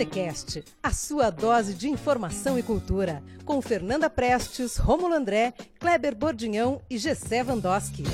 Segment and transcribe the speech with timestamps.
[0.00, 6.80] Botecast, a sua dose de informação e cultura, com Fernanda Prestes, Rômulo André, Kleber Bordinhão
[6.88, 8.04] e Gessé Vandoski.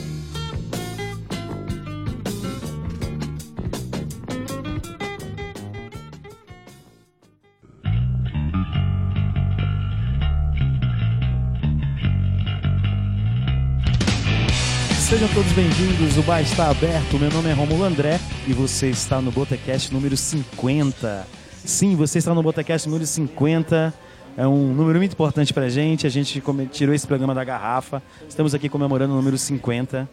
[15.09, 17.17] Sejam todos bem-vindos, o bar está aberto.
[17.17, 21.46] Meu nome é Romulo André e você está no Botecast número 50.
[21.67, 23.93] Sim, você está no Botecast número 50.
[24.37, 26.07] É um número muito importante pra gente.
[26.07, 28.01] A gente tirou esse programa da garrafa.
[28.29, 30.09] Estamos aqui comemorando o número 50.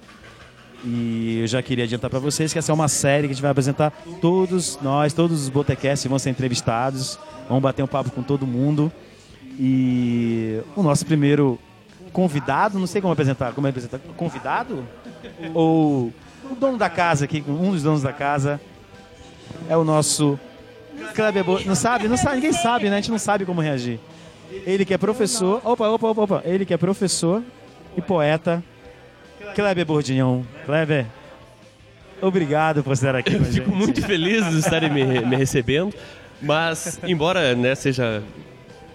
[0.84, 3.42] E eu já queria adiantar para vocês que essa é uma série que a gente
[3.44, 7.20] vai apresentar todos nós, todos os Botecasts vão ser entrevistados.
[7.48, 8.92] Vamos bater um papo com todo mundo.
[9.60, 11.60] E o nosso primeiro
[12.12, 14.84] convidado, não sei como apresentar, como é apresentar, convidado?
[15.54, 16.12] Ou
[16.50, 18.60] o dono da casa aqui, um dos donos da casa,
[19.70, 20.40] é o nosso
[21.14, 21.60] Kleber Bo...
[21.66, 22.08] Não sabe?
[22.08, 22.94] Não sabe, ninguém sabe, né?
[22.94, 24.00] A gente não sabe como reagir.
[24.66, 27.42] Ele que é professor, opa, opa, opa, opa, ele que é professor
[27.98, 28.64] e poeta,
[29.56, 30.46] Kleber Bordinhão.
[30.66, 31.06] Kleber,
[32.22, 35.94] obrigado por estar aqui Eu fico muito feliz de estarem me, me recebendo,
[36.42, 38.22] mas embora né, seja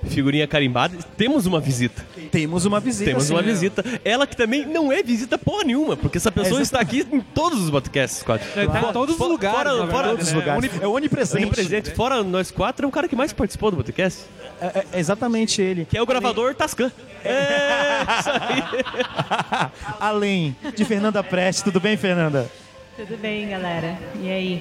[0.07, 2.07] figurinha carimbada, temos uma visita.
[2.31, 3.11] Temos uma visita.
[3.11, 3.33] Temos sim.
[3.33, 3.85] uma visita.
[4.05, 7.21] Ela que também não é visita porra nenhuma, porque essa pessoa É, está aqui em
[7.21, 8.23] todos os podcasts.
[8.23, 8.47] Quatro.
[8.53, 10.39] Tá em todos os lugares, fora- fora- Todos os né?
[10.39, 10.71] lugares.
[10.83, 11.45] É onipresente.
[11.45, 11.91] Onipresente.
[11.93, 14.23] Fora nós quatro, é o cara que mais participou do podcast,
[14.61, 15.85] É, é exatamente ele.
[15.85, 16.91] que é o gravador Tascan.
[17.25, 19.71] É, isso aí.
[20.01, 21.65] Além de Fernanda Preste.
[21.65, 22.51] Tudo bem, Fernanda?
[22.97, 23.97] Tudo bem, galera?
[24.21, 24.61] E aí?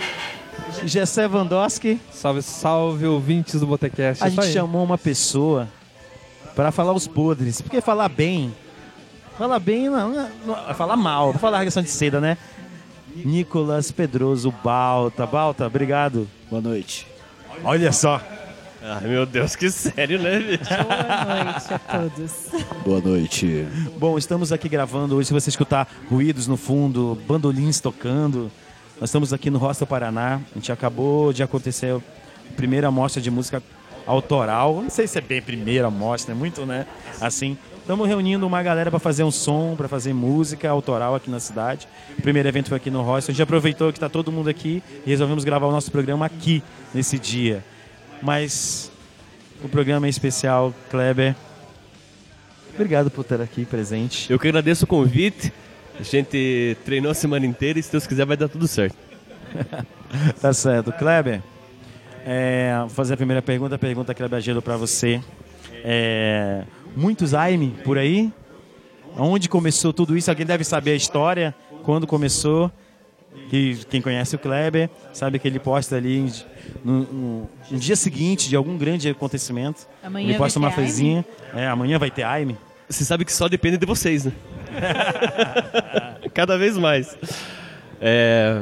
[0.86, 2.00] Gessé Vandoski.
[2.12, 4.24] Salve, salve, ouvintes do Botecast.
[4.24, 4.54] A Isso gente aí.
[4.54, 5.68] chamou uma pessoa
[6.56, 7.62] para falar os podres.
[7.62, 8.54] Porque falar bem.
[9.38, 11.32] Falar bem não, não, não falar mal.
[11.32, 12.38] Vou falar questão de seda, né?
[13.16, 15.26] Nicolas Pedroso Balta.
[15.26, 16.28] Balta, obrigado.
[16.50, 17.08] Boa noite.
[17.64, 18.22] Olha só.
[18.82, 20.64] Ai, meu Deus, que sério, né, bicho?
[20.70, 22.32] Boa noite a todos.
[22.86, 23.68] Boa noite.
[23.98, 25.28] Bom, estamos aqui gravando hoje.
[25.28, 28.52] Se você escutar ruídos no fundo, bandolins tocando,
[29.00, 30.42] nós estamos aqui no Hostel Paraná.
[30.52, 32.02] A gente acabou de acontecer a
[32.56, 33.62] primeira mostra de música
[34.08, 34.82] autoral.
[34.82, 36.88] Não sei se é bem primeira mostra, é muito, né?
[37.22, 41.40] Assim, estamos reunindo uma galera para fazer um som, para fazer música autoral aqui na
[41.40, 41.88] cidade.
[42.18, 43.34] O primeiro evento foi aqui no Hostel.
[43.34, 46.64] A gente aproveitou que está todo mundo aqui e resolvemos gravar o nosso programa aqui
[46.92, 47.64] nesse dia.
[48.20, 48.92] Mas
[49.64, 51.36] o programa é especial, Kleber.
[52.74, 54.32] Obrigado por estar aqui presente.
[54.32, 55.54] Eu que agradeço o convite.
[56.00, 58.96] A gente treinou a semana inteira e se Deus quiser vai dar tudo certo.
[60.40, 60.92] Tá certo.
[60.94, 61.42] Kleber,
[62.26, 65.22] é, vou fazer a primeira pergunta, a pergunta Kleber Gelo para você.
[65.84, 66.64] É,
[66.96, 68.32] muitos AIME por aí?
[69.18, 70.30] Onde começou tudo isso?
[70.30, 71.54] Alguém deve saber a história,
[71.84, 72.72] quando começou.
[73.50, 76.32] Que quem conhece o Kleber sabe que ele posta ali
[76.84, 79.88] no, no- no dia seguinte de algum grande acontecimento.
[80.02, 81.24] Amanhã ele posta uma fezinha.
[81.54, 82.58] É, amanhã vai ter AIME.
[82.90, 84.32] Você sabe que só depende de vocês, né?
[86.34, 87.18] Cada vez mais.
[88.00, 88.62] É...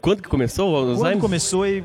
[0.00, 1.18] Quando que começou o Quando Alzheimer?
[1.20, 1.84] começou e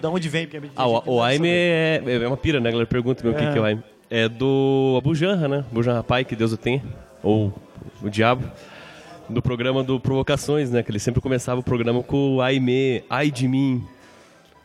[0.00, 0.46] da onde vem?
[0.46, 2.68] Porque Ah, o, o Aime é, é uma pira, né?
[2.68, 3.52] A galera pergunta o que, É.
[3.52, 3.82] que é o Aime.
[4.10, 5.64] É do Abu Janra, né?
[5.70, 6.82] Abu Janra Pai, que Deus o tenha.
[7.22, 7.52] Ou
[8.02, 8.50] o diabo.
[9.28, 10.82] Do programa do Provocações, né?
[10.82, 13.84] Que ele sempre começava o programa com o Aime, ai de mim.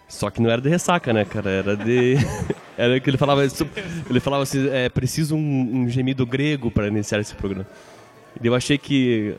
[0.08, 1.50] Só que não era de ressaca, né, cara?
[1.50, 2.16] Era de.
[2.78, 3.44] era que ele falava.
[4.10, 7.66] Ele falava assim: é preciso um, um gemido grego para iniciar esse programa.
[8.42, 9.36] E eu achei que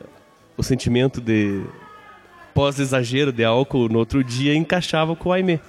[0.57, 1.61] o sentimento de
[2.53, 5.59] pós-exagero de álcool no outro dia encaixava com o Aime.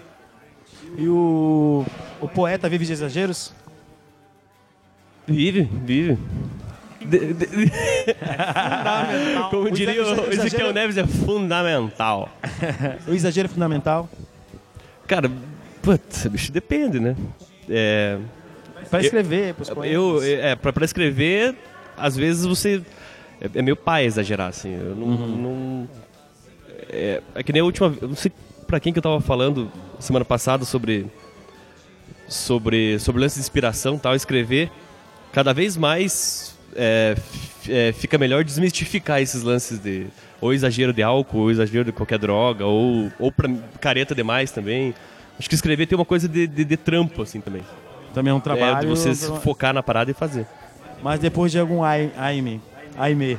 [0.97, 1.85] E o,
[2.21, 3.53] o poeta vive de exageros?
[5.27, 6.17] Vive, vive.
[7.05, 7.47] De- de-
[9.51, 12.29] Como diria o Ezequiel Neves, é fundamental.
[13.07, 14.09] O exagero é fundamental.
[15.07, 15.31] Cara,
[15.83, 17.17] putz, bicho, depende, né?
[17.69, 18.19] É,
[18.91, 19.93] Para escrever, pros poetas.
[19.95, 21.55] eu, é, pra, pra escrever,
[21.97, 22.83] às vezes você.
[23.41, 24.75] É, é meio pai exagerar, assim.
[24.75, 25.07] Eu não.
[25.29, 25.89] não-
[26.89, 27.95] é, é que nem a última.
[28.01, 28.31] Eu não sei
[28.67, 31.07] pra quem que eu tava falando semana passada sobre.
[32.29, 34.69] Sobre, sobre lance de inspiração e tal, escrever.
[35.33, 37.15] Cada vez mais é,
[37.69, 40.07] é, fica melhor desmistificar esses lances de.
[40.41, 43.49] Ou exagero de álcool, ou exagero de qualquer droga, ou, ou pra,
[43.81, 44.95] careta demais também.
[45.39, 47.63] Acho que escrever tem uma coisa de, de, de trampo, assim, também.
[48.15, 48.81] Também é um É, trabalho.
[48.81, 50.47] de você se focar na parada e fazer.
[51.03, 52.61] Mas depois de algum ai- Aime,
[52.97, 53.39] Aime,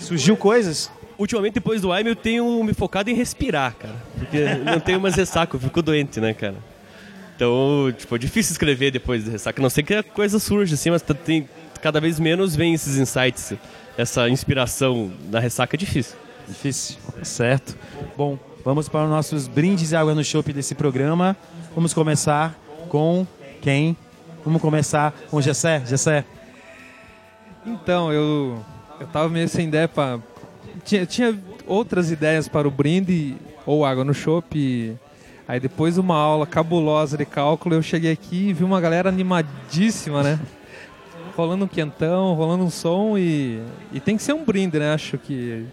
[0.00, 0.90] surgiu coisas?
[1.18, 3.94] Ultimamente, depois do Aime, eu tenho me focado em respirar, cara.
[4.18, 6.56] Porque não tenho mais ressaca, eu fico doente, né, cara?
[7.34, 9.60] Então, tipo, é difícil escrever depois de ressaca.
[9.60, 11.46] Não sei que a coisa surge, assim, mas tem,
[11.82, 13.52] cada vez menos vem esses insights,
[13.98, 16.16] essa inspiração na ressaca é difícil.
[16.48, 16.96] Difícil.
[17.22, 17.76] Certo.
[18.16, 21.36] Bom, Vamos para os nossos brindes e água no chopp desse programa.
[21.72, 22.52] Vamos começar
[22.88, 23.24] com
[23.62, 23.96] quem?
[24.44, 25.84] Vamos começar com Gessé.
[25.86, 26.24] Gessé.
[27.64, 28.60] Então, eu,
[28.98, 30.18] eu meio sem ideia para
[30.84, 34.96] tinha, tinha outras ideias para o brinde ou água no chopp.
[35.46, 39.08] Aí depois de uma aula cabulosa de cálculo, eu cheguei aqui e vi uma galera
[39.08, 40.40] animadíssima, né?
[41.36, 43.62] rolando um quentão, rolando um som e,
[43.92, 44.92] e tem que ser um brinde, né?
[44.92, 45.66] Acho que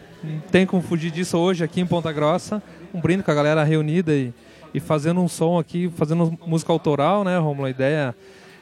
[0.51, 2.61] tem como fugir disso hoje aqui em Ponta Grossa.
[2.93, 4.33] Um brinde com a galera reunida e,
[4.73, 7.67] e fazendo um som aqui, fazendo música autoral, né, Romulo?
[7.67, 8.15] A ideia,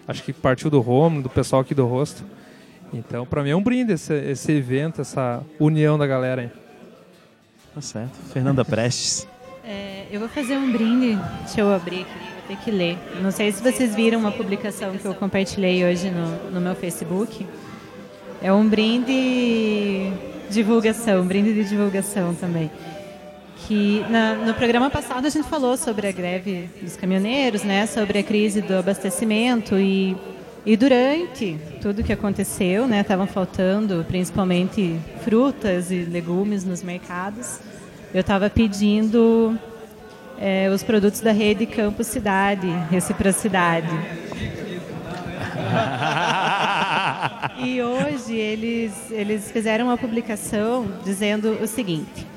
[0.08, 2.24] acho que partiu do Romulo, do pessoal aqui do Rosto.
[2.94, 6.50] Então, para mim é um brinde esse, esse evento, essa união da galera aí.
[7.74, 8.16] Tá certo.
[8.32, 9.28] Fernanda Prestes.
[9.64, 11.16] É, eu vou fazer um brinde,
[11.46, 12.98] deixa eu abrir aqui, vou ter que ler.
[13.22, 17.46] Não sei se vocês viram uma publicação que eu compartilhei hoje no, no meu Facebook.
[18.42, 20.12] É um brinde
[20.52, 22.70] divulgação, brinde de divulgação também.
[23.68, 28.20] Que na, no programa passado a gente falou sobre a greve dos caminhoneiros, né, sobre
[28.20, 30.16] a crise do abastecimento e
[30.64, 37.60] e durante tudo que aconteceu, né, estavam faltando principalmente frutas e legumes nos mercados.
[38.14, 39.58] Eu estava pedindo
[40.38, 43.90] é, os produtos da rede Campos Cidade, Reciprocidade.
[47.58, 52.28] e hoje eles, eles fizeram uma publicação dizendo o seguinte: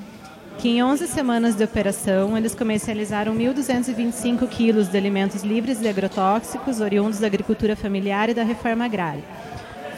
[0.58, 6.80] que em 11 semanas de operação eles comercializaram 1.225 quilos de alimentos livres de agrotóxicos
[6.80, 9.24] oriundos da agricultura familiar e da reforma agrária.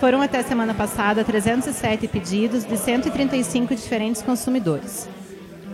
[0.00, 5.08] Foram até semana passada 307 pedidos de 135 diferentes consumidores.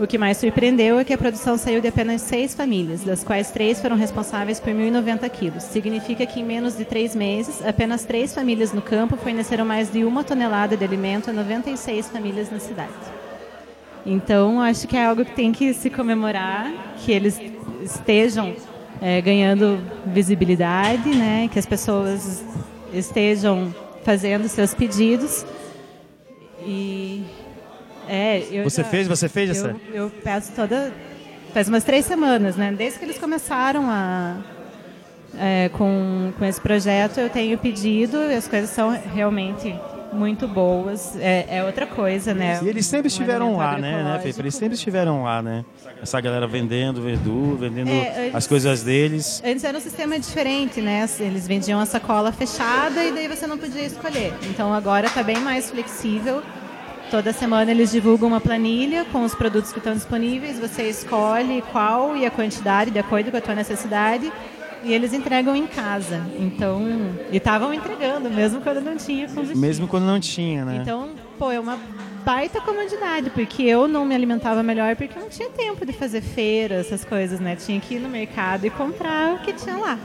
[0.01, 3.51] O que mais surpreendeu é que a produção saiu de apenas seis famílias, das quais
[3.51, 5.63] três foram responsáveis por 1.090 quilos.
[5.65, 10.05] Significa que em menos de três meses, apenas três famílias no campo forneceram mais de
[10.05, 12.93] uma tonelada de alimento a 96 famílias na cidade.
[14.05, 16.73] Então, acho que é algo que tem que se comemorar,
[17.05, 17.41] que eles
[17.83, 18.57] estejam
[19.01, 21.49] é, ganhando visibilidade, né?
[21.53, 22.43] que as pessoas
[22.93, 23.73] estejam
[24.05, 25.45] fazendo seus pedidos.
[26.65, 27.25] E
[28.09, 29.09] é, eu você já, fez?
[29.09, 29.77] Você fez eu, essa?
[29.93, 30.93] Eu peço toda.
[31.53, 32.73] Faz umas três semanas, né?
[32.77, 34.39] Desde que eles começaram a,
[35.39, 39.75] é, com, com esse projeto, eu tenho pedido e as coisas são realmente
[40.13, 41.17] muito boas.
[41.17, 42.61] É, é outra coisa, né?
[42.63, 44.41] E eles sempre estiveram lá, né, né, Pepe?
[44.41, 45.65] Eles sempre estiveram lá, né?
[46.03, 49.43] Essa galera vendendo verdura, vendendo É, eles- as coisas deles.
[49.45, 51.09] Antes era um sistema diferente, né?
[51.21, 54.35] Eles vendiam a sacola fechada e daí você não podia escolher.
[54.51, 56.43] Então agora está bem mais flexível.
[57.13, 60.59] Toda semana eles divulgam uma planilha com os produtos que estão disponíveis.
[60.59, 64.33] Você escolhe qual e a quantidade de acordo com a tua necessidade
[64.83, 66.23] e eles entregam em casa.
[66.39, 66.81] Então,
[67.31, 69.61] e estavam entregando mesmo quando não tinha combustível.
[69.61, 70.79] Mesmo quando não tinha, né?
[70.81, 71.79] Então, pô, é uma
[72.25, 76.23] baita comodidade, porque eu não me alimentava melhor porque eu não tinha tempo de fazer
[76.23, 77.57] feira, essas coisas, né?
[77.57, 79.99] Tinha que ir no mercado e comprar o que tinha lá.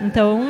[0.00, 0.40] Então,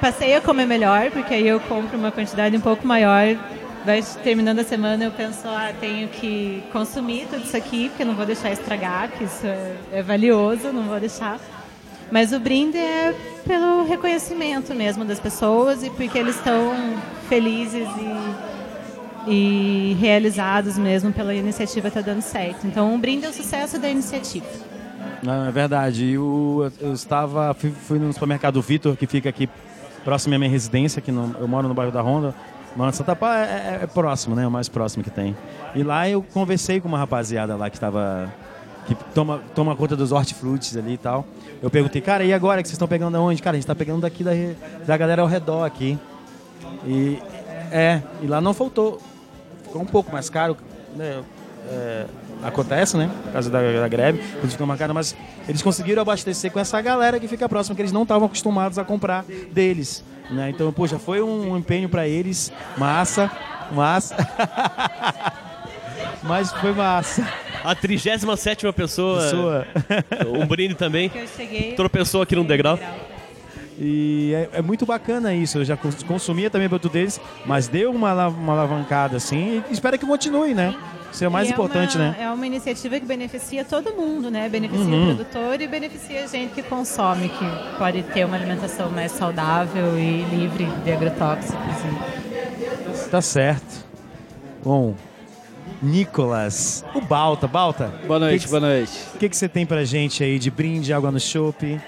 [0.00, 3.36] passei a comer melhor, porque aí eu compro uma quantidade um pouco maior.
[3.84, 8.06] Vai terminando a semana, eu penso, ah, tenho que consumir tudo isso aqui, porque eu
[8.06, 11.38] não vou deixar estragar, que isso é, é valioso, não vou deixar.
[12.10, 13.14] Mas o brinde é
[13.46, 16.72] pelo reconhecimento mesmo das pessoas e porque eles estão
[17.28, 17.86] felizes
[19.26, 22.66] e, e realizados mesmo pela iniciativa estar dando certo.
[22.66, 24.46] Então, o brinde é o sucesso da iniciativa.
[25.22, 26.04] Não, é verdade.
[26.06, 29.46] E o- eu estava, fui, fui no supermercado Vitor, que fica aqui
[30.04, 32.34] próximo à minha residência, que eu moro no bairro da Ronda.
[32.76, 34.46] Moro em Santa Pá, é, é- é próximo, né?
[34.46, 35.36] O mais próximo que tem.
[35.74, 38.32] E lá eu conversei com uma rapaziada lá que estava
[38.86, 41.24] que toma, toma conta dos hortifrutis ali e tal.
[41.62, 43.40] Eu perguntei, cara, e agora que vocês estão pegando da onde?
[43.40, 44.32] Cara, a gente está pegando daqui da,
[44.86, 45.98] da galera ao redor aqui.
[46.86, 47.18] E
[47.70, 49.00] é, e lá não faltou.
[49.62, 50.56] Ficou um pouco mais caro,
[50.96, 51.22] né?
[51.70, 52.04] É,
[52.42, 53.10] acontece, né?
[53.24, 55.16] Por causa da, da greve, eles ficam marcados, mas
[55.48, 58.84] eles conseguiram abastecer com essa galera que fica próxima, que eles não estavam acostumados a
[58.84, 60.04] comprar deles.
[60.30, 60.50] Né?
[60.50, 63.30] Então, poxa, foi um empenho para eles, massa,
[63.72, 64.14] massa.
[66.22, 67.26] mas foi massa.
[67.62, 68.26] A 37
[68.72, 69.66] pessoa, Pessoa.
[70.38, 71.72] um brinde também, Eu cheguei.
[71.74, 72.78] tropeçou aqui num degrau.
[73.78, 75.58] E é, é muito bacana isso.
[75.58, 79.98] Eu já cons- consumia também produto deles, mas deu uma, uma alavancada assim e espero
[79.98, 80.74] que continue, né?
[81.14, 82.16] Isso é o mais E importante, uma, né?
[82.18, 84.48] É uma iniciativa que beneficia todo mundo, né?
[84.48, 85.12] Beneficia Uhum.
[85.12, 87.44] o produtor e beneficia a gente que consome, que
[87.78, 91.54] pode ter uma alimentação mais saudável e livre de agrotóxicos.
[91.56, 93.84] e- Tá certo.
[94.64, 94.96] Bom,
[95.80, 97.92] Nicolas, o Balta, Balta.
[98.08, 98.92] Boa noite, que que- boa noite.
[99.14, 101.80] O que, que você tem pra gente aí de brinde, água no chopp?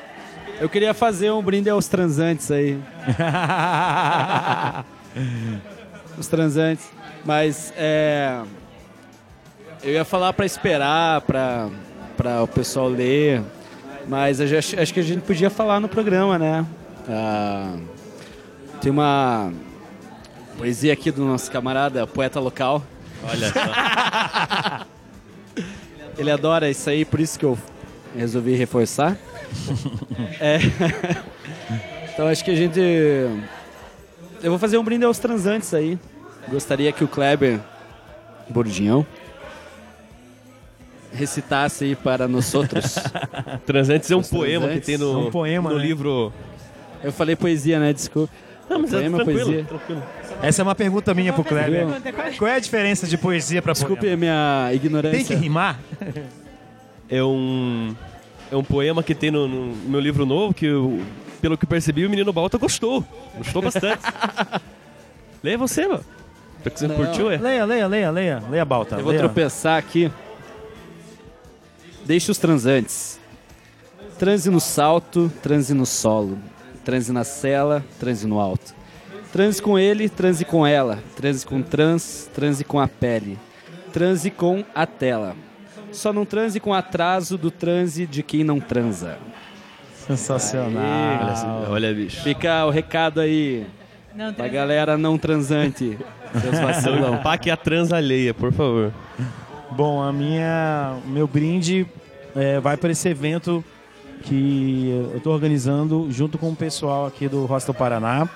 [0.60, 2.78] Eu queria fazer um brinde aos transantes aí.
[6.16, 6.86] Os transantes.
[7.24, 8.40] Mas é.
[9.82, 13.42] Eu ia falar para esperar, para o pessoal ler,
[14.08, 16.66] mas acho, acho que a gente podia falar no programa, né?
[17.08, 17.76] Ah,
[18.80, 19.52] tem uma
[20.56, 22.82] poesia aqui do nosso camarada, poeta local.
[23.22, 24.86] Olha só.
[26.18, 27.58] Ele adora isso aí, por isso que eu
[28.16, 29.16] resolvi reforçar.
[30.40, 30.58] É.
[32.12, 32.80] Então acho que a gente.
[34.42, 35.98] Eu vou fazer um brinde aos transantes aí.
[36.48, 37.60] Gostaria que o Kleber
[38.48, 39.06] Bordinhão
[41.12, 42.96] recitasse aí para nós outros.
[43.66, 45.82] Transantes é um Os poema que tem no, é um poema, no né?
[45.84, 46.32] livro.
[47.02, 47.92] Eu falei poesia, né?
[47.92, 48.32] Desculpa.
[48.68, 49.64] Não, mas é Poema, tranquilo, poesia.
[49.64, 50.02] tranquilo.
[50.42, 51.86] Essa é uma pergunta minha pro Kleber.
[52.36, 54.14] Qual é a diferença de poesia pra Desculpe poema?
[54.14, 55.18] a minha ignorância.
[55.18, 55.78] Tem que rimar?
[57.08, 57.94] É um.
[58.50, 61.00] É um poema que tem no, no meu livro novo que, eu,
[61.40, 63.04] pelo que percebi, o menino Balta gostou.
[63.38, 64.02] Gostou bastante.
[65.42, 66.04] Leia você, mano.
[66.74, 66.96] Você Não.
[66.96, 67.36] curtiu, é?
[67.36, 68.42] Leia, leia, leia, leia.
[68.50, 68.96] Leia, Balta.
[68.96, 69.20] Eu vou leia.
[69.22, 70.10] tropeçar aqui.
[72.06, 73.18] Deixe os transantes.
[74.18, 76.38] Transe no salto, transe no solo.
[76.84, 78.74] Transe na cela, transe no alto.
[79.32, 81.00] Transe com ele, transe com ela.
[81.16, 83.36] Transe com trans, transe com a pele.
[83.92, 85.34] Transe com a tela.
[85.92, 89.18] Só não transe com atraso do transe de quem não transa.
[90.06, 90.82] Sensacional.
[91.20, 92.22] Olha, assim, olha, bicho.
[92.22, 93.66] Fica o recado aí
[94.14, 95.98] Não, pra galera não transante.
[96.40, 97.14] Seus Não vacilão.
[97.16, 98.92] empaque a trans alheia, por favor.
[99.70, 101.86] Bom, a minha, o meu brinde
[102.34, 103.64] é, vai para esse evento
[104.22, 108.28] que eu estou organizando junto com o pessoal aqui do Hostel Paraná.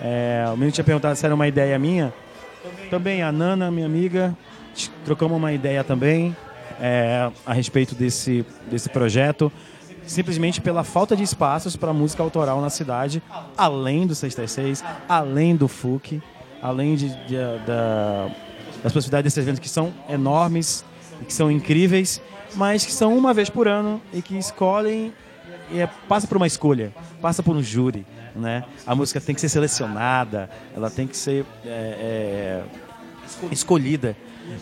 [0.00, 2.12] É, o menino tinha perguntado se era uma ideia minha.
[2.90, 4.36] Também a Nana, minha amiga,
[5.04, 6.34] trocamos uma ideia também
[6.80, 9.52] é, a respeito desse, desse projeto.
[10.06, 13.22] Simplesmente pela falta de espaços para música autoral na cidade,
[13.58, 16.22] além do 636, além do FUC,
[16.62, 18.30] além de, de- da,
[18.82, 20.84] das possibilidades desses eventos que são enormes,
[21.26, 22.20] que são incríveis,
[22.54, 25.12] mas que são uma vez por ano e que escolhem
[25.70, 28.64] e é, passa por uma escolha, passa por um júri, né?
[28.86, 32.62] A música tem que ser selecionada, ela tem que ser é, é,
[33.50, 34.16] escolhida.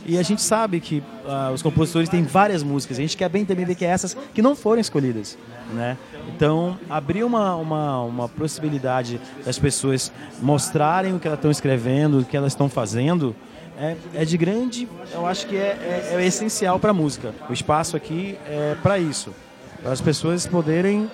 [0.04, 3.44] E a gente sabe que ah, os compositores têm várias músicas, a gente quer bem
[3.44, 5.38] também ver que é essas que não foram escolhidas,
[5.72, 5.96] né?
[6.34, 10.10] Então, abrir uma, uma, uma possibilidade das pessoas
[10.42, 13.34] mostrarem o que elas estão escrevendo, o que elas estão fazendo,
[13.78, 17.34] é, é de grande, eu acho que é, é, é essencial para a música.
[17.48, 19.34] O espaço aqui é para isso,
[19.82, 21.10] para as pessoas poderem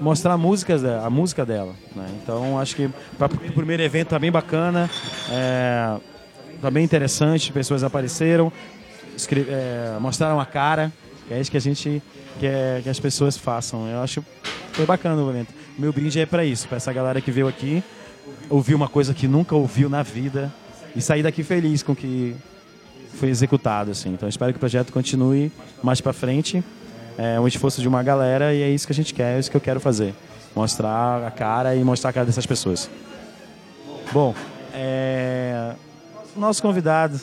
[0.00, 1.74] mostrar músicas dela, a música dela.
[1.94, 2.06] Né?
[2.22, 4.90] Então acho que o primeiro evento tá bem bacana,
[5.30, 5.96] é,
[6.60, 8.52] tá bem interessante, pessoas apareceram,
[9.48, 10.92] é, mostraram a cara,
[11.30, 12.02] é isso que a gente
[12.40, 13.88] quer que as pessoas façam.
[13.88, 14.24] Eu acho
[14.72, 15.52] foi bacana o evento.
[15.78, 17.82] Meu brinde é para isso, para essa galera que veio aqui,
[18.48, 20.52] ouvir uma coisa que nunca ouviu na vida
[20.94, 22.34] e sair daqui feliz com o que
[23.14, 23.90] foi executado.
[23.90, 24.10] Assim.
[24.10, 25.50] Então espero que o projeto continue
[25.82, 26.62] mais para frente
[27.20, 29.50] é um esforço de uma galera e é isso que a gente quer, é isso
[29.50, 30.14] que eu quero fazer.
[30.56, 32.88] Mostrar a cara e mostrar a cara dessas pessoas.
[34.10, 34.34] Bom,
[34.72, 35.74] é...
[36.34, 37.20] nosso convidado.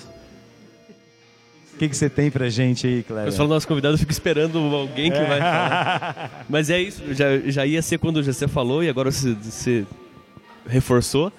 [1.73, 3.33] O que, que você tem pra gente aí, Eu Cléber?
[3.33, 6.45] falo nosso convidado, eu fico esperando alguém que vai falar.
[6.49, 9.83] Mas é isso, já, já ia ser quando você falou e agora você, você
[10.67, 11.33] reforçou.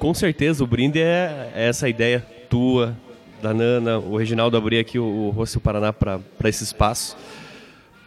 [0.00, 2.96] Com certeza o brinde é, é essa ideia tua,
[3.42, 7.14] da Nana, o Reginaldo abrir aqui o, o Rocio Paraná para esse espaço.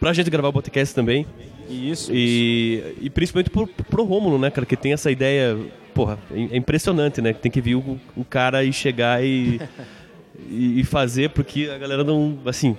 [0.00, 1.24] Pra gente gravar o podcast também.
[1.70, 2.10] Isso.
[2.12, 5.56] E, e principalmente pro, pro Rômulo, né, cara, que tem essa ideia,
[5.94, 7.32] porra, é é impressionante, né?
[7.32, 9.60] que Tem que vir o, o cara e chegar e,
[10.50, 12.76] e, e fazer, porque a galera não, assim,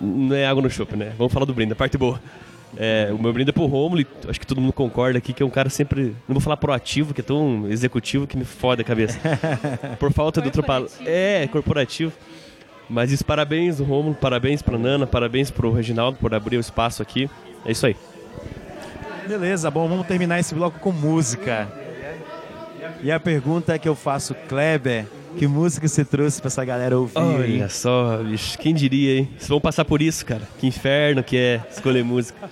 [0.00, 1.12] não é água no chope, né?
[1.18, 2.18] Vamos falar do brinde, a parte boa.
[2.76, 5.42] É, o meu brinde é pro Rômulo, e acho que todo mundo concorda aqui que
[5.42, 8.82] é um cara sempre, não vou falar proativo, que é tão executivo que me fode
[8.82, 9.18] a cabeça.
[9.98, 10.90] Por falta do palavra.
[11.04, 12.12] É, corporativo.
[12.88, 17.30] Mas isso, parabéns, Rômulo, parabéns pra Nana, parabéns pro Reginaldo por abrir o espaço aqui.
[17.64, 17.96] É isso aí.
[19.26, 21.66] Beleza, bom, vamos terminar esse bloco com música.
[23.02, 25.06] E a pergunta que eu faço, Kleber,
[25.38, 27.18] que música você trouxe pra essa galera ouvir?
[27.18, 29.28] Olha só, bicho, quem diria, hein?
[29.36, 30.42] Vocês vão passar por isso, cara.
[30.58, 32.48] Que inferno que é escolher música.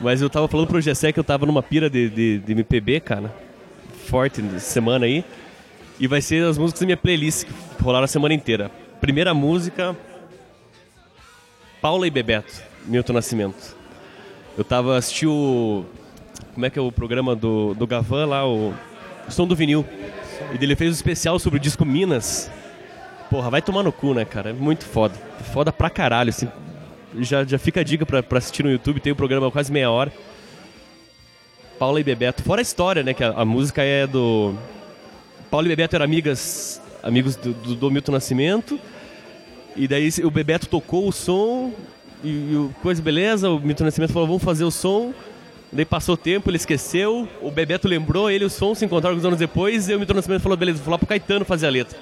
[0.00, 3.00] Mas eu tava falando pro Gessé que eu tava numa pira de, de, de MPB,
[3.00, 3.34] cara.
[4.06, 5.24] Forte semana aí.
[5.98, 8.70] E vai ser as músicas da minha playlist que rolaram a semana inteira.
[9.00, 9.96] Primeira música,
[11.80, 12.52] Paula e Bebeto,
[12.84, 13.76] Milton Nascimento.
[14.58, 15.86] Eu tava assistindo o...
[16.52, 18.74] Como é que é o programa do, do Gavan lá, o
[19.28, 19.84] Som do Vinil.
[20.52, 22.50] E ele fez um especial sobre o disco Minas.
[23.30, 24.50] Porra, vai tomar no cu, né, cara?
[24.50, 25.14] É muito foda.
[25.52, 26.48] Foda pra caralho, assim.
[27.18, 29.90] Já, já fica a dica pra, pra assistir no YouTube, tem o programa quase meia
[29.90, 30.12] hora.
[31.78, 32.42] Paula e Bebeto.
[32.42, 34.54] Fora a história, né, que a, a música é do...
[35.50, 38.78] Paula e Bebeto eram amigas, amigos do, do, do Milton Nascimento.
[39.76, 41.72] E daí o Bebeto tocou o som,
[42.24, 45.12] e, e coisa beleza, o Milton Nascimento falou, vamos fazer o som.
[45.72, 49.14] Daí passou o tempo, ele esqueceu, o Bebeto lembrou, ele e o som se encontraram
[49.14, 51.70] alguns anos depois, e o Milton Nascimento falou, beleza, vou lá pro Caetano fazer a
[51.70, 51.98] letra.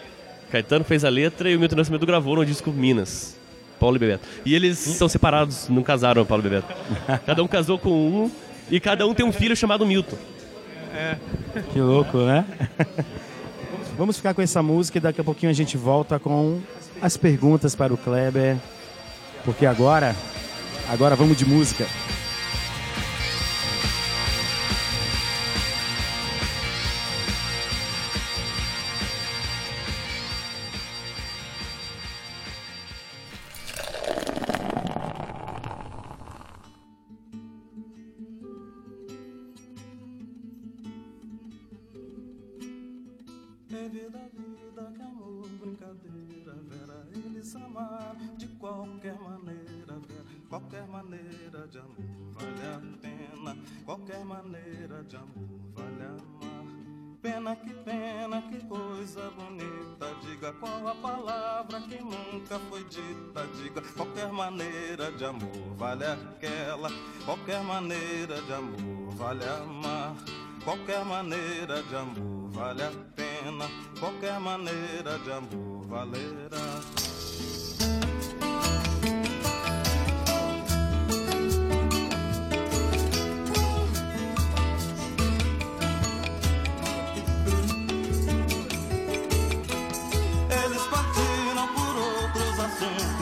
[0.51, 3.37] Caetano fez a letra e o Milton Nascimento gravou no disco Minas.
[3.81, 4.27] Paulo e Bebeto.
[4.45, 6.73] E eles são separados, não casaram, Paulo e Bebeto.
[7.27, 8.31] Cada um casou com um
[8.71, 10.17] e cada um tem um filho chamado Milton.
[11.73, 12.45] Que louco, né?
[13.99, 16.61] Vamos ficar com essa música e daqui a pouquinho a gente volta com
[17.01, 18.57] as perguntas para o Kleber.
[19.45, 20.17] Porque agora,
[20.89, 21.87] agora vamos de música.
[47.77, 50.01] Amaram de qualquer maneira,
[50.49, 51.97] qualquer maneira de amor
[52.35, 56.65] vale a pena, qualquer maneira de amor vale amar.
[57.21, 63.83] Pena que pena, que coisa bonita, diga qual a palavra que nunca foi dita, diga
[63.97, 66.91] qualquer maneira de amor vale aquela,
[67.25, 70.15] qualquer maneira de amor vale amar.
[70.65, 73.69] Qualquer maneira de amor vale a pena,
[74.01, 77.14] qualquer maneira de amor valerá.
[92.85, 93.14] Outros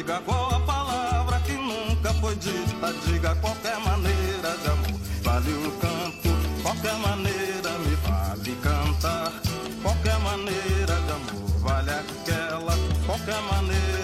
[0.00, 2.90] Diga qual a palavra que nunca foi dita.
[3.04, 6.30] Diga qualquer maneira de amor vale o canto.
[6.62, 9.30] Qualquer maneira me vale cantar.
[9.82, 12.74] Qualquer maneira de amor vale aquela.
[13.04, 13.99] Qualquer maneira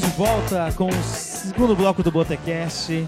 [0.00, 3.06] Estamos de volta com o segundo bloco do Botecast.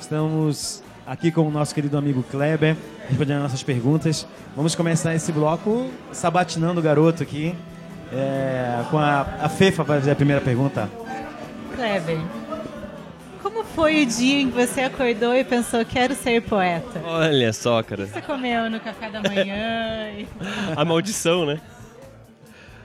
[0.00, 2.76] Estamos aqui com o nosso querido amigo Kleber,
[3.06, 4.26] respondendo nossas perguntas.
[4.56, 7.54] Vamos começar esse bloco sabatinando o garoto aqui.
[8.10, 10.88] é, com a, a Fefa vai fazer a primeira pergunta.
[11.76, 12.18] Kleber,
[13.42, 17.02] como foi o dia em que você acordou e pensou, quero ser poeta?
[17.04, 18.04] Olha só, cara.
[18.04, 20.10] O que você comeu no café da manhã?
[20.18, 20.26] E-
[20.74, 21.60] A maldição, né?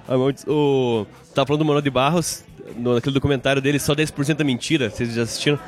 [0.08, 0.42] A maldi...
[0.48, 1.06] O...
[1.34, 2.44] Tava falando do Manuel de Barros,
[2.78, 5.60] no, naquele documentário dele, só 10% é mentira, vocês já assistiram?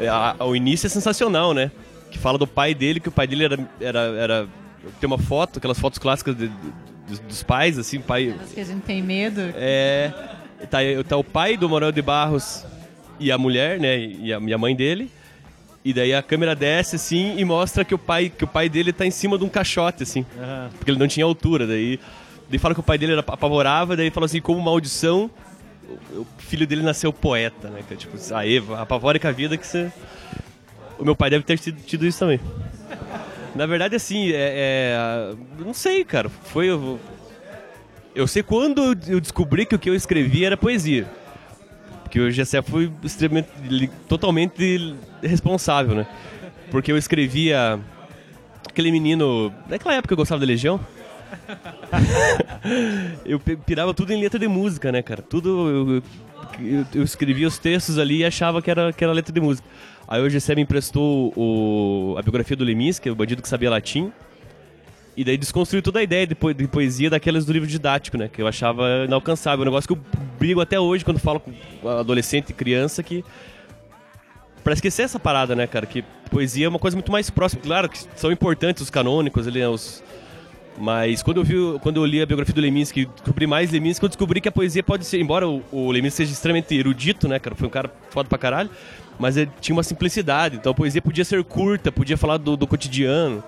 [0.00, 1.70] É, a- o início é sensacional, né?
[2.10, 3.58] Que fala do pai dele, que o pai dele era...
[3.80, 4.48] era, era...
[4.98, 6.54] Tem uma foto, aquelas fotos clássicas de- de-
[7.08, 8.34] dos, dos pais, assim, pai...
[8.42, 9.40] As que a gente tem medo.
[9.54, 10.12] É...
[10.70, 12.64] Tá, tá o pai do Manuel de Barros
[13.18, 13.98] e a mulher, né?
[13.98, 15.10] E a, e a mãe dele.
[15.82, 18.92] E daí a câmera desce, assim, e mostra que o pai, que o pai dele
[18.92, 20.26] tá em cima de um caixote, assim.
[20.78, 21.66] Porque ele não tinha altura.
[21.66, 21.98] Daí,
[22.50, 25.30] daí fala que o pai dele era, apavorava, daí fala assim, como maldição,
[26.12, 27.82] o, filho dele nasceu poeta, né?
[27.86, 29.90] Que é tipo, a Eva, apavore com a vida que você...
[30.98, 32.38] O meu pai deve ter tido, tido isso também.
[33.54, 36.28] Na verdade, assim, é, é- Não sei, cara.
[36.28, 36.66] Foi...
[36.66, 37.00] Eu,
[38.14, 41.10] eu sei quando eu descobri que o que eu escrevi era poesia.
[42.02, 43.48] Porque o Gessé foi extremamente,
[44.08, 46.06] totalmente responsável, né?
[46.70, 47.80] Porque eu escrevia
[48.68, 49.52] aquele menino.
[49.68, 50.80] Naquela época eu gostava da Legião.
[53.24, 55.22] Eu pirava tudo em letra de música, né, cara?
[55.22, 55.68] Tudo.
[55.68, 56.02] Eu,
[56.60, 59.66] eu, eu escrevia os textos ali e achava que era, que era letra de música.
[60.08, 63.48] Aí o Gessé me emprestou o, a biografia do Lemis, que é o bandido que
[63.48, 64.12] sabia latim.
[65.16, 68.28] E daí desconstruiu toda a ideia de, po- de poesia daquelas do livro didático, né?
[68.28, 69.62] Que eu achava inalcançável.
[69.62, 70.00] Um negócio que eu
[70.38, 71.52] brigo até hoje quando falo com
[71.88, 73.24] adolescente e criança que
[74.64, 75.86] pra esquecer essa parada, né, cara?
[75.86, 77.60] Que poesia é uma coisa muito mais próxima.
[77.62, 80.02] Claro que são importantes os canônicos ali, né, os...
[80.78, 84.08] Mas quando eu, vi, quando eu li a biografia do Leminski, descobri mais Leminski, eu
[84.08, 87.54] descobri que a poesia pode ser, embora o, o Leminski seja extremamente erudito, né, cara?
[87.54, 88.70] Foi um cara foda pra caralho,
[89.18, 90.56] mas ele tinha uma simplicidade.
[90.56, 93.42] Então a poesia podia ser curta, podia falar do, do cotidiano.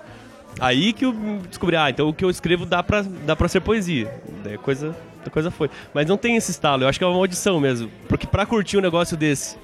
[0.59, 1.13] Aí que eu
[1.49, 4.13] descobri, ah, então o que eu escrevo dá pra, dá pra ser poesia.
[4.43, 5.69] Daí a coisa, a coisa foi.
[5.93, 7.89] Mas não tem esse estalo, eu acho que é uma maldição mesmo.
[8.07, 9.57] Porque pra curtir um negócio desse,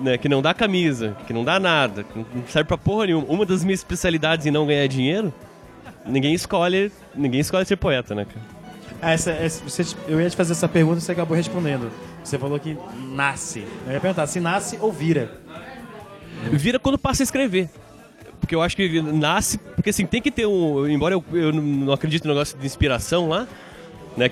[0.00, 3.26] né, que não dá camisa, que não dá nada, que não serve pra porra nenhuma,
[3.28, 5.32] uma das minhas especialidades em não ganhar dinheiro,
[6.08, 8.58] ninguém escolhe, ninguém escolhe ser poeta, né, cara?
[9.00, 11.90] Ah, Essa, essa- você- eu ia te fazer essa pergunta e você acabou respondendo.
[12.24, 12.76] Você falou que
[13.14, 13.64] nasce.
[13.86, 15.30] Eu ia perguntar se nasce ou vira.
[16.52, 17.68] Vira quando passa a escrever.
[18.40, 19.58] Porque eu acho que nasce.
[19.58, 20.86] Porque assim, tem que ter um.
[20.88, 23.46] Embora eu, eu não acredite no negócio de inspiração lá,
[24.16, 24.30] né?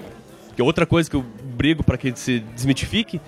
[0.54, 1.24] Que é outra coisa que eu
[1.56, 3.20] brigo para que se desmitifique.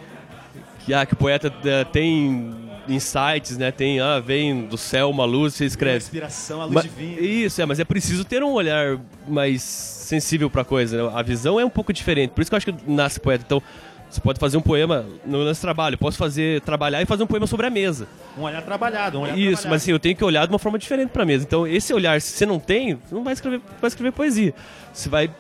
[0.85, 2.55] Que, ah, que o poeta eh, tem
[2.89, 3.71] insights, né?
[3.71, 5.99] Tem, ah, vem do céu uma luz, você escreve.
[5.99, 7.21] Inspiração, a luz Ma- divina.
[7.21, 11.03] Isso, é, mas é preciso ter um olhar mais sensível pra coisa.
[11.05, 11.13] né?
[11.15, 12.31] A visão é um pouco diferente.
[12.31, 13.45] Por isso que eu acho que nasce poeta.
[13.47, 13.63] Então,
[14.11, 15.99] você pode fazer um poema no nosso trabalho.
[15.99, 18.09] Posso fazer, trabalhar e fazer um poema sobre a mesa.
[18.39, 19.69] Um olhar trabalhado, um olhar Isso, trabalhado.
[19.71, 21.45] mas assim, eu tenho que olhar de uma forma diferente pra mesa.
[21.45, 24.55] Então, esse olhar, se você não tem, você não vai escrever, vai escrever poesia.
[24.93, 25.31] Você vai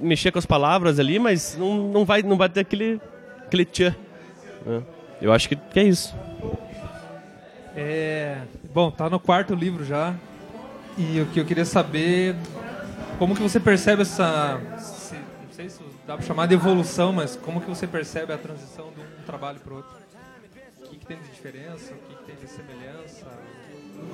[0.00, 2.98] mexer com as palavras ali, mas não, não, vai, não vai ter aquele,
[3.46, 3.94] aquele tchan.
[4.64, 4.82] né?
[5.20, 6.14] Eu acho que, que é isso.
[7.76, 8.38] É,
[8.72, 10.14] bom, tá no quarto livro já.
[10.96, 12.36] E o que eu queria saber,
[13.18, 17.34] como que você percebe essa, se- não sei se dá pra chamar de evolução, mas
[17.34, 19.90] como que você percebe a transição de um trabalho para outro?
[20.84, 21.92] O que, que tem de diferença?
[21.94, 23.26] O que, que tem de semelhança?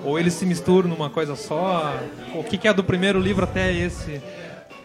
[0.04, 1.92] Ou eles se misturam numa coisa só?
[2.34, 4.22] O que, que é do primeiro livro até esse?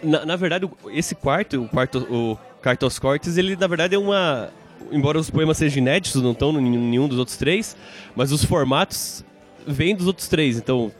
[0.03, 4.49] Na, na verdade, esse quarto, o quarto, o Cartos Cortes, ele na verdade é uma.
[4.91, 7.75] Embora os poemas sejam inéditos, não estão em nenhum dos outros três,
[8.15, 9.23] mas os formatos
[9.65, 10.57] vêm dos outros três.
[10.57, 10.91] Então,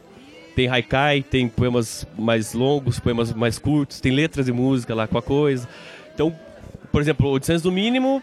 [0.54, 5.18] tem haikai, tem poemas mais longos, poemas mais curtos, tem letras de música lá com
[5.18, 5.68] a coisa.
[6.14, 6.34] Então,
[6.90, 8.22] por exemplo, o Distância do Mínimo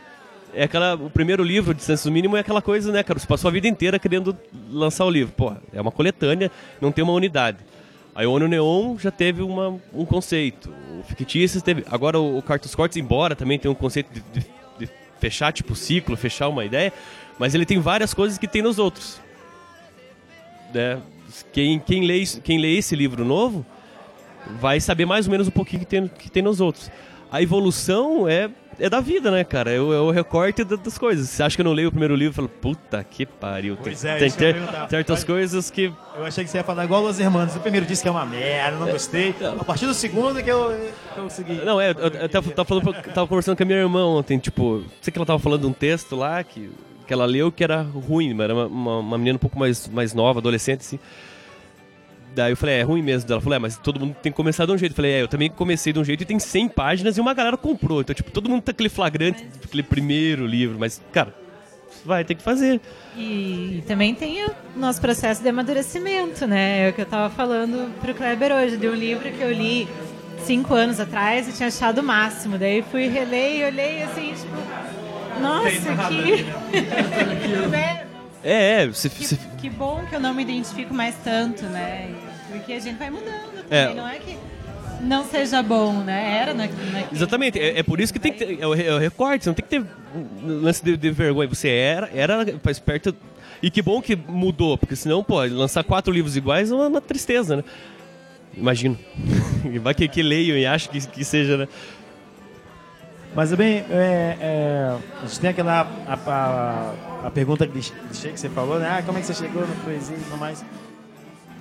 [0.53, 0.95] é aquela.
[0.95, 3.19] O primeiro livro, Distância do Mínimo, é aquela coisa, né, cara?
[3.19, 4.35] Você passou a vida inteira querendo
[4.71, 5.33] lançar o livro.
[5.33, 7.59] Porra, é uma coletânea, não tem uma unidade.
[8.15, 10.69] Aí o Ono Neon já teve uma, um conceito.
[10.99, 11.83] O Fictícios teve.
[11.89, 14.45] Agora o, o Cartus Cortes, embora também tenha um conceito de- de
[15.23, 16.91] fechar, tipo, ciclo, fechar uma ideia,
[17.39, 19.21] mas ele tem várias coisas que tem nos outros.
[20.73, 21.01] Né?
[21.53, 23.65] Quem, quem, lê, quem lê esse livro novo
[24.59, 26.91] vai saber mais ou menos um pouquinho que tem, que tem nos outros.
[27.31, 29.71] A evolução é, é da vida, né, cara?
[29.71, 31.29] É o, é o recorte da- das coisas.
[31.29, 33.75] Você acha que eu não leio o primeiro livro e falo, puta que pariu.
[33.75, 34.55] Tem, Pois é, tem eu ter-
[34.89, 37.55] certas coisas que Eu achei que você ia falar igual Los Hermanos.
[37.55, 39.35] O primeiro disse que é uma merda, não gostei.
[39.59, 40.69] A partir do segundo que eu,
[41.13, 41.53] que eu segui.
[41.65, 44.83] Não, é, eu, eu tava, tava falando, tava conversando com a minha irmã ontem, tipo,
[45.01, 46.69] sei que ela tava falando de um texto lá que,
[47.07, 49.87] que ela leu que era ruim, mas era uma, uma, uma menina um pouco mais,
[49.87, 50.99] mais nova, adolescente, assim.
[52.35, 53.31] Daí eu falei, é, é ruim mesmo.
[53.31, 54.93] Ela falou, é, mas todo mundo tem que começar de um jeito.
[54.93, 57.33] Eu falei, é, eu também comecei de um jeito e tem 100 páginas e uma
[57.33, 58.01] galera comprou.
[58.01, 61.33] Então, tipo, todo mundo tá aquele flagrante, aquele primeiro livro, mas, cara,
[62.05, 62.81] vai ter que fazer.
[63.17, 66.87] E também tem o nosso processo de amadurecimento, né?
[66.87, 69.87] É o que eu estava falando pro Kleber hoje, de um livro que eu li
[70.43, 72.57] cinco anos atrás e tinha achado o máximo.
[72.57, 75.69] Daí fui reler e olhei assim, tipo, nossa,
[76.09, 76.43] que...
[77.69, 77.92] né?
[78.43, 82.13] É, é, você, que, você- que bom que eu não me identifico mais tanto, né?
[82.51, 83.93] Porque a gente vai mudando também, É.
[83.93, 84.37] não é que
[85.01, 86.37] não seja bom, né?
[86.41, 88.59] Era na, na, Exatamente, é, é por isso que tem que ter.
[88.61, 89.85] É o, é o recorte, você não tem que ter
[90.45, 91.47] lance de, de vergonha.
[91.49, 93.15] Você era, era faz perto.
[93.61, 97.01] E que bom que mudou, porque senão, pô, lançar quatro livros iguais é uma, uma
[97.01, 97.63] tristeza, né?
[98.55, 98.97] Imagino.
[99.81, 101.67] Vai que, que leiam e acham que, que seja, né?
[103.35, 107.93] Mas bem, é, é, a gente tem aquela a, a, a pergunta clichê
[108.31, 108.87] que você falou, né?
[108.99, 110.63] Ah, como é que você chegou na poesia e tudo mais?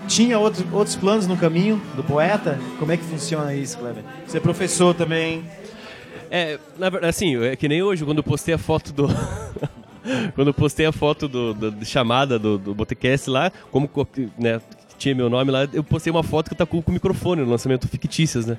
[0.08, 2.58] Tinha outros, outros planos no caminho do poeta?
[2.78, 4.02] Como é que funciona isso, Kleber?
[4.26, 5.44] Você é professor também.
[6.30, 9.06] É, na verdade, assim, é que nem hoje, quando eu postei a foto do.
[10.34, 14.06] quando eu postei a foto do, do- de chamada do, do Botecast lá, como co-
[14.38, 14.60] né,
[15.02, 17.50] tinha meu nome lá, eu postei uma foto que eu tá com, o microfone no
[17.50, 18.56] lançamento fictícias, né?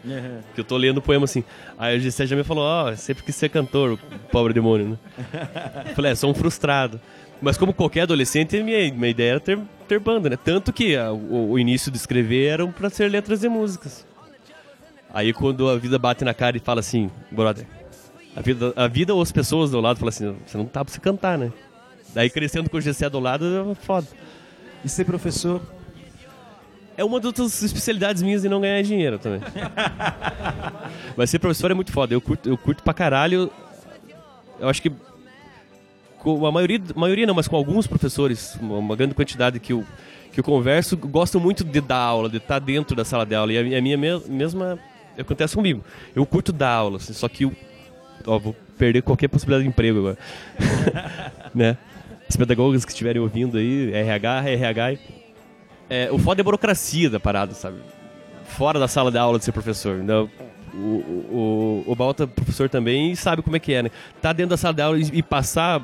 [0.54, 1.44] Que eu tô lendo o poema assim.
[1.78, 3.98] Aí o Gessé já me falou, ó, sempre quis ser cantor,
[4.32, 4.98] pobre demônio, né?
[5.90, 7.00] Eu Falei, é, sou um frustrado.
[7.42, 10.38] Mas como qualquer adolescente, minha, minha ideia era ter, ter banda, né?
[10.42, 14.06] Tanto que a- o, o início de escrever eram pra ser letras e músicas.
[15.14, 17.66] Aí quando a vida bate na cara e fala assim, brother,
[18.36, 20.94] a vida, a vida ou as pessoas do lado falam assim, você não tá pra
[20.94, 21.52] você cantar, né?
[22.14, 24.08] Daí crescendo com o Gessé do lado, é foda.
[24.84, 25.62] E ser professor?
[26.96, 29.42] É uma das especialidades minhas de não ganhar dinheiro também.
[31.18, 32.14] Mas ser professor é muito foda.
[32.14, 33.52] Eu curto, eu curto pra caralho.
[34.60, 34.92] Eu acho que
[36.20, 39.84] com a maioria, maioria não, mas com alguns professores, uma, grande quantidade que eu,
[40.32, 43.52] que eu converso, gostam muito de dar aula, de estar dentro da sala de aula.
[43.52, 44.80] E a, minha me- mesma
[45.20, 45.84] acontece comigo.
[46.16, 47.54] Eu curto dar aula, assim, só que eu
[48.26, 50.18] ó, vou perder qualquer possibilidade de emprego agora.
[51.54, 51.78] né?
[52.30, 54.98] Os pedagogas que estiverem ouvindo aí, RH, RH.
[55.90, 57.78] É, o foda é a burocracia da parada, sabe?
[58.46, 60.00] Fora da sala de aula de ser professor.
[60.00, 60.30] Então,
[60.74, 63.92] o, o, o, Balta professor também sabe como é que é, né?
[64.22, 65.82] Tá dentro da sala de aula e, e passar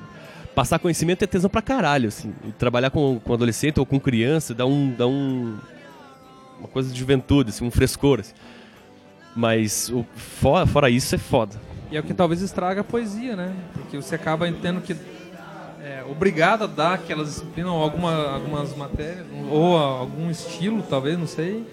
[0.56, 2.34] passar conhecimento é tesão pra caralho, assim.
[2.58, 4.94] Trabalhar com, com adolescente ou com criança dá um...
[4.94, 5.58] Dá um
[6.60, 8.34] uma coisa de juventude, assim, um frescor, assim.
[9.36, 11.56] Mas o, fora, fora isso é foda.
[11.92, 13.56] E é o que talvez estraga a poesia, né?
[13.74, 14.96] Porque você acaba tendo que
[15.84, 21.28] é, obrigado a dar aquelas disciplinas ou alguma, algumas matérias ou algum estilo, talvez, não
[21.28, 21.66] sei.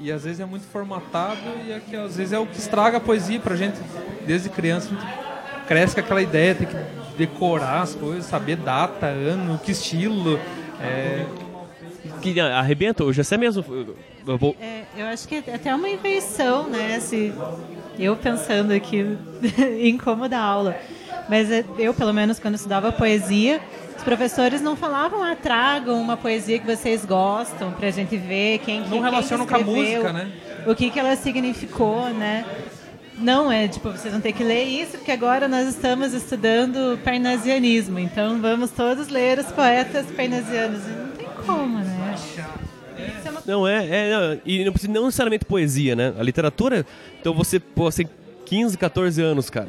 [0.00, 2.96] E às vezes é muito formatado e é que, às vezes é o que estraga
[2.96, 3.78] a poesia pra gente
[4.26, 4.88] desde criança.
[4.88, 6.76] A gente cresce com aquela ideia, tem que
[7.18, 10.38] decorar as coisas, saber data, ano, que estilo.
[10.80, 11.26] É,
[12.22, 13.64] Que arrebenta, o Gessé mesmo...
[14.26, 17.00] Eu vou, É, eu acho que é até uma invenção, né?
[17.00, 17.32] Se
[18.04, 19.16] eu pensando aqui
[19.78, 20.76] em como dar aula.
[21.28, 23.60] Mas é, eu, pelo menos, quando estudava poesia,
[23.96, 28.82] os professores não falavam, ah, tragam uma poesia que vocês gostam pra gente ver quem
[28.82, 30.32] que Não relacionam com a música, né?
[30.66, 32.44] O que, que ela significou, né?
[33.18, 37.98] Não é tipo, vocês vão ter que ler isso, porque agora nós estamos estudando parnasianismo.
[37.98, 40.80] Então vamos todos ler os poetas parnasianos.
[40.86, 42.14] E Não tem como, né?
[42.16, 46.14] Isso é uma Não, é, é não, e não precisa não necessariamente poesia, né?
[46.16, 46.86] A literatura,
[47.20, 48.12] então você, você tem
[48.46, 49.68] 15, 14 anos, cara.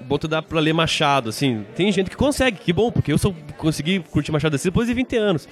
[0.00, 1.64] Bom, tu dá pra ler Machado, assim.
[1.76, 4.94] Tem gente que consegue, que bom, porque eu só consegui curtir Machado assim depois de
[4.94, 5.48] 20 anos.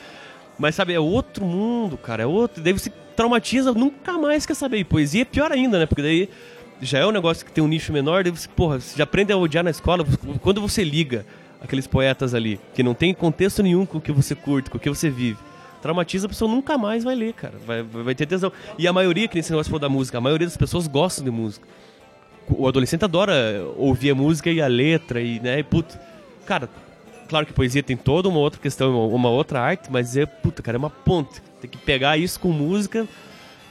[0.58, 2.60] Mas, sabe, é outro mundo, cara, é outro.
[2.60, 4.78] Daí você traumatiza, nunca mais quer saber.
[4.78, 5.86] E poesia é pior ainda, né?
[5.86, 6.28] Porque daí
[6.80, 9.32] já é um negócio que tem um nicho menor, daí você, porra, você já aprende
[9.32, 10.04] a odiar na escola.
[10.42, 11.24] Quando você liga
[11.60, 14.80] aqueles poetas ali, que não tem contexto nenhum com o que você curte, com o
[14.80, 15.38] que você vive,
[15.84, 17.54] traumatiza, a pessoa nunca mais vai ler, cara.
[17.66, 18.50] Vai, vai ter tesão.
[18.78, 21.30] E a maioria, que nesse negócio falou da música, a maioria das pessoas gostam de
[21.30, 21.68] música.
[22.48, 23.34] O adolescente adora
[23.76, 25.98] ouvir a música e a letra, e, né, e puto.
[26.46, 26.70] Cara,
[27.28, 30.76] claro que poesia tem toda uma outra questão, uma, outra arte, mas é, puta, cara,
[30.76, 31.42] é uma ponte.
[31.60, 33.06] Tem que pegar isso com música.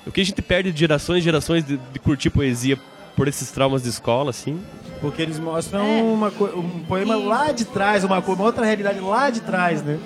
[0.05, 2.77] O que a gente perde de gerações e gerações de, de curtir poesia
[3.15, 4.59] por esses traumas de escola, assim.
[5.01, 6.01] Porque eles mostram É.
[6.01, 9.99] uma um poema E- lá de trás, uma, uma outra realidade lá de trás, né?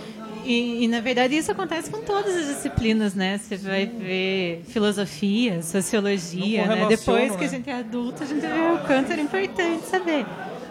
[0.48, 3.38] E, e, na verdade isso acontece com todas as disciplinas, né?
[3.38, 6.86] Você vai ver filosofia, sociologia, né?
[6.88, 7.54] Depois que a né?
[7.54, 10.26] gente é adulto, a gente vê o quanto era importante saber.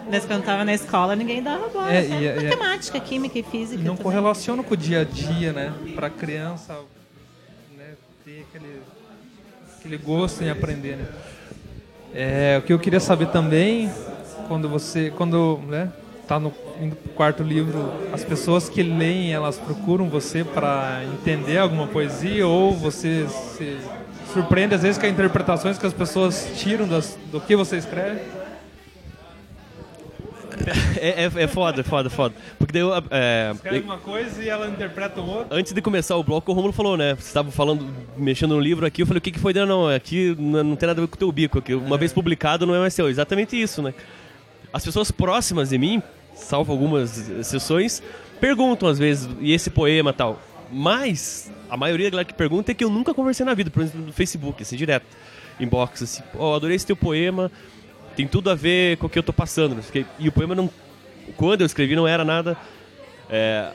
[0.09, 1.93] Mas quando estava na escola, ninguém dava bola.
[1.93, 3.77] É, e- e- matemática, química e física.
[3.77, 4.03] não também.
[4.03, 5.71] correlaciona com o dia a dia, né?
[5.93, 6.73] Pra criança
[7.77, 7.93] né,
[8.25, 8.81] ter aquele,
[9.77, 11.05] aquele gosto em aprender, né?
[12.15, 13.91] É, o que eu queria saber também,
[14.47, 15.91] quando você, quando, né,
[16.27, 21.87] tá no indo quarto livro, as pessoas que leem, elas procuram você para entender alguma
[21.87, 23.77] poesia ou você se
[24.33, 28.21] surpreende às vezes com as interpretações que as pessoas tiram das, do que você escreve?
[30.99, 32.35] É, é, é foda, é foda, é foda.
[32.57, 35.55] Porque daí eu, é, Escreve uma coisa e ela interpreta outra.
[35.55, 37.15] Antes de começar o bloco, o Romulo falou, né?
[37.15, 37.87] Você estava falando,
[38.17, 39.53] mexendo no livro aqui, eu falei, o que, que foi?
[39.53, 41.73] Não, não, aqui não, não tem nada a ver com o teu bico, aqui.
[41.73, 43.07] Uma vez publicado não é mais seu.
[43.07, 43.93] Exatamente isso, né?
[44.73, 46.01] As pessoas próximas de mim,
[46.37, 48.01] salvo algumas exceções,
[48.39, 50.39] perguntam às vezes, e esse poema tal.
[50.71, 53.83] Mas, a maioria da galera que pergunta é que eu nunca conversei na vida, por
[53.83, 55.05] exemplo, no Facebook, assim, direto.
[55.59, 57.51] Inbox, assim, ó, adorei esse teu poema,
[58.15, 59.75] tem tudo a ver com o que eu tô passando.
[59.75, 60.05] né?
[60.19, 60.69] E o poema não.
[61.35, 62.57] Quando eu escrevi, não era nada.
[63.29, 63.71] é,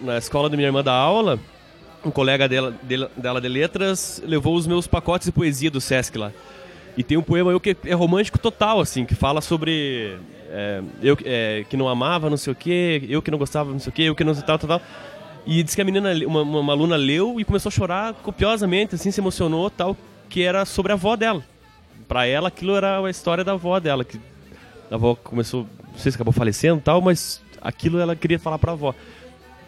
[0.00, 1.38] na escola da minha irmã da aula,
[2.04, 6.16] um colega dela, dela, dela de letras levou os meus pacotes de poesia do Sesc
[6.16, 6.32] lá.
[6.96, 10.18] E tem um poema eu que é romântico total, assim, que fala sobre
[10.50, 13.78] é, eu é, que não amava, não sei o quê, eu que não gostava, não
[13.78, 14.82] sei o quê, eu que não sei tal, tal, tal.
[15.46, 19.10] E disse que a menina, uma, uma, aluna leu e começou a chorar copiosamente, assim,
[19.10, 19.96] se emocionou, tal,
[20.28, 21.42] que era sobre a avó dela.
[22.06, 24.18] Pra ela, aquilo era a história da avó dela, que
[24.90, 28.72] a avó começou, não sei se acabou falecendo tal, mas aquilo ela queria falar pra
[28.72, 28.94] avó.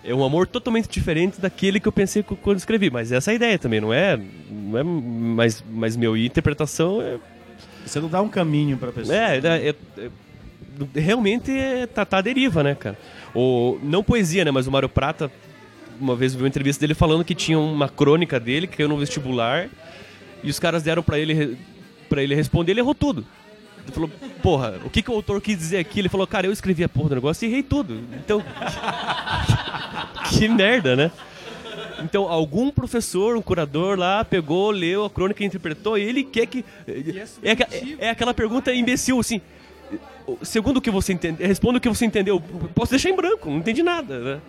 [0.03, 3.35] É um amor totalmente diferente daquele que eu pensei quando escrevi, mas essa é a
[3.35, 4.19] ideia também, não é,
[4.51, 6.17] não é mais, mais meu.
[6.17, 7.19] E interpretação é,
[7.85, 9.15] Você não dá um caminho pra pessoa.
[9.15, 10.11] é, é- é- é-
[10.95, 12.99] realmente é, tá, tá à deriva, né, cara?
[13.35, 15.31] O, não poesia, né, mas o Mário Prata,
[16.01, 18.89] uma vez eu vi uma entrevista dele falando que tinha uma crônica dele que caiu
[18.89, 19.69] no vestibular
[20.43, 21.57] e os caras deram pra ele
[22.09, 23.25] para ele responder, ele errou tudo.
[23.85, 24.11] Ele falou,
[24.43, 26.01] porra, o que, que o autor quis dizer aqui?
[26.01, 28.01] Ele falou, cara, eu escrevi a porra do negócio e errei tudo.
[28.25, 28.43] Então,
[30.31, 31.11] que merda, né?
[32.03, 36.47] Então, algum professor, um curador lá, pegou, leu a crônica e interpretou, e ele quer
[36.47, 36.65] que.
[37.43, 37.69] É, aca-
[37.99, 39.41] é aquela pergunta imbecil, assim.
[40.43, 42.41] Segundo o que você entendeu, responda o que você entendeu.
[42.75, 44.41] Posso deixar em branco, não entendi nada, né?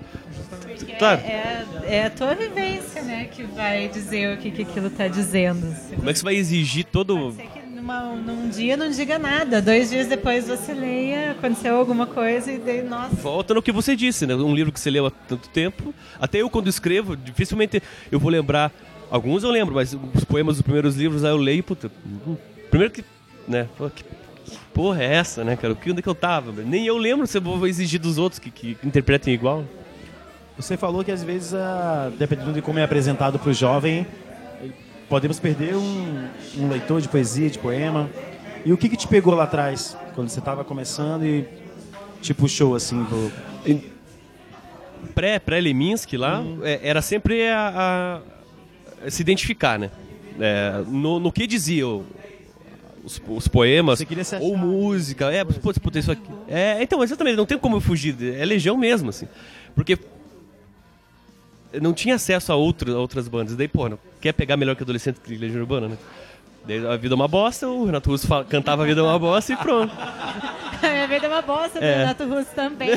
[0.97, 1.21] Claro.
[1.21, 5.07] É, é, é a tua vivência, né, que vai dizer o que, que aquilo tá
[5.07, 5.75] dizendo.
[5.95, 7.15] Como é que você vai exigir todo.
[7.15, 11.75] Pode ser que numa, num dia não diga nada, dois dias depois você leia, aconteceu
[11.75, 13.15] alguma coisa e daí, nossa.
[13.15, 14.36] Volta no que você disse, né?
[14.36, 15.93] Um livro que você leu há tanto tempo.
[16.19, 17.81] Até eu, quando escrevo, dificilmente
[18.12, 18.71] eu vou lembrar.
[19.10, 21.91] Alguns eu lembro, mas os poemas dos primeiros livros aí eu leio, puta.
[22.27, 22.38] hum,
[22.69, 23.03] Primeiro que.
[23.47, 23.67] Né?
[23.95, 24.03] que
[24.74, 25.76] porra é essa, né, cara?
[25.76, 26.52] Que- Onde é que eu tava?
[26.64, 29.64] Nem eu lembro se eu vou exigir dos outros que, que interpretem igual.
[30.58, 34.06] Você falou que às vezes, ah, dependendo de como é apresentado para o jovem,
[35.10, 38.10] podemos perder um, um leitor de poesia, de poema.
[38.66, 41.46] E o que, que te pegou lá atrás, quando você estava começando e
[42.22, 43.32] te puxou assim pro...
[45.16, 48.22] pré pré Leminski lá é, era sempre a,
[49.06, 49.90] a- se identificar né
[50.40, 52.04] É, no, no que diziam
[53.04, 54.04] os, os poemas
[54.40, 58.16] ou música é putz, putz, isso aqui é então exatamente não tem como eu fugir
[58.40, 59.28] é legião mesmo assim
[59.76, 59.98] porque
[61.82, 64.84] não tinha acesso a, outro, a outras bandas daí pô não quer pegar melhor que
[64.84, 65.98] adolescente que legião urbana né
[66.64, 69.18] Daí a vida é uma bosta, o Renato Russo fala- cantava a vida é uma
[69.18, 69.92] bosta e pronto.
[70.80, 71.98] Minha vida é uma bosta, do É.
[71.98, 72.90] Renato Russo também.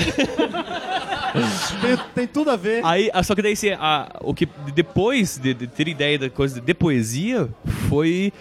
[1.80, 2.84] Tem, tem tudo a ver.
[2.84, 6.28] Aí, ah, só que daí assim, a- o que depois de, de ter ideia da
[6.28, 7.48] coisa de poesia
[7.88, 8.34] foi.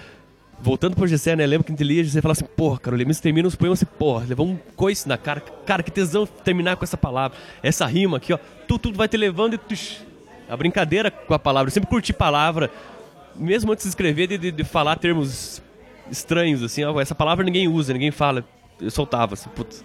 [0.64, 1.46] Voltando pro Gessé, né?
[1.46, 3.80] Lembro que a gente lia, Gessé falava assim, porra, cara, o Lemis termina os poemas
[3.84, 5.42] assim, porra, levou um coice na cara.
[5.66, 7.38] Cara, que tesão terminar com essa palavra.
[7.62, 8.40] Essa rima aqui, ó.
[8.66, 9.58] Tu, tudo vai te levando e.
[9.58, 10.02] Tush,
[10.48, 11.68] a brincadeira com a palavra.
[11.68, 12.72] Eu sempre curti palavra,
[13.36, 15.62] mesmo antes de escrever, de, de- de falar termos
[16.10, 18.46] estranhos, assim, ó, essa palavra ninguém usa, ninguém fala.
[18.80, 19.84] Eu soltava, assim, putz.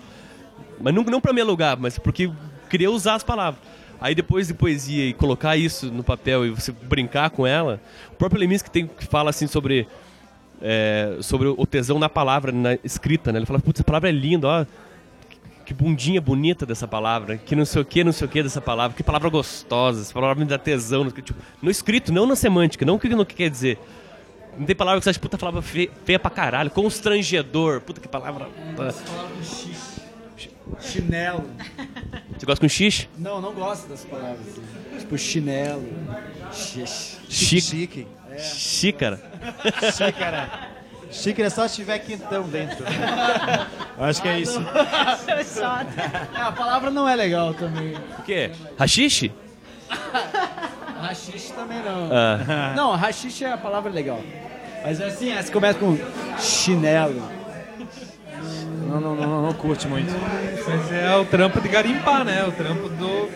[0.81, 2.31] Mas não, não pra me alugar, mas porque
[2.71, 3.61] queria usar as palavras.
[4.01, 7.81] Aí depois de poesia e colocar isso no papel e você brincar com ela,
[8.13, 9.89] o próprio Leminski tem que fala assim sobre
[10.63, 13.39] é, sobre o tesão na palavra, na escrita, né?
[13.39, 14.67] Ele fala, putz, essa palavra é linda, ó.
[15.65, 18.61] Que bundinha bonita dessa palavra, que não sei o que, não sei o que dessa
[18.61, 21.05] palavra, que palavra gostosa, essa palavra me dá tesão.
[21.05, 23.79] no- Tipo, no escrito, não na semântica, não o que, no que quer dizer.
[24.59, 28.09] Não tem palavra que você acha, puta, palavra feia, feia pra caralho, constrangedor, puta que
[28.09, 28.49] palavra.
[30.81, 31.45] Chinelo.
[32.37, 33.09] Você gosta com xixi?
[33.19, 34.47] Não, não gosto das palavras.
[34.99, 35.89] Tipo chinelo.
[36.53, 37.19] Xixi.
[37.29, 37.61] Chique.
[37.61, 38.07] Chique.
[38.39, 39.21] Xícara.
[39.93, 40.51] Xícara.
[41.11, 42.85] Xícara é só se tiver quentão dentro.
[43.97, 44.61] Eu acho que é isso.
[45.27, 47.95] É, a palavra não é legal também.
[48.19, 48.51] O quê?
[48.79, 49.33] Rachixe?
[51.01, 52.11] Rachixe também não.
[52.13, 52.73] Ah.
[52.77, 54.21] Não, rachixe é a palavra legal.
[54.83, 55.97] Mas assim, essa começa com
[56.39, 57.38] chinelo.
[58.89, 60.11] Não, não, não, não curte muito.
[60.67, 62.45] Mas é o trampo de garimpar, né?
[62.47, 63.29] O trampo do,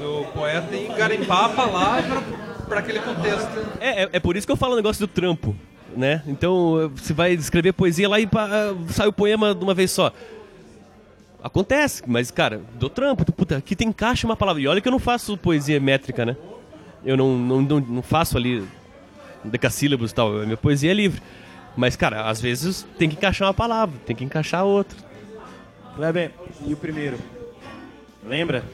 [0.00, 2.20] do poeta em garimpar a palavra
[2.68, 3.48] para aquele contexto.
[3.80, 5.54] É, é, é por isso que eu falo o negócio do trampo,
[5.96, 6.22] né?
[6.26, 8.48] Então, você vai escrever poesia lá e pá,
[8.88, 10.12] sai o poema de uma vez só.
[11.40, 14.62] Acontece, mas, cara, do trampo, tu, puta, aqui tem encaixa uma palavra.
[14.62, 16.36] E olha que eu não faço poesia métrica, né?
[17.04, 18.64] Eu não, não, não, não faço ali
[19.44, 20.40] decassílabos e tal.
[20.40, 21.22] A minha poesia é livre.
[21.76, 24.96] Mas, cara, às vezes tem que encaixar uma palavra, tem que encaixar outra.
[25.96, 26.32] Kleber,
[26.66, 27.18] e o primeiro?
[28.26, 28.64] Lembra?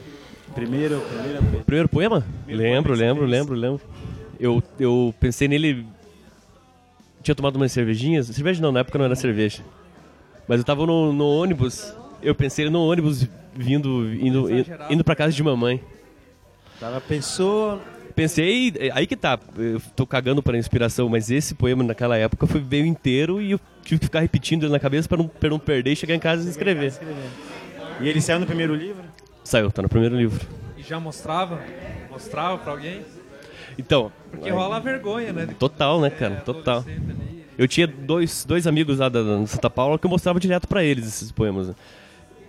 [0.53, 1.41] Primeiro, primeira.
[1.65, 2.25] Primeiro poema?
[2.45, 3.81] Primeiro lembro, poema lembro, lembro, lembro.
[4.39, 5.85] Eu, eu pensei nele.
[7.21, 8.27] Tinha tomado umas cervejinhas.
[8.27, 9.63] Cerveja não, na época não era cerveja.
[10.47, 11.93] Mas eu tava no, no ônibus.
[12.21, 14.47] Eu pensei no ônibus vindo, indo,
[14.89, 15.81] indo pra casa de mamãe.
[16.79, 17.81] Tava, pensou...
[18.19, 22.59] Pensei, aí que tá, eu tô cagando pra inspiração, mas esse poema naquela época foi
[22.59, 25.57] veio inteiro e eu tive que ficar repetindo ele na cabeça pra não, pra não
[25.57, 26.91] perder e chegar em casa e escrever.
[28.01, 29.05] E ele saiu no primeiro livro?
[29.41, 30.45] Saiu, tá no primeiro livro.
[30.77, 31.61] E já mostrava?
[32.11, 33.05] Mostrava pra alguém?
[33.77, 35.47] Então, Porque rola a vergonha, né?
[35.57, 36.41] total, né, cara?
[36.41, 36.79] Total.
[36.79, 37.45] adolescente ali.
[37.57, 40.83] Eu tinha dois, dois amigos lá da, da Santa Paula que eu mostrava direto pra
[40.83, 41.69] eles esses poemas.
[41.69, 41.75] né?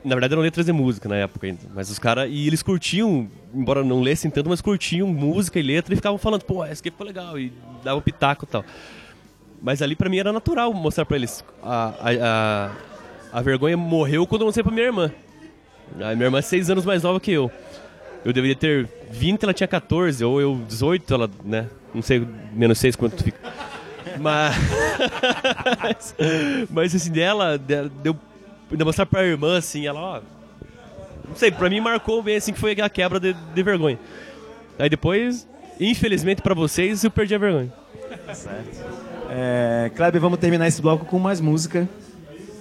[0.05, 1.61] Na verdade eram letras de música na época ainda.
[1.75, 2.29] Mas os caras.
[2.31, 6.43] E eles curtiam, embora não lessem tanto, mas curtiam música e letra e ficavam falando,
[6.45, 7.39] pô, essa aqui ficou legal.
[7.39, 7.53] E
[7.85, 8.65] davam pitaco e tal.
[9.63, 11.45] Mas ali pra mim era natural mostrar pra eles.
[11.63, 12.73] A, a,
[13.33, 15.13] a, a vergonha morreu quando eu mostrei pra minha irmã.
[15.97, 17.51] A minha irmã é seis anos mais nova que eu.
[18.25, 21.69] Eu deveria ter 20, ela tinha 14, ou eu 18, ela, né?
[21.95, 23.39] Não sei, menos 6 quanto fica.
[24.19, 26.15] Mas.
[26.71, 28.17] mas assim, dela deu.
[28.71, 30.21] Ainda mostrar pra irmã, assim, ela, ó.
[31.29, 33.99] Não sei, pra mim marcou bem assim que foi a quebra de, de vergonha.
[34.79, 35.47] Aí depois,
[35.79, 37.73] infelizmente pra vocês, eu perdi a vergonha.
[39.29, 41.89] É, Kleber, vamos terminar esse bloco com mais música.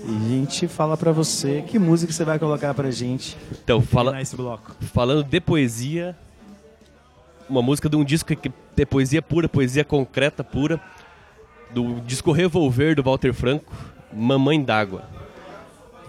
[0.05, 4.21] E a gente fala pra você que música você vai colocar pra gente Então, fala,
[4.21, 4.75] esse bloco.
[4.93, 6.15] falando de poesia,
[7.49, 10.79] uma música de um disco que é poesia pura, poesia concreta pura,
[11.71, 13.73] do disco Revolver do Walter Franco,
[14.13, 15.03] Mamãe d'Água.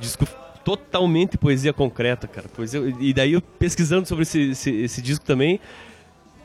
[0.00, 0.26] Disco
[0.64, 2.48] totalmente poesia concreta, cara.
[2.48, 5.60] Poesia, e daí eu pesquisando sobre esse, esse, esse disco também,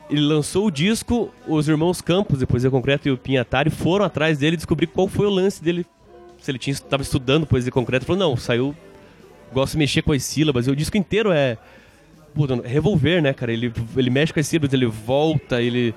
[0.08, 4.38] ele lançou o disco, os irmãos Campos, de Poesia Concreta, e o Pinhatari foram atrás
[4.38, 5.84] dele descobrir qual foi o lance dele.
[6.40, 8.74] Se ele estava estudando poesia concreta, falou: não, saiu.
[9.52, 10.66] Gosto de mexer com as sílabas.
[10.66, 11.58] E o disco inteiro é.
[12.34, 13.52] Puta, revolver, né, cara?
[13.52, 15.94] Ele, ele mexe com as sílabas, ele volta, ele.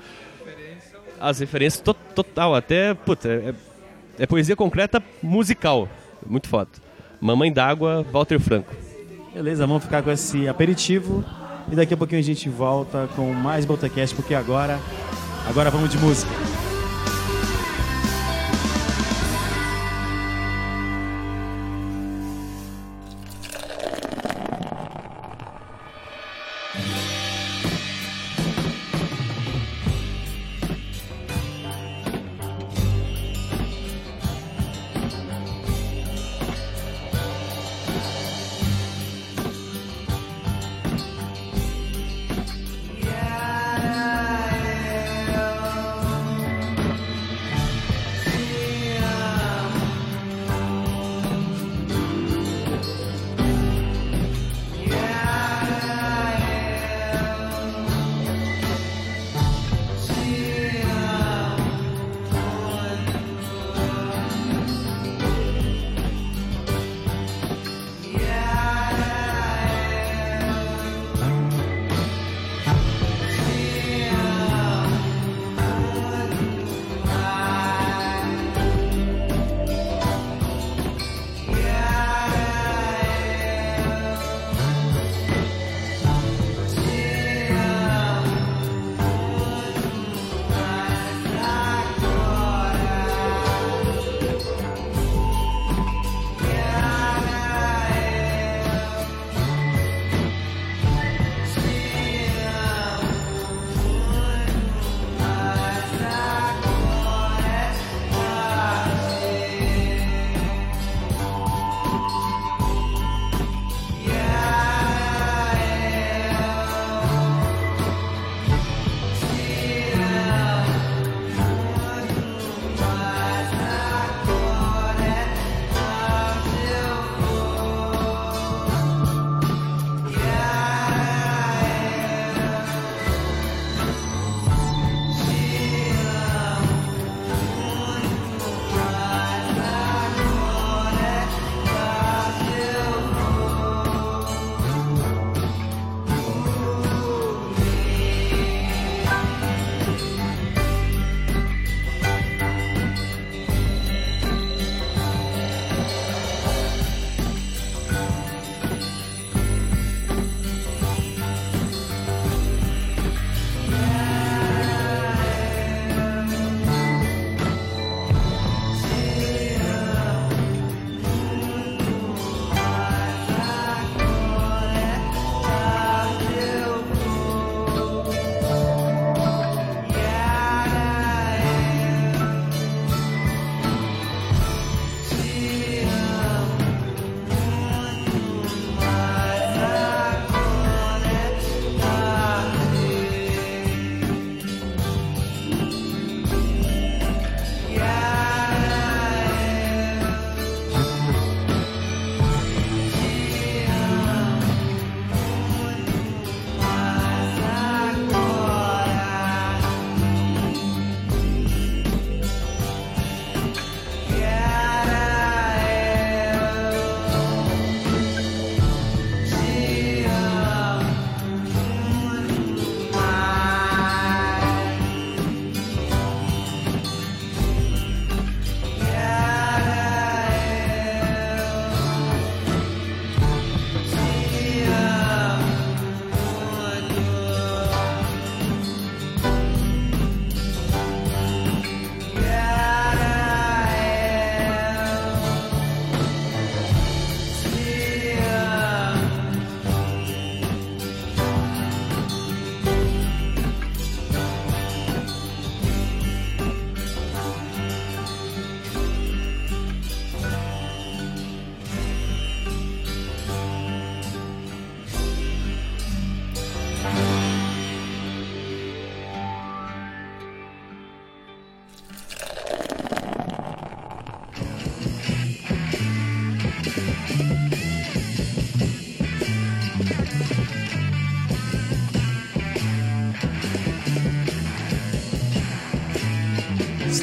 [1.19, 2.93] As referências to, total, até.
[2.93, 3.53] Puta, é,
[4.23, 5.87] é poesia concreta musical.
[6.25, 6.69] Muito foda.
[7.21, 8.73] Mamãe d'Água, Walter Franco.
[9.33, 11.23] Beleza, vamos ficar com esse aperitivo
[11.71, 14.79] e daqui a pouquinho a gente volta com mais Botacast, porque agora,
[15.47, 16.31] agora vamos de música.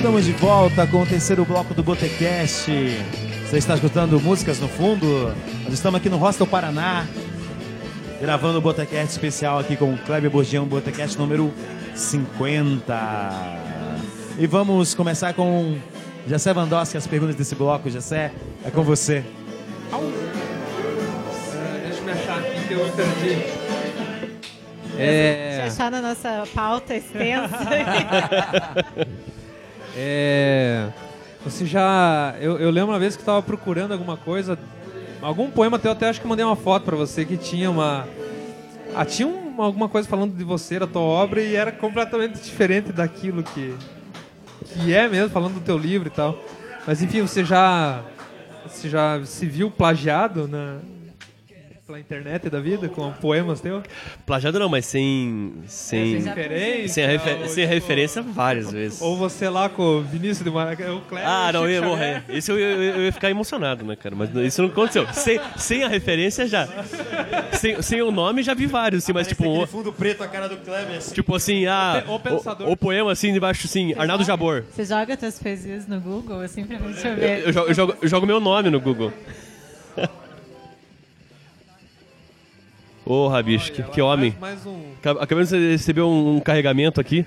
[0.07, 2.71] Estamos de volta com o terceiro bloco do Botecast.
[3.45, 5.35] Você está escutando músicas no fundo?
[5.65, 7.05] Nós estamos aqui no Hostel Paraná,
[8.21, 11.53] gravando o Botecast especial aqui com o Kleber Borgião, Botecast número
[11.93, 13.33] 50.
[14.39, 15.77] E vamos começar com
[16.29, 17.91] Jessé Vandowski, as perguntas desse bloco.
[17.91, 18.31] Jessé,
[18.65, 19.25] é com você.
[21.83, 23.43] Deixa eu me achar aqui que eu perdi.
[24.97, 25.65] É...
[25.67, 27.59] Achar na nossa pauta extensa.
[30.09, 30.89] É.
[31.45, 32.35] Você já.
[32.41, 34.57] Eu, eu lembro uma vez que eu tava procurando alguma coisa.
[35.21, 38.07] Algum poema até eu até acho que mandei uma foto pra você que tinha uma.
[38.95, 42.93] Ah, tinha um- alguma coisa falando de você, da tua obra, e era completamente diferente
[42.93, 43.75] daquilo que.
[44.67, 46.39] que é mesmo, falando do teu livro e tal.
[46.87, 48.01] Mas enfim, você já.
[48.67, 50.77] Você já se viu plagiado na.
[51.87, 53.85] Pela internet da vida, com poemas teus?
[54.27, 55.53] Plagiado não, mas sem.
[55.67, 56.89] Sem, Sem referência?
[56.89, 59.01] sem, refer- ou, sem tipo, referência várias vezes.
[59.01, 61.29] Ou você lá com o Vinícius de Maracanã, o Cléber.
[61.31, 62.25] Ah, não, eu ia morrer.
[62.29, 64.17] Isso eu, eu- eu ia ficar emocionado, né, cara?
[64.17, 65.07] Mas isso não aconteceu.
[65.13, 66.67] Sem, sem a referência já.
[67.53, 69.47] Sem, sem o nome já vi vários, assim, mas tipo.
[69.49, 70.97] o- fundo preto, a cara do Kleber.
[70.97, 71.15] Assim.
[71.15, 72.03] Tipo assim, ah.
[72.09, 72.69] O pensador.
[72.69, 74.65] O, o poema assim debaixo, assim, Arnaldo Jabor.
[74.75, 77.49] Você joga suas poesias no Google, assim, pra deixa eu Eu, ver.
[77.57, 79.13] eu eu, jogo, eu jogo meu nome no Google.
[83.07, 84.35] Porra, bicho, que, que homem.
[84.41, 84.93] Mais, mais um.
[84.99, 87.25] Acab- Acabamos de receber um, um carregamento aqui.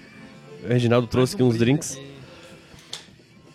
[0.61, 1.97] O Reginaldo trouxe aqui uns brinde drinks.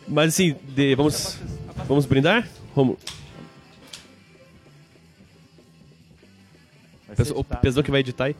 [0.08, 1.38] Mas assim, de- vamos,
[1.86, 2.48] vamos brindar?
[7.14, 8.36] Pessoa- O pessoal que vai editar aí.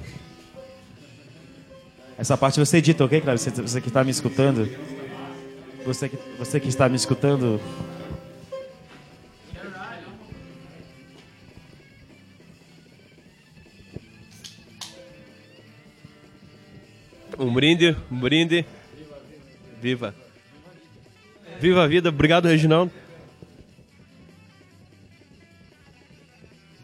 [2.17, 3.39] Essa parte você edita, ok, Kleber?
[3.39, 4.67] Você, você que está me escutando.
[5.85, 7.61] Você que, você que está me escutando.
[17.39, 18.65] Um brinde, um brinde.
[19.81, 20.15] Viva.
[21.61, 22.91] Viva a vida, obrigado, Reginaldo.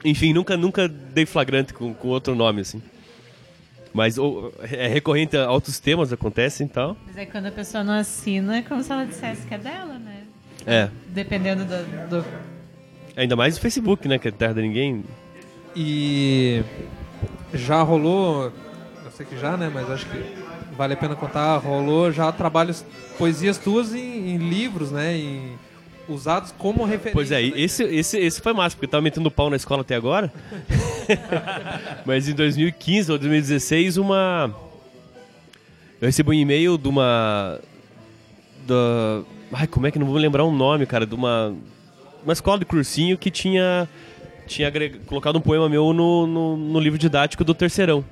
[0.05, 2.83] Enfim, nunca, nunca dei flagrante com, com outro nome, assim.
[3.93, 6.97] Mas ou, é recorrente a outros temas, acontece então.
[7.07, 9.99] Mas aí quando a pessoa não assina, é como se ela dissesse que é dela,
[9.99, 10.23] né?
[10.67, 10.89] É.
[11.09, 12.09] Dependendo do.
[12.09, 12.25] do-
[13.17, 14.19] Ainda mais o Facebook, né?
[14.19, 15.05] Que é terra de ninguém.
[15.75, 16.63] E
[17.53, 18.53] já rolou,
[19.05, 19.71] eu sei que já, né?
[19.73, 20.19] Mas acho que
[20.77, 21.59] vale a pena contar.
[21.59, 22.85] Rolou já trabalhos,
[23.19, 25.17] poesias tuas em, em livros, né?
[25.17, 25.53] Em,
[26.09, 27.13] usados como referência.
[27.13, 27.53] Pois é, né?
[27.55, 30.33] esse, esse, esse foi massa, porque eu tava metendo pau na escola até agora.
[32.05, 34.55] Mas em 2015 ou 2016, uma.
[36.01, 37.61] Eu recebi um e-mail de uma.
[38.67, 39.23] Da.
[39.53, 41.07] Ai, como é que não vou lembrar o nome, cara?
[41.07, 41.55] De uma.
[42.23, 43.89] Uma escola de cursinho que tinha.
[44.47, 48.05] Tinha agreg- colocado um poema meu no, no, no livro didático do terceirão.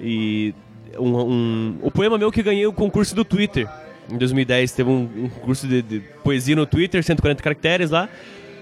[0.00, 0.52] E.
[0.98, 3.68] Um, um- o poema meu que ganhei o concurso do Twitter.
[4.10, 8.08] Em 2010 teve um, um concurso de, de poesia no Twitter, 140 caracteres lá.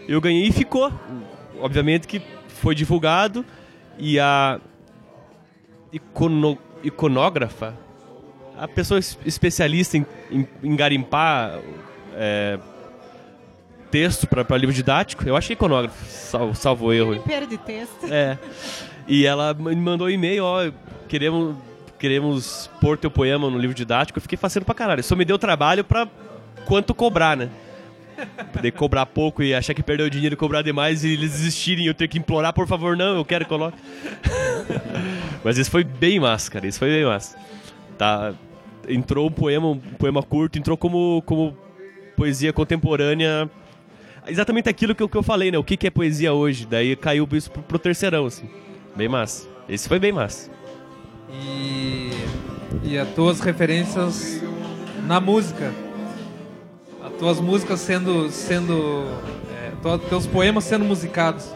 [0.08, 0.92] Eu ganhei e ficou.
[1.60, 3.44] Obviamente que foi divulgado
[3.98, 4.58] e a
[5.92, 7.74] icono- iconógrafa,
[8.58, 11.58] a pessoa es- especialista em, em, em garimpar
[12.14, 12.58] é,
[13.90, 17.20] texto para livro didático, eu achei iconógrafo, salvo, salvo erro.
[17.22, 18.06] Perda de texto.
[18.10, 18.38] É.
[19.06, 20.70] E ela me mandou um e-mail, ó,
[21.08, 21.56] queremos,
[22.04, 24.18] queremos pôr teu poema no livro didático.
[24.18, 25.02] Eu fiquei fazendo pra caralho.
[25.02, 26.06] Só me deu trabalho pra
[26.66, 27.48] quanto cobrar, né?
[28.52, 32.06] Poder cobrar pouco e achar que perdeu dinheiro cobrar demais e eles desistirem eu ter
[32.06, 33.78] que implorar, por favor, não, eu quero que coloque.
[35.42, 36.66] Mas isso foi bem massa, cara.
[36.66, 37.38] Isso foi bem massa.
[37.96, 38.34] Tá,
[38.86, 41.56] entrou um poema, um poema curto, entrou como, como
[42.14, 43.50] poesia contemporânea.
[44.26, 45.56] Exatamente aquilo que eu, que eu falei, né?
[45.56, 46.66] O que, que é poesia hoje?
[46.66, 48.46] Daí caiu isso pro, pro terceirão, assim.
[48.94, 49.48] Bem massa.
[49.66, 50.50] Esse foi bem massa.
[51.30, 52.10] E,
[52.82, 54.40] e as tuas referências
[55.06, 55.72] na música.
[57.02, 58.30] As tuas músicas sendo.
[58.30, 59.04] sendo
[59.50, 61.52] é, teus poemas sendo musicados.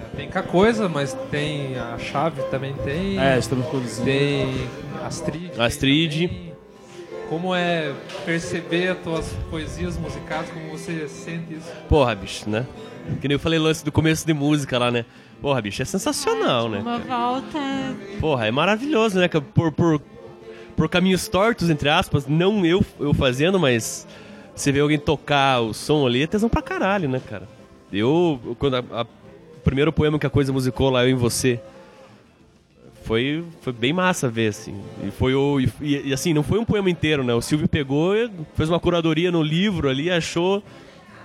[0.00, 3.18] É, tem cá coisa, mas tem a chave também tem.
[3.18, 4.04] É, estamos produzindo.
[4.04, 4.68] Tem
[5.04, 5.50] Astrid.
[5.50, 6.28] tem Astrid.
[6.28, 6.48] também.
[7.28, 7.92] Como é
[8.24, 11.70] perceber as tuas poesias musicadas, como você sente isso?
[11.86, 12.66] Porra, bicho, né?
[13.20, 15.04] Que nem eu falei lance do começo de música lá, né?
[15.40, 16.78] Porra, bicho, é sensacional, né?
[16.80, 17.58] Uma volta.
[18.20, 19.28] Porra, é maravilhoso, né?
[19.28, 20.00] Por, por,
[20.76, 24.06] por caminhos tortos, entre aspas, não eu, eu fazendo, mas
[24.54, 27.48] você vê alguém tocar o som ali, é tesão pra caralho, né, cara?
[27.92, 31.14] Eu, eu- quando a, a- o primeiro poema que a coisa musicou lá, Eu em
[31.14, 31.60] Você,
[33.04, 34.74] foi, foi bem massa ver, assim.
[35.06, 35.60] E foi o.
[35.60, 35.70] E,
[36.08, 37.32] e, assim, não foi um poema inteiro, né?
[37.32, 38.14] O Silvio pegou,
[38.54, 40.62] fez uma curadoria no livro ali, achou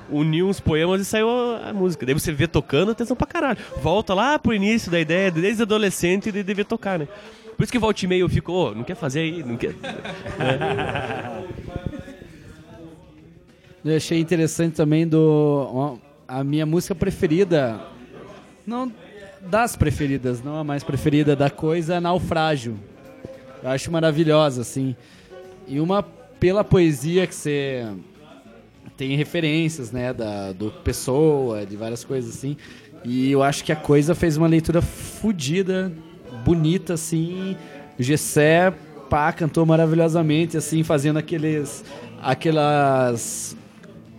[0.10, 2.06] uniu uns poemas e saiu a, a música.
[2.06, 3.58] Daí você vê tocando, atenção pra caralho.
[3.82, 7.08] Volta lá pro início da ideia, desde adolescente, de dever tocar, né?
[7.56, 9.76] Por isso que volta e meia eu fico, ô, não quer fazer aí, não quer.
[13.86, 17.82] Eu achei interessante também do a minha música preferida,
[18.66, 18.92] não
[19.42, 22.80] das preferidas, não a mais preferida da coisa, Naufrágio.
[23.62, 24.96] Eu acho maravilhosa assim.
[25.68, 26.02] E uma
[26.40, 27.86] pela poesia que você
[28.96, 32.58] tem referências, né, da do Pessoa, de várias coisas assim.
[33.04, 35.92] E eu acho que a coisa fez uma leitura fodida,
[36.46, 37.58] bonita assim.
[38.00, 38.74] O Gessé,
[39.10, 41.84] pá, cantou maravilhosamente assim, fazendo aqueles
[42.22, 43.58] aquelas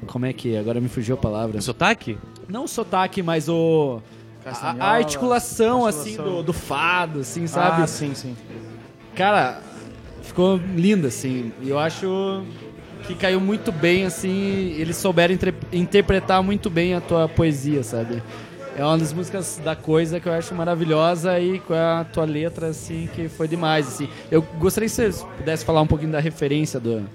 [0.07, 0.59] como é que é?
[0.59, 1.61] Agora me fugiu a palavra.
[1.61, 2.19] Sotaque?
[2.49, 4.03] Não o sotaque, mas o
[4.45, 7.83] a, a articulação, assim do, do fado, assim, sabe?
[7.83, 8.37] Ah, sim, sim.
[9.15, 9.62] Cara,
[10.23, 11.53] ficou lindo, assim.
[11.62, 12.43] E eu acho
[13.07, 14.75] que caiu muito bem, assim.
[14.79, 15.37] Eles souberam
[15.73, 18.23] interpretar muito bem a tua poesia, sabe?
[18.77, 22.69] É uma das músicas da coisa que eu acho maravilhosa e com a tua letra,
[22.69, 24.09] assim, que foi demais, assim.
[24.31, 27.09] Eu gostaria que você pudesse falar um pouquinho da referência do,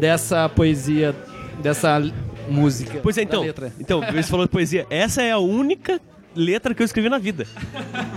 [0.00, 1.14] dessa poesia,
[1.62, 2.00] dessa
[2.48, 2.98] música.
[3.02, 3.44] Pois é, então.
[3.78, 4.86] Então, você falou de poesia.
[4.88, 6.00] Essa é a única
[6.34, 7.46] letra que eu escrevi na vida.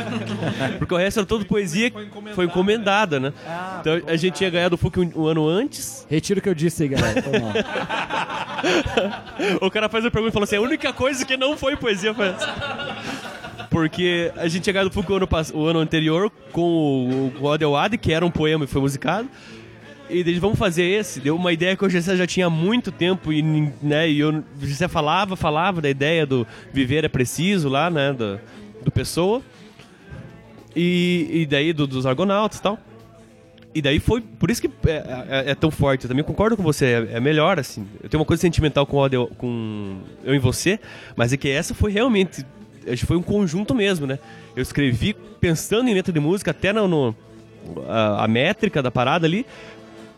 [0.79, 1.97] Porque o resto era todo poesia que
[2.33, 3.33] foi encomendada, né?
[3.81, 6.05] Então a gente tinha ganhado o FUC um, um ano antes.
[6.09, 7.21] Retiro o que eu disse aí, galera.
[7.21, 7.39] Foi.
[9.61, 12.13] O cara faz a pergunta e falou assim: a única coisa que não foi poesia
[12.13, 12.55] foi essa.
[13.69, 17.43] Porque a gente tinha ganhado o FUC o ano, pass- o ano anterior com o,
[17.43, 19.27] o Adelwade, que era um poema e foi musicado.
[20.09, 21.19] E eles vamos fazer esse.
[21.19, 23.41] Deu uma ideia que o Gessé já tinha há muito tempo e,
[23.81, 24.29] né, e eu,
[24.61, 28.39] o Gessé falava, falava da ideia do viver é preciso lá, né, do,
[28.83, 29.41] do Pessoa.
[30.75, 32.77] E, e daí do- dos Argonautas e tal.
[33.73, 36.03] E daí foi, por isso que é, é- é tão forte.
[36.05, 37.87] Eu também concordo com você, é, é melhor, assim.
[38.01, 40.79] Eu tenho uma coisa sentimental com, o Adel, com Eu em Você,
[41.15, 42.45] mas é que essa foi realmente,
[43.05, 44.19] foi um conjunto mesmo, né?
[44.55, 47.15] Eu escrevi pensando em letra de música, até no, no-
[47.89, 49.45] a, a métrica da parada ali,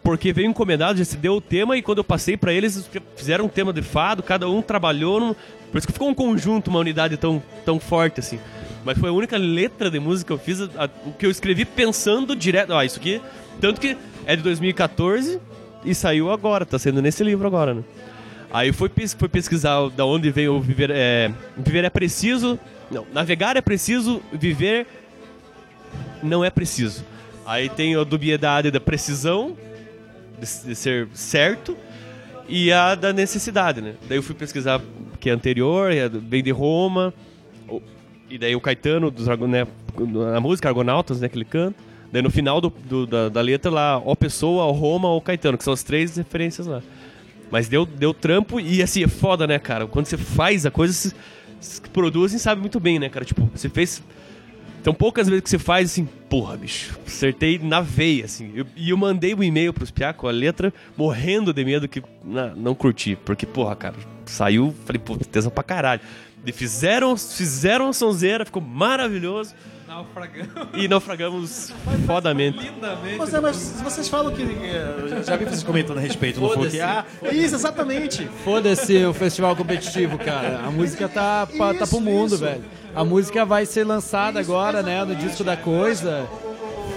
[0.07, 3.43] porque veio encomendado, já se deu o tema e quando eu passei pra eles, fizeram
[3.43, 5.33] um tema de fado, cada um trabalhou, num,
[5.69, 8.39] por isso que ficou um conjunto, uma unidade tão, tão forte assim.
[8.85, 11.65] Mas foi a única letra de música que eu fiz, a- o que eu escrevi
[11.65, 13.21] pensando direto, ah, isso aqui,
[13.59, 15.41] tanto que é de 2014
[15.83, 17.83] e saiu agora, tá sendo nesse livro agora, né?
[18.49, 22.57] Aí foi, foi pesquisar da onde veio o viver é, viver é preciso,
[22.89, 24.87] não, navegar é preciso, viver
[26.23, 27.03] não é preciso.
[27.45, 29.53] Aí tem a dubiedade da precisão,
[30.37, 31.75] de, de ser certo,
[32.47, 33.95] e a da necessidade, né?
[34.07, 34.81] Daí eu fui pesquisar
[35.19, 37.13] que é anterior, é vem de Roma,
[38.29, 39.65] e daí o Caetano, dos, né,
[40.35, 41.77] a música Argonautas, né, que ele canta.
[42.11, 45.57] Daí no final do, do- da, da letra lá, ó Pessoa, ó Roma, ó Caetano,
[45.57, 46.81] que são as três referências lá.
[47.51, 49.87] Mas deu, deu trampo e assim, é foda, né, cara?
[49.87, 51.13] Quando você faz a coisa, você,
[51.59, 53.25] você produz e sabe muito bem, né, cara?
[53.25, 54.01] Tipo, você fez.
[54.81, 58.51] Então poucas vezes que você faz assim, porra, bicho, acertei na veia, assim.
[58.55, 62.01] Eu- e eu mandei um e-mail pros Piá com a letra, morrendo de medo que
[62.23, 63.17] na- não curti.
[63.25, 66.01] Porque, porra, cara, saiu, falei, pô, tesão pra caralho.
[66.45, 69.53] E fizeram, fizeram a sonzeira, ficou maravilhoso.
[69.87, 71.73] Naufragamos E naufragamos
[72.05, 72.57] fodamente.
[72.59, 73.17] lindamente.
[73.17, 74.41] Mas, é, mas vocês falam que.
[74.41, 76.77] eu já vi vocês comentando a respeito no Foda-se.
[76.77, 76.81] FUC.
[76.81, 78.27] Ah, isso, exatamente.
[78.43, 80.59] Foda-se o festival competitivo, cara.
[80.59, 82.37] A música tá, pa- tá pro mundo, isso.
[82.43, 82.63] velho.
[82.97, 86.27] A música vai ser lançada agora, né, no disco da coisa.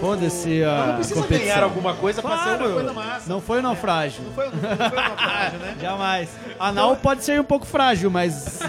[0.01, 1.47] Foda-se a Não precisa competição.
[1.47, 3.29] ganhar alguma coisa pra ser uma coisa massa.
[3.29, 4.23] Não foi o naufrágio.
[4.35, 5.75] Foi, não foi uma frase, né?
[5.83, 6.29] Jamais.
[6.59, 8.61] Anal pode ser um pouco frágil, mas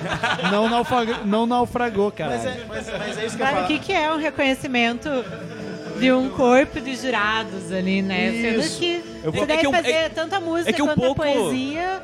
[0.52, 2.32] não, naufragou, não naufragou, cara.
[2.32, 3.64] Mas é, mas, mas é isso que eu falo.
[3.64, 5.10] o que, que é um reconhecimento
[6.02, 8.28] de um corpo de jurados ali, né?
[8.30, 8.42] Isso.
[8.42, 10.82] Sendo que Eu vou- você é deve que um- fazer é- tanta música é que
[10.82, 12.04] um quanto pouco- a poesia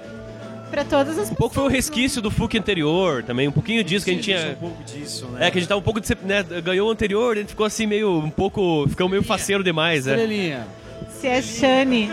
[0.69, 4.05] pra todas as Um pouco foi o resquício do FUC anterior também, um pouquinho disso
[4.05, 4.51] que a gente tinha.
[4.51, 5.47] Um pouco disso, né?
[5.47, 5.99] É, que a gente tava um pouco.
[5.99, 8.17] De, né, ganhou o anterior, a gente ficou assim meio.
[8.19, 8.85] um pouco.
[8.89, 10.13] ficou meio faceiro demais, né?
[10.13, 10.67] Estrelinha.
[11.09, 12.11] Se é Shane.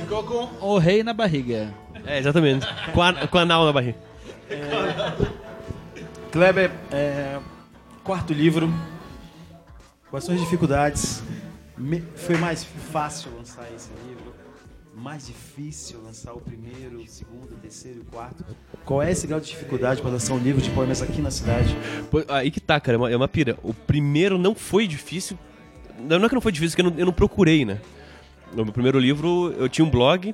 [0.00, 1.72] Ficou com o rei na barriga.
[2.06, 2.66] É, exatamente.
[2.92, 3.96] Com a, com a anal na barriga.
[6.30, 7.38] Kleber, é,
[8.02, 8.72] quarto livro.
[10.10, 11.22] Quais são as dificuldades?
[11.76, 14.11] Me- foi mais fácil lançar esse livro?
[15.02, 18.44] Mais difícil lançar o primeiro, o segundo, o terceiro e o quarto?
[18.84, 21.76] Qual é esse grau de dificuldade para lançar um livro de poemas aqui na cidade?
[22.08, 23.58] Pô, Aí que tá, cara, é uma, é uma pira.
[23.64, 25.36] O primeiro não foi difícil.
[25.98, 27.80] Não é que não foi difícil, é que eu não, eu não procurei, né?
[28.54, 30.32] No meu primeiro livro, eu tinha um blog,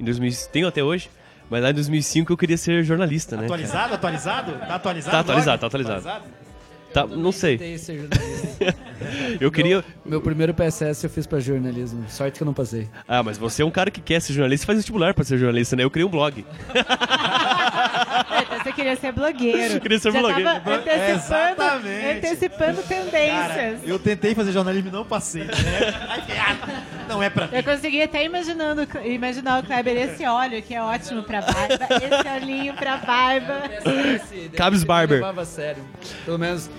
[0.00, 1.10] em 2000, tenho até hoje,
[1.50, 3.42] mas lá em 2005 eu queria ser jornalista, né?
[3.42, 3.46] cara?
[3.46, 3.94] Atualizado?
[3.94, 4.52] Atualizado?
[4.52, 5.12] Tá atualizado?
[5.12, 6.24] Tá atualizado, tá atualizado.
[6.92, 7.58] Tá, não sei.
[7.58, 8.76] Tentei ser jornalista.
[9.40, 9.84] Eu queria.
[10.04, 12.04] Meu primeiro PSS eu fiz pra jornalismo.
[12.08, 12.88] Sorte que eu não passei.
[13.06, 15.38] Ah, mas você é um cara que quer ser jornalista e faz vestibular pra ser
[15.38, 15.84] jornalista, né?
[15.84, 16.44] Eu criei um blog.
[18.58, 19.80] Você queria ser blogueiro.
[19.80, 20.44] Queria ser Já blogueiro.
[20.44, 22.16] Tava antecipando, Exatamente.
[22.16, 23.46] antecipando tendências.
[23.46, 25.44] Cara, eu tentei fazer jornalismo e não passei.
[25.44, 25.52] Né?
[27.08, 27.56] Não é pra mim.
[27.56, 32.28] Eu consegui até imaginando, imaginar o Kleber esse óleo que é ótimo pra barba, esse
[32.44, 33.62] olhinho pra barba.
[33.82, 35.16] PSS, Cabs eu Barber.
[35.18, 35.84] levava a sério.
[36.24, 36.70] Pelo menos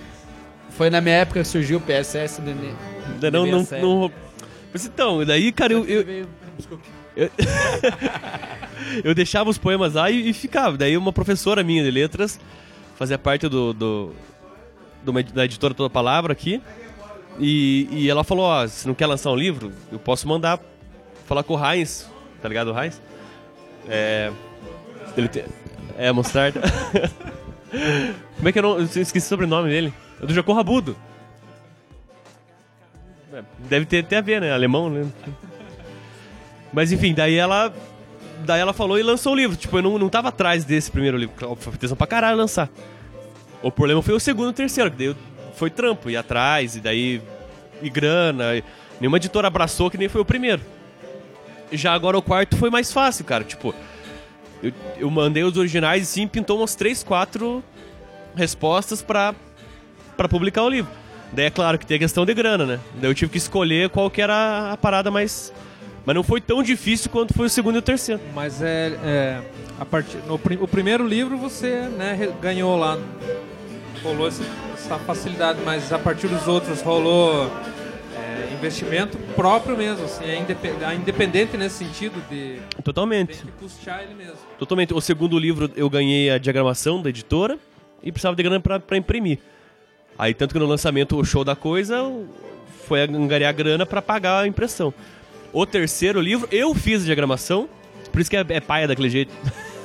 [0.70, 2.40] foi na minha época que surgiu o PSS.
[2.40, 4.12] Ainda não, não, não-
[4.72, 6.26] Mas então, daí, cara, eu, eu,
[6.56, 6.84] Desculpe.
[9.04, 10.76] eu deixava os poemas lá e, e ficava.
[10.76, 12.38] Daí uma professora minha de letras
[12.96, 14.12] fazia parte do, do,
[15.04, 16.62] do uma- da editora Toda Palavra aqui.
[17.38, 20.58] E, e ela falou, ó, se não quer lançar um livro, eu posso mandar
[21.26, 22.08] falar com o Heinz,
[22.42, 23.00] tá ligado, o Heinz?
[23.88, 24.30] É...
[25.16, 25.44] Ele tem,
[25.96, 26.60] é, Mostarda.
[28.36, 28.78] Como é que eu não...
[28.78, 29.92] Eu esqueci o sobrenome dele.
[30.22, 30.96] É do Jacó Rabudo.
[33.32, 34.52] É, Deve ter, ter a ver, né?
[34.52, 35.06] Alemão, né?
[36.72, 37.72] Mas enfim, daí ela.
[38.44, 39.56] Daí ela falou e lançou o livro.
[39.56, 41.34] Tipo, eu não, não tava atrás desse primeiro livro.
[41.56, 42.68] Foi atenção pra caralho lançar.
[43.62, 45.16] O problema foi o segundo e o terceiro, que daí eu-
[45.60, 47.20] foi trampo, ir atrás, e daí.
[47.82, 48.56] E grana.
[48.56, 48.64] e
[48.98, 50.62] nenhuma editora abraçou que nem foi o primeiro.
[51.70, 53.44] Já agora o quarto foi mais fácil, cara.
[53.44, 53.74] Tipo,
[54.62, 57.62] eu, eu mandei os originais e sim, pintou umas três, quatro
[58.34, 59.34] respostas pra,
[60.16, 60.90] pra publicar o livro.
[61.32, 62.80] Daí é claro que tem a questão de grana, né?
[62.94, 65.52] Daí eu tive que escolher qual que era a parada mais.
[66.04, 68.20] Mas não foi tão difícil quanto foi o segundo e o terceiro.
[68.34, 69.40] Mas é, é,
[69.78, 72.98] a partir no o primeiro livro você né, ganhou lá,
[74.02, 77.50] rolou essa facilidade, mas a partir dos outros rolou
[78.16, 83.42] é, investimento próprio mesmo, assim, é indepe- é independente nesse sentido de Totalmente.
[83.42, 84.38] tem que ele mesmo.
[84.58, 84.94] Totalmente.
[84.94, 87.58] O segundo livro eu ganhei a diagramação da editora
[88.02, 89.38] e precisava de grana pra, pra imprimir.
[90.18, 91.96] Aí, tanto que no lançamento, o show da coisa
[92.86, 94.92] foi angariar grana pra pagar a impressão.
[95.52, 97.68] O terceiro livro, eu fiz a diagramação,
[98.12, 99.32] por isso que é, é paia daquele jeito.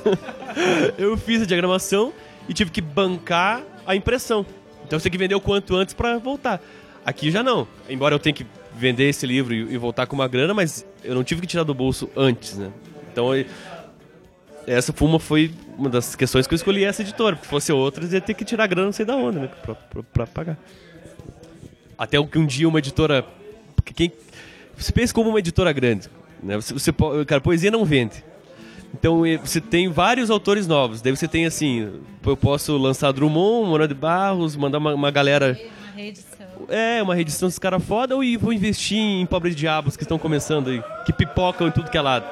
[0.97, 2.13] eu fiz a diagramação
[2.47, 4.45] e tive que bancar a impressão.
[4.85, 6.61] Então você tem que vender o quanto antes pra voltar.
[7.05, 7.67] Aqui já não.
[7.89, 11.23] Embora eu tenha que vender esse livro e, voltar com uma grana, mas eu não
[11.23, 12.71] tive que tirar do bolso antes, né?
[13.11, 13.29] Então
[14.67, 17.37] essa foi uma, foi uma das questões que eu escolhi essa editora.
[17.41, 19.49] Se fosse outras, ia ter que tirar grana não sei da onde, né?
[19.63, 20.57] Pra, pra, pra pagar.
[21.97, 23.25] Até que um dia uma editora.
[23.95, 24.11] Quem.
[24.75, 26.09] Você pensa como uma editora grande.
[26.43, 26.55] Né?
[26.57, 26.91] Você, você,
[27.25, 28.23] cara, poesia não vende.
[28.97, 31.01] Então você tem vários autores novos.
[31.01, 32.01] Daí você tem assim.
[32.25, 35.59] Eu posso lançar Drummond, Moura de Barros, mandar uma, uma galera.
[35.83, 36.47] Uma reedição.
[36.69, 40.17] É, uma reedição dos caras foda ou e vou investir em pobres diabos que estão
[40.17, 42.25] começando aí, que pipocam em tudo que é lado.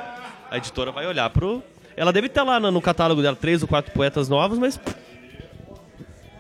[0.49, 1.61] A editora vai olhar pro.
[1.97, 4.79] Ela deve estar lá no, no catálogo dela três ou quatro poetas novos, mas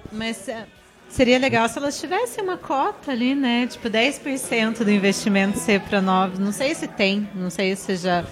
[0.09, 0.65] Mas é,
[1.09, 3.67] seria legal se elas tivessem uma cota ali, né?
[3.67, 6.39] Tipo, 10% do investimento ser para novos.
[6.39, 8.23] Não sei se tem, não sei se já.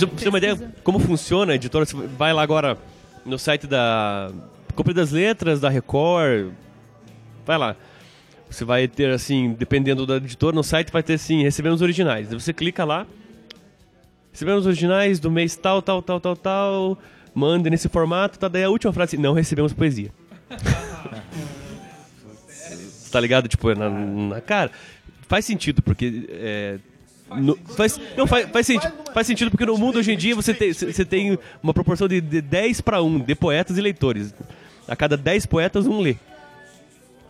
[0.00, 2.76] Pra você ter uma ideia como funciona a editora, você vai lá agora
[3.24, 4.30] no site da
[4.74, 6.52] Compre das Letras, da Record,
[7.46, 7.76] vai lá.
[8.50, 12.28] Você vai ter assim, dependendo da editora, no site vai ter assim, recebendo os originais.
[12.28, 13.06] Daí você clica lá,
[14.32, 16.98] recebendo os originais do mês tal, tal, tal, tal, tal,
[17.34, 18.48] manda nesse formato, tá?
[18.48, 20.10] Daí a última frase, não recebemos poesia.
[23.10, 23.48] tá ligado?
[23.48, 24.70] Tipo, na, na cara.
[25.28, 26.28] Faz sentido, porque.
[26.30, 26.78] É,
[27.40, 30.52] no- faz, não, faz, faz, sentido, faz sentido porque no mundo hoje em dia você
[30.54, 34.34] tem, você tem uma proporção de, de 10 para 1 de poetas e leitores.
[34.86, 36.16] A cada 10 poetas, um lê.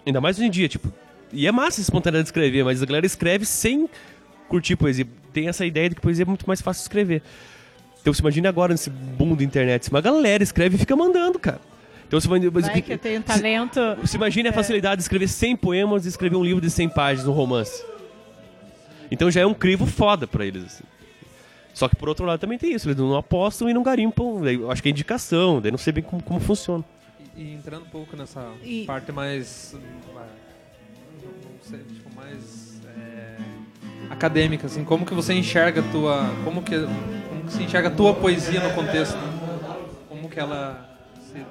[0.07, 0.93] Ainda mais hoje em dia, tipo.
[1.33, 3.89] E é massa essa espontaneidade de escrever, mas a galera escreve sem
[4.49, 5.07] curtir poesia.
[5.33, 7.23] Tem essa ideia de que poesia é muito mais fácil de escrever.
[8.01, 11.61] Então você imagina agora nesse boom da internet, uma galera escreve e fica mandando, cara.
[12.07, 13.81] Então você o Vai que eu tenho talento.
[14.01, 17.27] você imagina a facilidade de escrever 100 poemas e escrever um livro de 100 páginas,
[17.27, 17.83] um romance.
[19.11, 20.65] Então já é um crivo foda pra eles.
[20.65, 20.85] assim.
[21.73, 24.41] Só que por outro lado também tem isso, eles não apostam e não garimpam.
[24.41, 26.85] Daí Eu acho que é indicação, daí não sei bem como, como funciona.
[27.37, 29.75] E, e entrando um pouco nessa E- parte mais.
[31.23, 32.81] Não sei, tipo, mais.
[32.97, 33.37] é,
[34.11, 36.31] acadêmica, assim, como que você enxerga a tua.
[36.45, 39.19] Como que, como que você enxerga a tua poesia no contexto?
[40.09, 40.97] Como que ela.
[41.21, 41.43] Você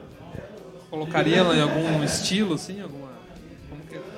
[0.90, 2.80] colocaria ela em algum estilo, assim?
[2.82, 3.10] Alguma,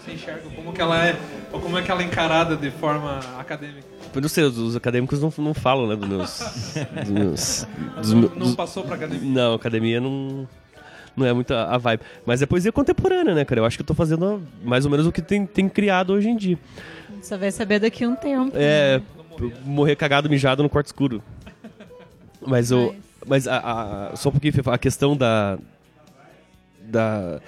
[0.06, 0.42] você enxerga?
[0.56, 1.16] Como que ela é.
[1.52, 3.86] Ou como é que ela é encarada de forma acadêmica?
[4.14, 6.40] Eu não sei, os, os acadêmicos não, não falam, né, dos meus...
[7.04, 9.30] Dos meus dos meus- Não dos- passou pra academia?
[9.30, 10.48] não, academia não...
[11.18, 12.02] Não é muito a vibe.
[12.26, 13.62] Mas é poesia contemporânea, né, cara?
[13.62, 16.28] Eu acho que eu tô fazendo mais ou menos o que tem, tem criado hoje
[16.28, 16.60] em dia.
[17.22, 18.52] Só vai saber daqui a um tempo.
[18.54, 19.02] É,
[19.64, 21.24] morrer cagado, mijado no quarto escuro.
[22.46, 22.94] Mas o.
[23.26, 25.58] Mas a, a- só um pouquinho, a questão da.
[26.84, 27.40] Da.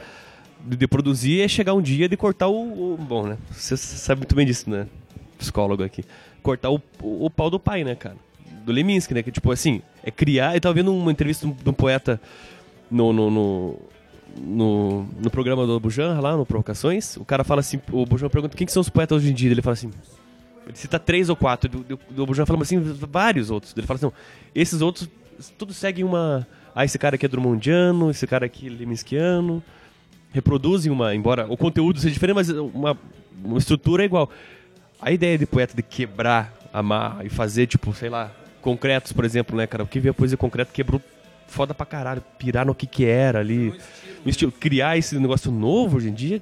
[0.76, 2.93] De, produzir é chegar um dia de cortar o.
[2.93, 3.38] o- bom, né?
[3.51, 4.88] Você sabe muito bem disso, né?
[5.38, 6.03] Psicólogo aqui.
[6.41, 8.18] Cortar o, o, pau do pai, né, cara?
[8.65, 9.24] Do Leminski, né?
[9.24, 10.55] Que tipo assim, é criar.
[10.55, 12.20] Eu tava vendo uma entrevista de um, poeta
[12.89, 13.80] no, no, no,
[14.39, 18.55] no, no programa do Bujan, lá no Provocações, o cara fala assim, o Bujan pergunta
[18.55, 19.91] quem que são os poetas hoje em dia, ele fala assim,
[20.65, 24.05] ele cita três ou quatro, do, do Bujan fala assim, vários outros, ele fala assim,
[24.05, 24.13] não,
[24.55, 25.09] esses outros,
[25.57, 29.63] todos seguem uma, ah, esse cara aqui é Drummondiano, esse cara aqui é Leminskiano,
[30.34, 32.98] reproduzem uma, embora o conteúdo seja diferente, mas uma,
[33.44, 34.30] uma estrutura é igual.
[35.02, 39.56] A ideia de poeta de quebrar, amar e fazer, tipo, sei lá, concretos, por exemplo,
[39.56, 39.84] né, cara?
[39.84, 41.02] O que vê a poesia concreta quebrou
[41.48, 43.74] foda pra caralho, pirar no que que era ali,
[44.24, 46.42] no estilo, criar esse negócio novo hoje em dia.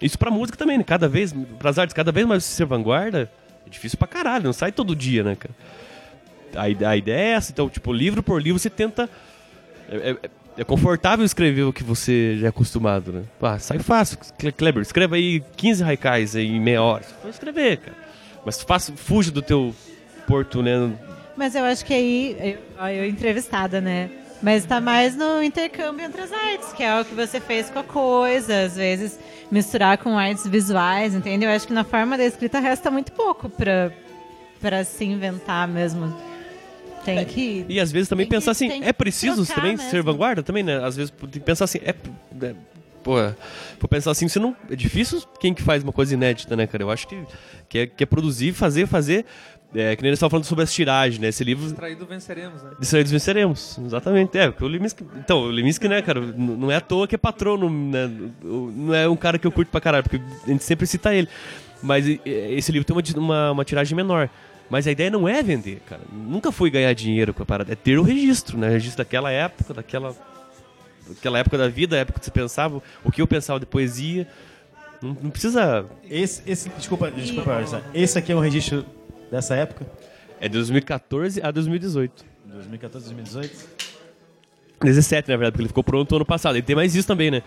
[0.00, 0.84] Isso pra música também, né?
[0.84, 3.30] Cada vez, pras artes, cada vez mais ser vanguarda,
[3.66, 5.54] é difícil pra caralho, não sai todo dia, né, cara?
[6.54, 9.08] A, a ideia é essa, então, tipo, livro por livro você tenta.
[9.88, 13.22] É, é, é confortável escrever o que você já é acostumado, né?
[13.40, 14.18] Ah, sai fácil.
[14.56, 17.02] Kleber, escreva aí 15 haikais aí em meia hora.
[17.02, 17.96] Você pode escrever, cara.
[18.44, 19.74] Mas faça, fuja do teu
[20.26, 20.92] porto, né?
[21.36, 24.10] Mas eu acho que aí, eu, eu entrevistada, né?
[24.42, 27.78] Mas está mais no intercâmbio entre as artes, que é o que você fez com
[27.78, 29.18] a coisa, às vezes
[29.50, 31.44] misturar com artes visuais, entende?
[31.44, 36.14] Eu acho que na forma da escrita resta muito pouco para se inventar mesmo.
[37.04, 39.44] Tem É, que E às vezes também tem que- pensar assim, tem que é preciso
[39.44, 39.90] trocar também mesmo.
[39.90, 40.82] ser vanguarda também, né?
[40.84, 42.54] Às vezes tem que pensar assim, é, é
[43.02, 43.16] pô,
[43.78, 46.82] vou pensar assim, você não é difícil quem que faz uma coisa inédita, né, cara?
[46.84, 47.18] Eu acho que
[47.68, 49.24] que é, que é produzir, fazer, fazer,
[49.74, 51.28] é, que nem eles estavam falando sobre as tiragens, né?
[51.28, 52.70] Esse livro Traído venceremos, né?
[52.78, 54.38] Distraídos venceremos, exatamente.
[54.38, 55.04] É, porque o Leminski.
[55.16, 58.08] Então, o Leminski, né, cara, não é à toa que é patrono, né?
[58.42, 61.28] Não é um cara que eu curto pra caralho, porque a gente sempre cita ele.
[61.82, 64.30] Mas esse livro tem uma, uma, uma tiragem menor.
[64.70, 66.02] Mas a ideia não é vender, cara.
[66.12, 67.72] Nunca foi ganhar dinheiro com a parada.
[67.72, 68.68] É ter o registro, né?
[68.68, 70.16] O registro daquela época, daquela.
[71.06, 74.26] Daquela época da vida, a época que você pensava, o que eu pensava de poesia.
[75.02, 75.84] Não, não precisa.
[76.08, 77.62] Esse, esse, desculpa, desculpa.
[77.92, 78.86] Esse aqui é um registro
[79.30, 79.86] dessa época?
[80.40, 82.24] É de 2014 a 2018.
[82.46, 83.68] 2014, 2018?
[84.82, 86.56] 17, na verdade, porque ele ficou pronto ano passado.
[86.56, 87.42] E tem mais isso também, né?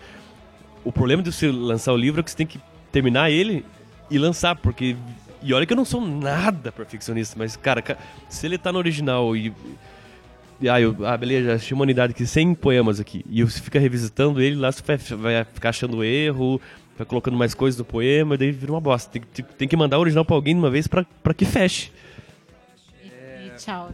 [0.84, 2.60] O problema de você lançar o livro é que você tem que
[2.90, 3.64] terminar ele
[4.10, 4.96] e lançar, porque.
[5.42, 7.96] E olha que eu não sou nada perfeccionista, mas, cara, ca-
[8.28, 9.52] se ele tá no original e.
[10.60, 13.24] e ah, eu, ah, beleza, achei uma unidade aqui, 100 poemas aqui.
[13.30, 16.60] E você fica revisitando ele, lá você vai, vai ficar achando erro,
[16.96, 19.10] vai colocando mais coisas no poema, e daí vira uma bosta.
[19.10, 21.44] Tem, que- tem que mandar o original pra alguém de uma vez pra, pra que
[21.44, 21.92] feche.
[23.04, 23.90] e tchau.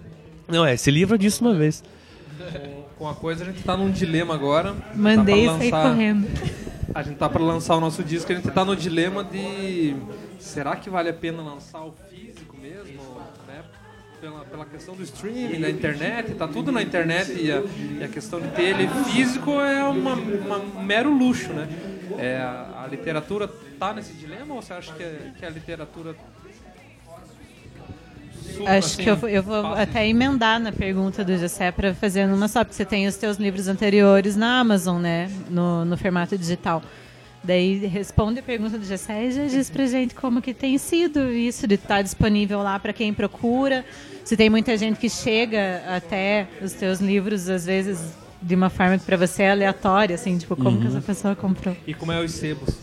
[0.49, 1.83] Não, é, esse livro é disso uma vez.
[2.99, 4.75] Com a coisa, a gente tá num dilema agora.
[4.95, 6.27] Mandei tá pra sair lançar- correndo.
[6.95, 9.97] A gente tá para lançar o nosso disco, a gente tá no dilema de
[10.45, 13.01] será que vale a pena lançar o físico mesmo,
[13.47, 13.63] né?
[14.21, 17.63] Pela, pela questão do streaming, da internet, tá tudo na internet e a,
[18.01, 21.69] e a questão de ter ele físico é uma, uma- um mero luxo, né?
[22.19, 26.15] É, a, a literatura tá nesse dilema ou você acha que, é- que a literatura
[28.67, 32.27] Acho que eu, vou- eu vou passa até emendar na pergunta do Gessé para fazer
[32.27, 35.29] numa só, porque você tem os teus livros anteriores na Amazon, né?
[35.51, 36.83] No, no formato digital.
[37.45, 41.31] Daí responde a pergunta do Gessé e já diz pra gente como que tem sido
[41.31, 43.85] isso de estar disponível lá para quem procura.
[44.25, 48.99] Se tem muita gente que chega até os teus livros, às vezes, de uma forma
[48.99, 51.77] que para você é aleatória, assim, tipo, como que essa pessoa comprou.
[51.87, 52.75] E como é os sebos?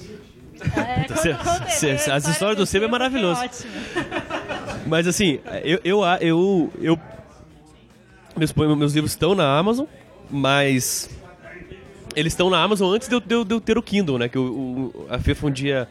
[0.78, 1.07] É,
[2.14, 3.41] as histórias do Sebo é maravilhoso.
[4.86, 6.99] Mas assim, eu, eu, eu, eu
[8.38, 9.86] meus, meus livros estão na Amazon,
[10.30, 11.09] mas
[12.16, 14.28] eles estão na Amazon antes de eu, de eu- de eu ter o Kindle, né?
[14.30, 14.41] Que o,
[14.93, 15.88] o- a Fefa um dia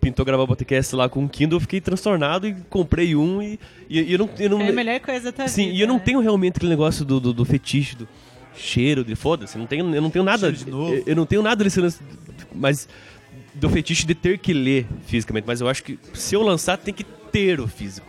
[0.00, 3.58] pintou gravar o podcast lá com o Kindle, eu fiquei transtornado e comprei um e,
[3.90, 4.30] e, e eu não...
[4.38, 6.02] Eu não É a melhor coisa da Sim, vida, e eu não né?
[6.04, 8.08] tenho realmente aquele negócio do, do, do fetiche, do
[8.54, 10.52] cheiro, de foda-se, eu não tenho, eu não tenho nada.
[10.52, 10.94] De novo.
[10.94, 12.00] Eu, eu não tenho nada desse lance,
[12.54, 12.88] mas
[13.54, 16.94] do fetiche de ter que ler fisicamente, mas eu acho que se eu lançar tem
[16.94, 17.02] que
[17.32, 18.06] ter o físico.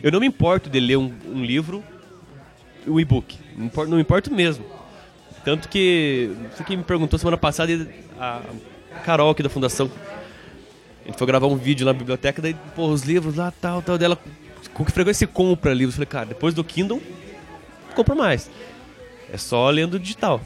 [0.00, 1.82] Eu não me importo de ler um, um livro,
[2.86, 4.64] um e-book, não importa, não me importo mesmo.
[5.44, 7.88] Tanto que você que me perguntou semana passada,
[8.18, 8.40] a
[9.04, 9.90] Carol aqui da fundação,
[11.04, 13.82] a gente foi gravar um vídeo lá na biblioteca, daí, pô, os livros lá, tal,
[13.82, 14.18] tal, dela,
[14.72, 15.94] com que frequência você compra livros?
[15.94, 17.02] Eu falei, cara, depois do Kindle,
[17.88, 18.48] não compro mais.
[19.32, 20.40] É só lendo digital.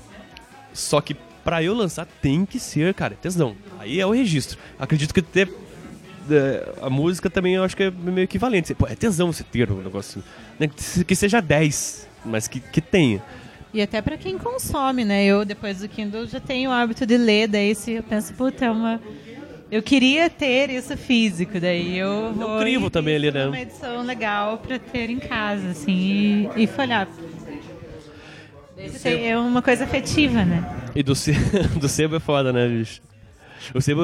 [0.73, 3.55] Só que pra eu lançar tem que ser, cara, tesão.
[3.79, 4.59] Aí é o registro.
[4.79, 5.53] Acredito que ter
[6.31, 8.75] é, a música também eu acho que é meio equivalente.
[8.75, 10.23] Pô, é tesão você ter um negócio.
[10.59, 10.69] né,
[11.07, 13.23] Que seja 10, mas que, que tenha.
[13.77, 15.23] E até para quem consome, né?
[15.27, 18.65] Eu, depois do Kindle, já tenho o hábito de ler, daí se eu penso, puta,
[18.65, 18.99] é uma...
[19.71, 22.59] Eu queria ter isso físico, daí eu vou...
[22.59, 23.47] crivo e também ali, né?
[23.49, 27.07] uma edição legal para ter em casa, assim, e, e folhar.
[29.05, 30.65] É uma coisa afetiva, né?
[30.95, 31.35] E do, se-
[31.79, 33.03] do sebo é foda, né, bicho?
[33.75, 34.01] O sebo.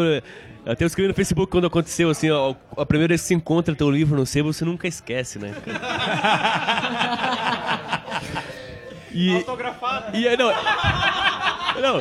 [0.67, 3.75] Até eu escrevi no Facebook quando aconteceu, assim, ó, a primeira vez que você encontra
[3.75, 5.55] teu livro no sebo, você nunca esquece, né?
[9.15, 10.17] E, Autografado.
[10.17, 10.53] e aí, não.
[11.81, 11.99] Não,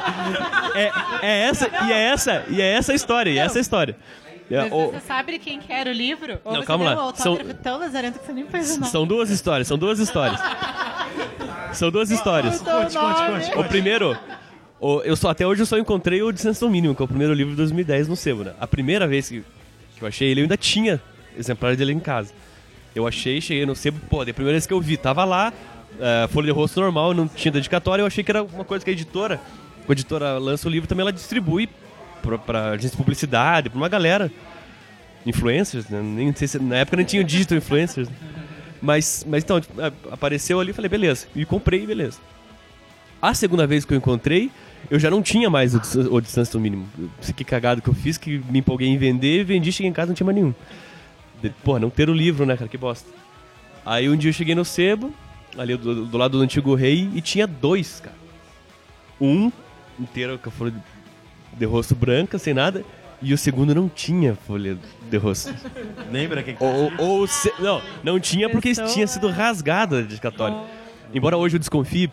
[0.76, 0.92] é,
[1.22, 3.96] é essa, e é essa, e é essa a história, e é essa a história.
[4.50, 6.40] É, Mas o- você sabe quem que era o livro?
[6.44, 7.02] Ou Não, você calma lá.
[7.02, 8.92] autógrafo tão lazarento que você nem fez o nome.
[8.92, 10.40] São duas histórias, são duas histórias.
[11.74, 12.60] São duas histórias.
[12.60, 14.18] Conte, conte, conte, O primeiro,
[14.78, 17.34] o- eu só, até hoje eu só encontrei o do Mínimo, que é o primeiro
[17.34, 18.54] livro de 2010 no sebo, né?
[18.60, 19.42] A primeira vez que,
[19.96, 21.02] que eu achei ele, eu ainda tinha
[21.38, 22.34] exemplar dele em casa.
[22.94, 25.54] Eu achei, cheguei no sebo, pô, da primeira vez que eu vi, tava lá,
[26.00, 28.90] é, folha de rosto normal, não tinha dedicatória, eu achei que era uma coisa que
[28.92, 29.40] a editora,
[29.88, 31.70] a editora lança o livro, também ela distribui
[32.22, 34.32] pra, pra de publicidade, pra uma galera.
[35.26, 36.02] Influencers, né?
[36.02, 38.10] Nem sei se, na época não tinha digital influencers.
[38.10, 38.16] né?
[38.82, 41.28] Mas, mas então, tipo, a- apareceu ali falei, beleza.
[41.36, 42.18] E comprei, beleza.
[43.22, 44.50] A segunda vez que eu encontrei,
[44.90, 46.90] eu já não tinha mais o, o distância do mínimo.
[47.36, 50.16] Que cagado que eu fiz, que me empolguei em vender, vendi, cheguei em casa não
[50.16, 50.56] tinha mais nenhum.
[51.64, 52.68] Porra, não ter o livro, né, cara?
[52.68, 53.08] Que bosta.
[53.86, 55.14] Aí um dia eu cheguei no sebo,
[55.58, 58.16] ali do, do lado do antigo rei, e tinha dois, cara.
[59.20, 59.52] Um
[60.00, 60.74] inteiro com a folha
[61.58, 62.84] de- rosto branca, sem nada,
[63.22, 64.78] e o segundo não tinha folha
[65.10, 65.54] de rosto.
[66.12, 70.58] Lembra que Ou, ou se- não, não tinha porque Pessoa- tinha sido rasgada a dedicatória.
[71.14, 72.10] Embora hoje eu desconfie.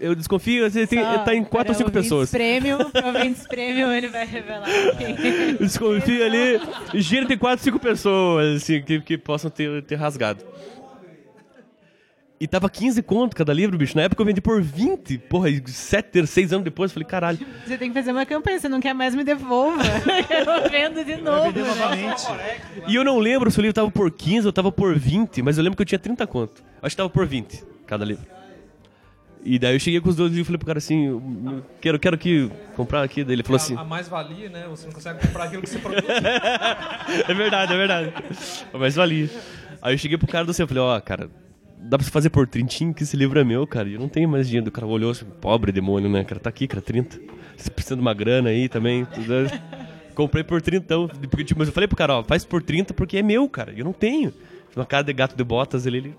[0.00, 2.30] Eu desconfio, assim, tem, Só tá em quatro ou cinco pessoas.
[2.30, 4.68] Para ouvintes premium, ele vai revelar
[5.58, 6.60] desconfio ali.
[6.94, 10.44] Gira tem quatro, cinco pessoas, assim, que, que possam ter, ter rasgado.
[12.40, 13.96] E tava 15 conto cada livro, bicho.
[13.96, 15.18] Na época eu vendi por 20.
[15.18, 17.38] Porra, e sete, seis anos depois, eu falei, caralho.
[17.66, 19.82] Você tem que fazer uma campanha, você não quer mais me devolva.
[20.30, 21.50] Eu vendo de novo.
[21.50, 21.64] né?
[21.66, 22.22] novamente.
[22.86, 25.58] E eu não lembro se o livro tava por 15 ou tava por 20, mas
[25.58, 26.62] eu lembro que eu tinha 30 conto.
[26.80, 28.24] Acho que tava por 20 cada livro.
[29.44, 31.64] E daí eu cheguei com os dois livros e falei pro cara assim, eu- eu
[31.80, 33.24] quero, quero que comprar aqui.
[33.24, 34.66] Daí ele falou assim, A, a mais-valia, né?
[34.70, 36.04] Você não consegue comprar aquilo que você produz.
[37.28, 38.12] é verdade, é verdade.
[38.72, 39.28] Mas valia.
[39.82, 41.30] Aí eu cheguei pro cara do seu, eu falei, ó, cara,
[41.80, 43.88] dá pra fazer por trintinho que esse livro é meu, cara.
[43.88, 44.68] E eu não tenho mais dinheiro.
[44.68, 46.40] O cara olhou assim, pobre demônio, né, cara?
[46.40, 47.18] Tá aqui, cara, 30.
[47.56, 49.06] Você precisa de uma grana aí também.
[50.14, 53.18] Comprei por 30, porque, tipo, mas eu falei pro cara, ó, faz por 30 porque
[53.18, 53.72] é meu, cara.
[53.76, 54.32] Eu não tenho.
[54.74, 56.14] Uma cara de gato de botas ali, ele...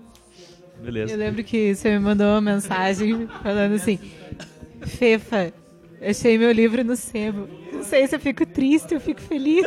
[0.82, 1.12] Beleza.
[1.12, 3.98] Eu lembro que você me mandou uma mensagem falando assim:
[4.80, 5.52] Fefa,
[6.00, 7.48] achei meu livro no sebo.
[7.72, 9.66] Não sei se eu fico triste ou fico feliz.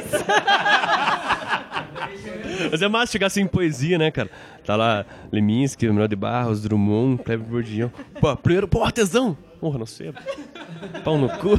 [2.72, 4.30] Mas é massa chegar assim em poesia, né, cara?
[4.66, 7.92] Tá lá Leminski, Manuel de Barros, Drummond, Kleber Bourdieu.
[8.20, 9.38] Pô, primeiro, pô, artesão!
[9.60, 10.14] Porra, não sei.
[11.04, 11.58] Pau no cu.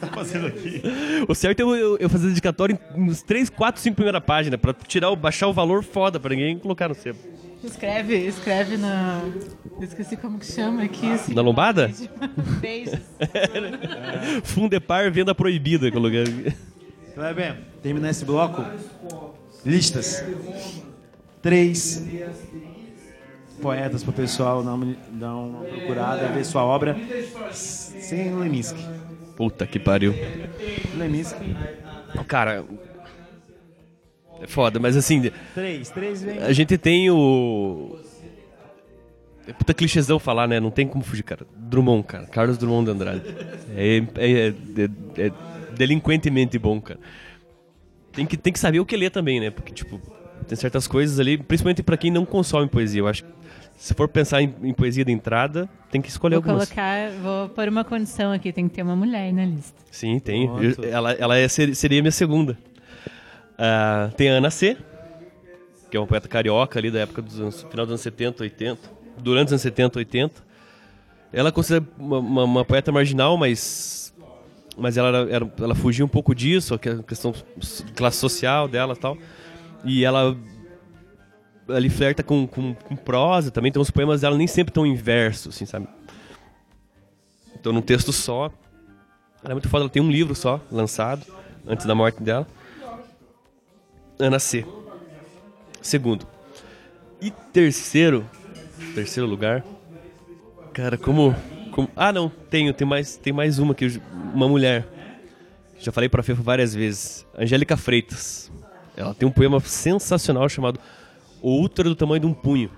[0.00, 0.80] Tá fazendo aqui?
[1.28, 4.72] O certo é eu, eu, eu fazer dedicatório uns 3, 4, 5 primeiras páginas, pra
[4.72, 7.18] tirar o, baixar o valor foda pra ninguém colocar no sebo.
[7.64, 9.22] Escreve, escreve na.
[9.78, 11.10] Eu esqueci como que chama aqui.
[11.10, 11.90] Assim, Na lombada?
[12.60, 12.98] Beijos.
[14.44, 16.52] Fundepar, venda proibida, coloquei.
[17.14, 18.64] Kleber, terminar esse bloco.
[19.64, 20.22] Listas.
[21.40, 22.06] Três
[23.60, 26.96] poetas pro pessoal dar uma, dar uma procurada, ver sua obra
[27.52, 28.82] sem Leminski.
[29.36, 30.14] Puta que pariu.
[30.96, 31.56] Leminski.
[32.28, 32.64] Cara.
[34.44, 36.38] É foda, mas assim, Três, três vem.
[36.38, 37.98] a gente tem o.
[39.46, 40.58] É puta clichêzão falar, né?
[40.60, 41.46] Não tem como fugir, cara.
[41.56, 42.26] Drummond, cara.
[42.26, 43.22] Carlos Drummond de Andrade.
[43.76, 45.32] É, é, é- é
[45.76, 46.98] delinquentemente bom, cara.
[48.12, 49.50] Tem que, tem que saber o que ler também, né?
[49.50, 50.00] Porque, tipo,
[50.46, 53.00] tem certas coisas ali, principalmente pra quem não consome poesia.
[53.00, 53.30] Eu acho que
[53.76, 56.68] se for pensar em, em poesia de entrada, tem que escolher Vou algumas.
[56.68, 59.74] colocar, vou pôr uma condição aqui: tem que ter uma mulher na lista.
[59.90, 60.44] Sim, tem.
[60.46, 62.56] Eu- ela ela é, ser- seria minha segunda.
[63.58, 64.76] Ah, tem a Ana C.,
[65.90, 68.80] que é uma poeta carioca ali da época dos anos, final dos anos 70, 80.
[69.18, 70.42] Durante os anos 70, 80.
[71.32, 74.12] Ela é considerada uma, uma- uma poeta marginal, mas,
[74.76, 77.32] mas ela, era- ela fugia um pouco disso, a que- a questão
[77.94, 79.16] classe social dela tal.
[79.84, 80.36] E ela
[81.68, 84.94] ali flerta com, com, com prosa também, então os poemas dela nem sempre estão em
[84.94, 85.86] verso, assim, sabe?
[87.58, 88.50] Então num texto só.
[89.42, 91.24] Ela é muito foda, ela tem um livro só, lançado,
[91.66, 92.46] antes da morte dela.
[94.18, 94.64] Ana C.
[95.82, 96.26] Segundo.
[97.20, 98.28] E terceiro.
[98.94, 99.64] Terceiro lugar.
[100.72, 101.34] Cara, como.
[101.72, 104.00] como ah, não, tenho, tem mais, tem mais uma que
[104.32, 104.86] uma mulher.
[105.78, 107.26] Já falei pra Fefa várias vezes.
[107.36, 108.50] Angélica Freitas.
[108.96, 110.78] Ela tem um poema sensacional chamado
[111.42, 112.70] O Útero do Tamanho de um Punho.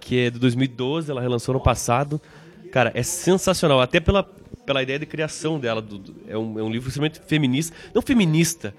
[0.00, 2.20] Que é de 2012, ela relançou no passado.
[2.70, 4.22] Cara, é sensacional, até pela,
[4.66, 5.80] pela ideia de criação dela.
[5.80, 7.74] do- do- é, um, é um livro extremamente feminista.
[7.94, 8.74] Não feminista.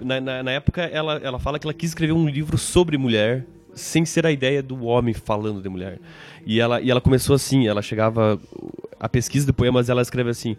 [0.00, 3.44] Na, na, na época, ela, ela fala que ela quis escrever um livro sobre mulher,
[3.74, 5.98] sem ser a ideia do homem falando de mulher.
[6.46, 8.38] E ela, e ela começou assim, ela chegava...
[9.00, 10.56] A pesquisa de poemas, ela escreve assim...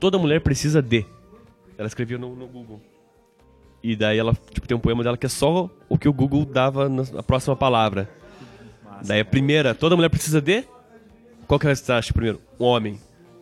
[0.00, 1.04] Toda mulher precisa de...
[1.76, 2.80] Ela escrevia no, no Google.
[3.82, 6.44] E daí ela tipo, tem um poema dela que é só o que o Google
[6.44, 8.08] dava na, próxima palavra.
[9.04, 10.64] Daí a primeira, toda mulher precisa de
[11.46, 12.40] qual que é você acha primeiro?
[12.58, 12.98] Um homem.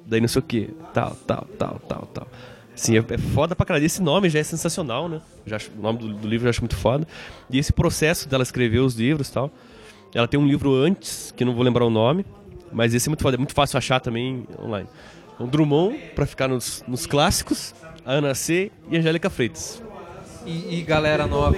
[0.06, 2.28] Daí não sei o que, tal, tal, tal, tal, tal.
[2.74, 3.84] Sim, é, é foda pra caralho.
[3.84, 5.20] Esse nome já é sensacional, né?
[5.46, 7.06] Já acho, o nome do, do livro eu acho muito foda.
[7.50, 9.50] E esse processo dela escrever os livros e tal.
[10.14, 12.24] Ela tem um livro antes, que não vou lembrar o nome,
[12.72, 13.36] mas esse é muito foda.
[13.36, 14.88] É muito fácil achar também online.
[15.34, 18.70] Então, Drummond, pra ficar nos, nos clássicos, a Ana C.
[18.90, 19.82] e a Angélica Freitas.
[20.44, 21.56] E, e galera nova.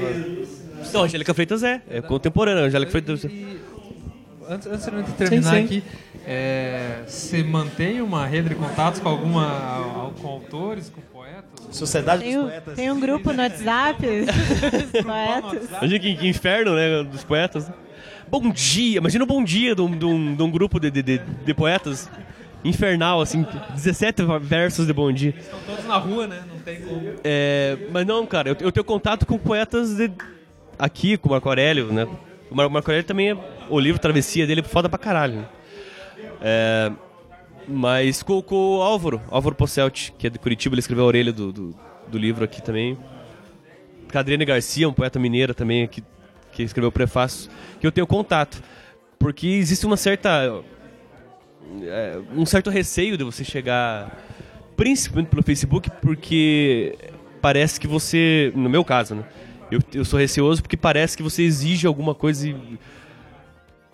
[0.93, 2.65] Não, Angélica Freitas é, é contemporânea.
[2.65, 3.25] Angélica Freitas.
[3.25, 3.59] E,
[4.49, 5.65] antes, antes de eu terminar Sim, sim.
[5.65, 5.85] aqui,
[6.27, 11.43] é, você mantém uma rede de contatos com alguma com autores, com poetas?
[11.71, 12.75] Sociedade Tem dos um, Poetas.
[12.75, 15.69] tem um grupo no WhatsApp dos poetas.
[15.71, 17.03] Imagina que, que inferno, né?
[17.05, 17.71] Dos poetas.
[18.29, 18.99] Bom dia!
[18.99, 21.55] Imagina o bom dia de um, de um, de um grupo de, de, de, de
[21.55, 22.09] poetas
[22.65, 23.45] infernal, assim.
[23.75, 25.35] 17 versos de bom dia.
[25.39, 26.43] Estão todos na rua, né?
[26.51, 27.13] Não tem como.
[27.25, 30.11] É, mas não, cara, eu, eu tenho contato com poetas de-
[30.79, 32.07] aqui, com o Marco Aurélio, né?
[32.51, 33.37] O Mar- Marco Aurélio também é.
[33.73, 35.49] O livro Travessia dele é foda pra caralho.
[36.43, 36.93] É,
[37.67, 41.33] mas com, com o Álvaro, Álvaro Posselt, que é de Curitiba, ele escreveu a orelha
[41.33, 41.75] do, do,
[42.07, 42.99] do livro aqui também.
[44.13, 46.05] Com Garcia, um poeta mineira também, que,
[46.53, 47.51] que escreveu o prefácio,
[47.81, 48.63] que eu tenho contato.
[49.19, 50.63] Porque existe uma certa.
[51.83, 54.23] é, um certo receio de você chegar,
[54.77, 56.95] principalmente pelo Facebook, porque
[57.41, 58.53] parece que você.
[58.55, 59.25] No meu caso, né?
[59.71, 62.51] Eu, eu sou receoso porque parece que você exige alguma coisa.
[62.51, 62.79] e-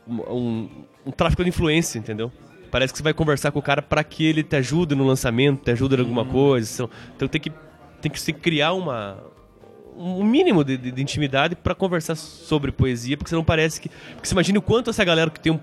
[0.08, 0.68] Um,
[1.06, 2.32] um tráfico de influência, entendeu?
[2.70, 5.62] Parece que você vai conversar com o cara para que ele te ajude no lançamento,
[5.64, 6.88] te ajude em alguma coisa.
[7.16, 7.52] Então, tem que,
[8.00, 9.18] tem que se criar uma,
[9.96, 13.88] um mínimo de, de- de intimidade para conversar sobre poesia, porque você não parece que.
[14.14, 15.60] Porque você imagina o quanto essa galera que tem um-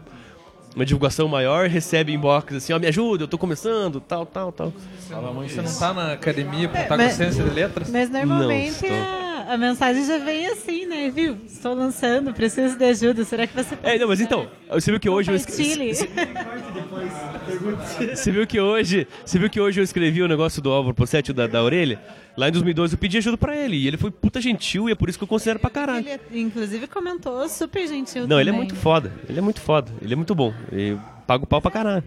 [0.76, 4.74] uma divulgação maior recebe inbox assim, ó, me ajuda, eu tô começando, tal, tal, tal.
[5.00, 7.90] Você não tá na academia pra estar com mas- ciência de letras?
[7.90, 9.25] Mas normalmente Não, estou.
[9.54, 11.10] A, mensagem já vem assim, né?
[11.10, 11.38] Viu?
[11.46, 13.24] Estou lançando, preciso de ajuda.
[13.24, 15.94] Será que você pode É, não, mas então, você viu que hoje eu escrevi.
[18.16, 21.32] Você viu que hoje, você viu que hoje eu escrevi o negócio do Álvaro Possetti
[21.34, 22.00] da, da orelha?
[22.38, 24.96] Lá em 2012 eu pedi ajuda pra ele e ele foi puta gentil e é
[24.96, 26.06] por isso que eu considero pra caralho.
[26.08, 28.68] Ele, inclusive, comentou super gentil Não, ele é também.
[28.68, 29.12] muito foda.
[29.30, 29.92] Ele é muito foda.
[30.02, 30.54] Ele é muito bom.
[30.72, 32.04] Eu pago pau pra caralho.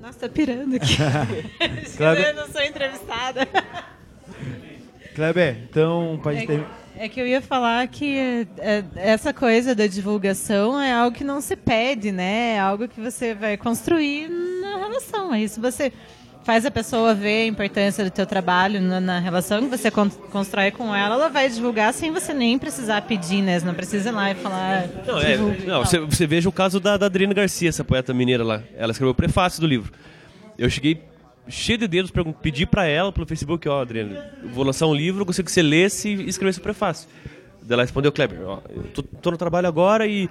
[0.00, 0.96] Nossa, tá pirando aqui.
[1.96, 3.48] Kleber- eu não sou entrevistada.
[5.18, 6.64] Kleber, então, pode É, ter.
[6.96, 11.40] é que eu ia falar que é, essa coisa da divulgação é algo que não
[11.40, 12.54] se pede, né?
[12.54, 15.32] É algo que você vai construir na relação.
[15.32, 15.92] Aí se você
[16.44, 20.08] faz a pessoa ver a importância do teu trabalho na, na relação que você con-
[20.08, 23.58] constrói com ela, ela vai divulgar sem você nem precisar pedir, né?
[23.58, 24.86] Você não precisa ir lá e falar.
[25.04, 28.44] Não, é, não você, você veja o caso da, da Adriana Garcia, essa poeta mineira
[28.44, 28.62] lá.
[28.76, 29.92] Ela escreveu o prefácio do livro.
[30.56, 31.02] Eu cheguei
[31.48, 35.24] cheio de dedos pedir para ela pelo Facebook, ó, Adriana, eu vou lançar um livro,
[35.24, 37.08] gostaria que você lesse e escrevesse o prefácio.
[37.68, 38.60] Ela respondeu, Kleber, ó,
[38.94, 40.28] tô, tô no trabalho agora e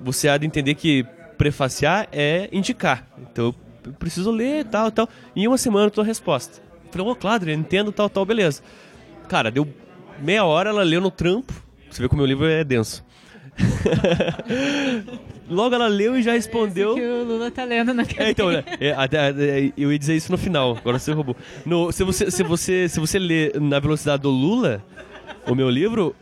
[0.00, 1.04] você há de entender que
[1.38, 3.06] prefaciar é indicar.
[3.18, 3.54] Então
[3.84, 5.08] eu preciso ler tal, tal.
[5.34, 6.62] E em uma semana eu tô a resposta.
[6.86, 8.62] Eu Falei, ô, claro, Adriana, entendo, tal, tal, beleza.
[9.28, 9.66] Cara, deu
[10.20, 11.52] meia hora, ela leu no trampo.
[11.90, 13.04] Você vê como o meu livro é denso.
[15.48, 16.94] Logo ela leu e já respondeu.
[16.94, 20.14] Que o Lula tá lendo na É, então, né, é, até- é, eu ia dizer
[20.16, 21.36] isso no final, agora você roubou.
[21.66, 24.82] No, se, você, se, você, se você ler na velocidade do Lula,
[25.46, 26.14] o meu livro,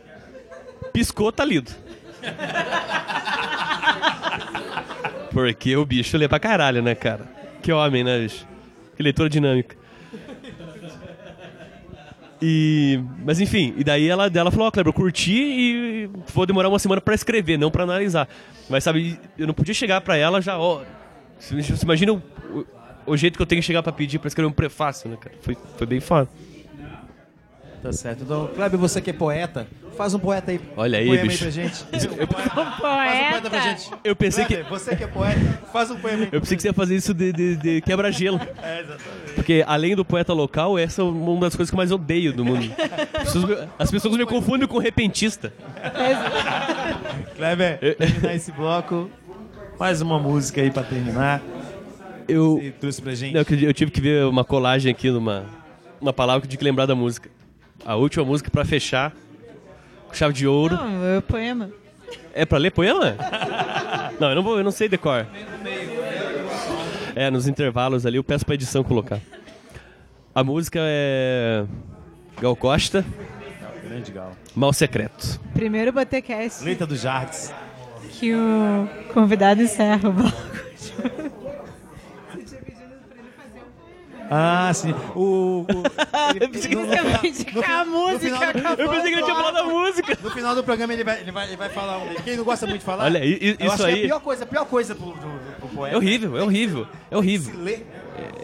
[0.91, 1.71] piscou, tá lido.
[5.31, 7.25] Porque o bicho lê pra caralho, né, cara?
[7.61, 8.45] Que homem, né, bicho?
[8.95, 9.75] Que leitura dinâmica.
[12.45, 16.67] E, mas enfim, e daí ela, ela falou, ó, Kleber, eu curti e vou demorar
[16.67, 18.27] uma semana pra escrever, não pra analisar.
[18.69, 20.81] Mas sabe, eu não podia chegar pra ela já, ó.
[21.39, 22.21] Você imagina o,
[23.05, 25.33] o, jeito que eu tenho que chegar pra pedir pra escrever um prefácio, né, cara?
[25.39, 26.27] Foi, foi bem foda.
[27.83, 28.23] Tá certo.
[28.23, 30.61] Então, Kleber, você que é poeta, faz um poeta aí.
[30.77, 31.43] Olha aí, um poema bicho.
[31.43, 31.83] aí pra gente.
[31.93, 33.91] Um Faz um poeta pra gente.
[34.05, 34.53] Eu pensei que.
[34.53, 35.39] Kleber, você que é poeta,
[35.73, 36.29] faz um poema aí.
[36.31, 38.39] Eu pensei que você ia fazer isso de, de, de quebra-gelo.
[38.63, 39.33] É, exatamente.
[39.35, 42.45] Porque além do poeta local, essa é uma das coisas que eu mais odeio do
[42.45, 42.71] mundo.
[43.13, 45.51] As pessoas me, as pessoas me confundem com repentista.
[47.35, 49.09] Kleber, terminar esse bloco.
[49.77, 51.41] Mais uma música aí pra terminar.
[52.29, 53.33] Eu, Você trouxe pra gente.
[53.33, 55.43] não, eu eu tive que ver uma colagem aqui numa
[55.99, 57.29] uma palavra que eu tinha que lembrar da música.
[57.85, 59.13] A última música pra fechar,
[60.07, 60.75] com chave de ouro.
[60.75, 61.69] Não, é o poema.
[62.33, 63.15] É pra ler poema?
[64.19, 65.25] não, eu não vou, eu não sei decor.
[67.15, 69.19] É, nos intervalos ali eu peço pra edição colocar.
[70.33, 71.65] A música é
[72.41, 73.05] Gal Costa,
[73.83, 74.31] Grande gal.
[74.55, 75.39] Mal Secreto.
[75.53, 77.53] Primeiro Botecast Leita do Jardes.
[78.19, 81.42] que o convidado encerra o bloco.
[84.29, 84.93] Ah, sim.
[85.15, 85.61] O.
[85.61, 85.65] o
[86.35, 86.75] ele- Eu pensei que
[89.17, 90.17] ele tinha falado a música.
[90.21, 92.13] no final do programa ele vai, ele vai, ele vai falar um.
[92.23, 93.05] Quem não gosta muito de falar.
[93.05, 95.29] Olha, isso acho que é aí- a pior coisa, a pior coisa pro, pro,
[95.59, 95.95] pro poeta.
[95.95, 97.53] É horrível, é horrível, é horrível.
[97.53, 97.87] Se ler.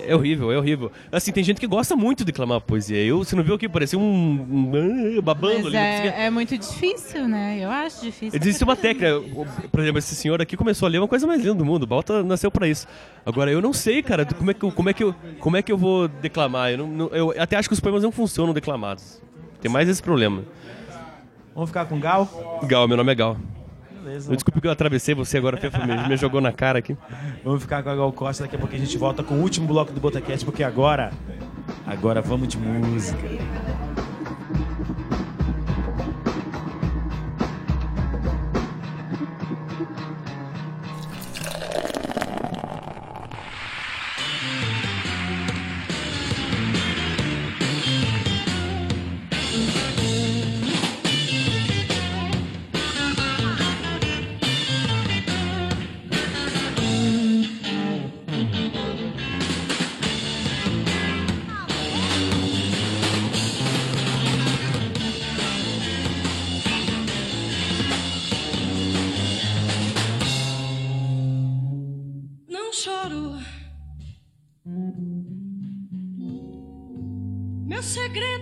[0.08, 0.92] É horrível, é horrível.
[1.12, 2.98] Assim, tem gente que gosta muito de declamar poesia.
[3.04, 3.70] Eu, você não viu aqui?
[3.70, 5.76] Parecia um, um babando Mas ali.
[5.76, 7.60] não conseguia- é, é muito difícil, né?
[7.62, 8.40] Eu acho difícil.
[8.42, 9.22] Existe uma técnica.
[9.72, 11.84] Por exemplo, esse senhor aqui começou a ler uma coisa mais linda do mundo.
[11.84, 12.88] O Balta nasceu pra isso.
[13.26, 15.62] Agora, eu não sei, cara, como é que eu, como é que eu, como é
[15.62, 16.72] que eu vou declamar.
[16.72, 19.22] Eu, não- não- eu até acho que os poemas não funcionam declamados.
[19.62, 20.44] Tem mais esse problema.
[21.54, 22.60] Vamos ficar com Gal?
[22.64, 23.38] Gal, meu nome é Gal.
[24.00, 24.32] Beleza.
[24.32, 26.96] Eu desculpe que eu atravessei você agora, Fefo, me, me jogou na cara aqui.
[27.44, 28.44] Vamos ficar com a Gal Costa.
[28.44, 31.12] Daqui a pouco a gente volta com o último bloco do Botacast, porque agora.
[31.86, 33.28] Agora vamos de música.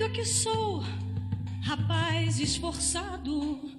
[0.09, 0.83] Que sou
[1.61, 3.76] rapaz esforçado.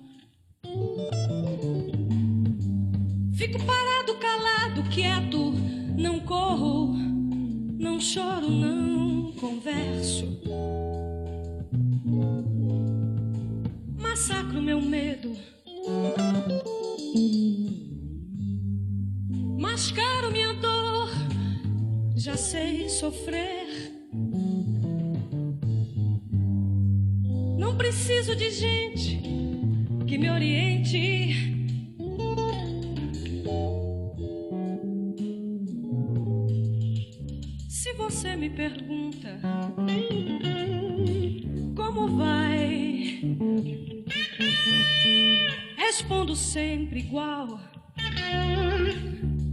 [46.59, 47.61] Sempre igual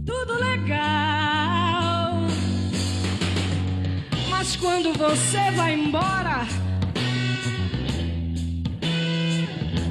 [0.04, 2.14] tudo legal.
[4.28, 6.48] Mas quando você vai embora,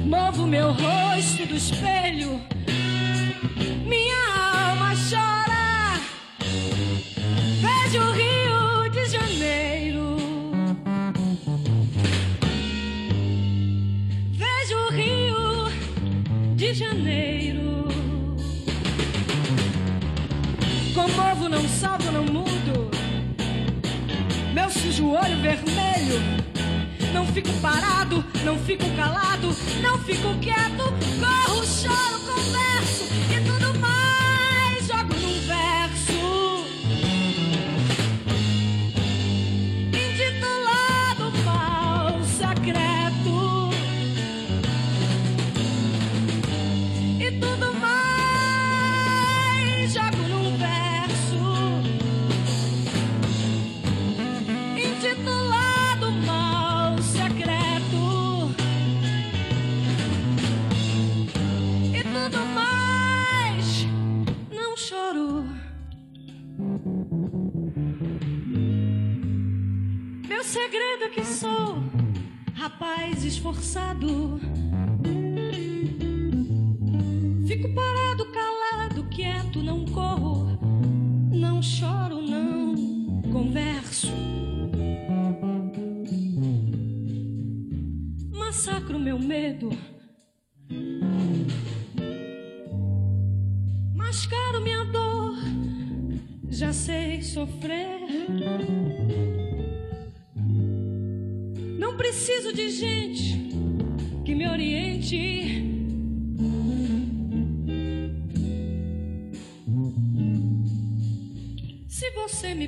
[0.04, 2.38] movo meu rosto do espelho,
[21.56, 22.90] não salvo, não mudo.
[24.52, 26.20] Meu sujo olho vermelho.
[27.14, 29.48] Não fico parado, não fico calado,
[29.80, 30.84] não fico quieto.
[31.18, 33.05] Corro, choro, converso
[70.28, 71.78] Meu segredo é que sou
[72.54, 74.40] rapaz esforçado.
[77.46, 80.58] Fico parado, calado, quieto, não corro,
[81.30, 84.12] não choro, não converso.
[88.32, 89.70] Massacro meu medo.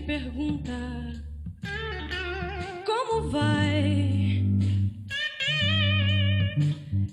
[0.09, 0.73] Pergunta
[2.87, 4.43] como vai,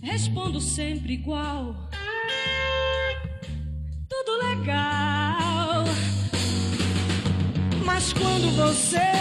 [0.02, 1.90] respondo sempre igual.
[4.08, 5.84] Tudo legal.
[7.84, 9.15] Mas quando você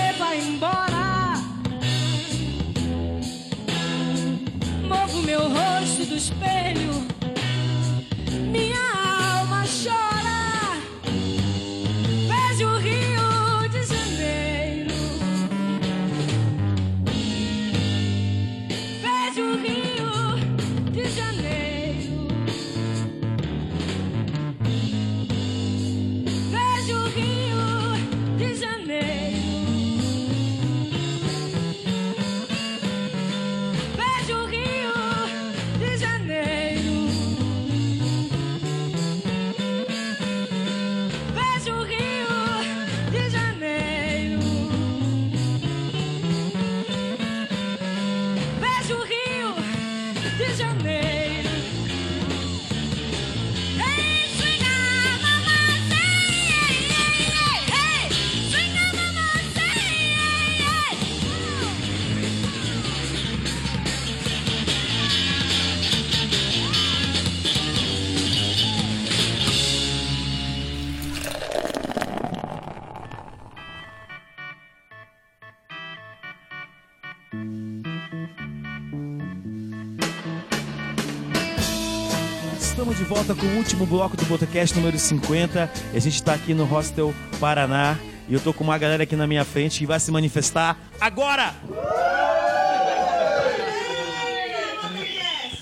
[83.14, 85.70] volta com o último bloco do Botecast número 50.
[85.92, 87.96] E a gente está aqui no Hostel Paraná.
[88.28, 91.54] E eu tô com uma galera aqui na minha frente que vai se manifestar agora!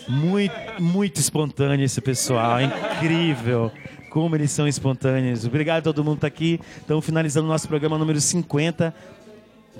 [0.08, 3.70] Muito, muito espontâneo esse pessoal, é incrível
[4.10, 5.44] como eles são espontâneos.
[5.44, 6.60] Obrigado a todo mundo que tá aqui.
[6.78, 8.94] Estamos finalizando o nosso programa número 50.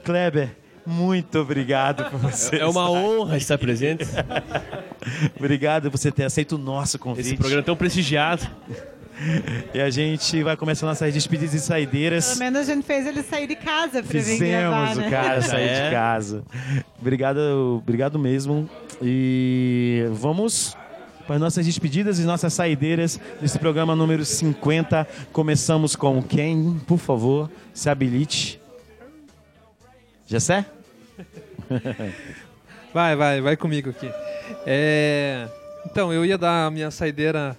[0.04, 2.56] Kleber, muito obrigado por você.
[2.56, 4.04] É uma estar honra estar presente.
[5.36, 7.26] Obrigado por você ter aceito o nosso convite.
[7.28, 8.46] Esse programa é tão prestigiado.
[9.74, 12.28] E a gente vai começar nossas despedidas e saideiras.
[12.28, 15.06] Pelo menos a gente fez ele sair de casa pra vir gravar, Fizemos né?
[15.06, 15.84] o cara sair É.
[15.84, 16.42] de casa.
[17.00, 17.38] Obrigado,
[17.82, 18.68] obrigado mesmo.
[19.00, 20.76] E vamos
[21.26, 25.06] para nossas despedidas e nossas saideiras desse programa número 50.
[25.32, 28.60] Começamos com quem, por favor, se habilite.
[30.26, 30.64] Jessé?
[32.92, 34.10] Vai, vai, vai comigo aqui.
[34.66, 35.48] É,
[35.86, 37.56] Então, eu ia dar a minha saideira.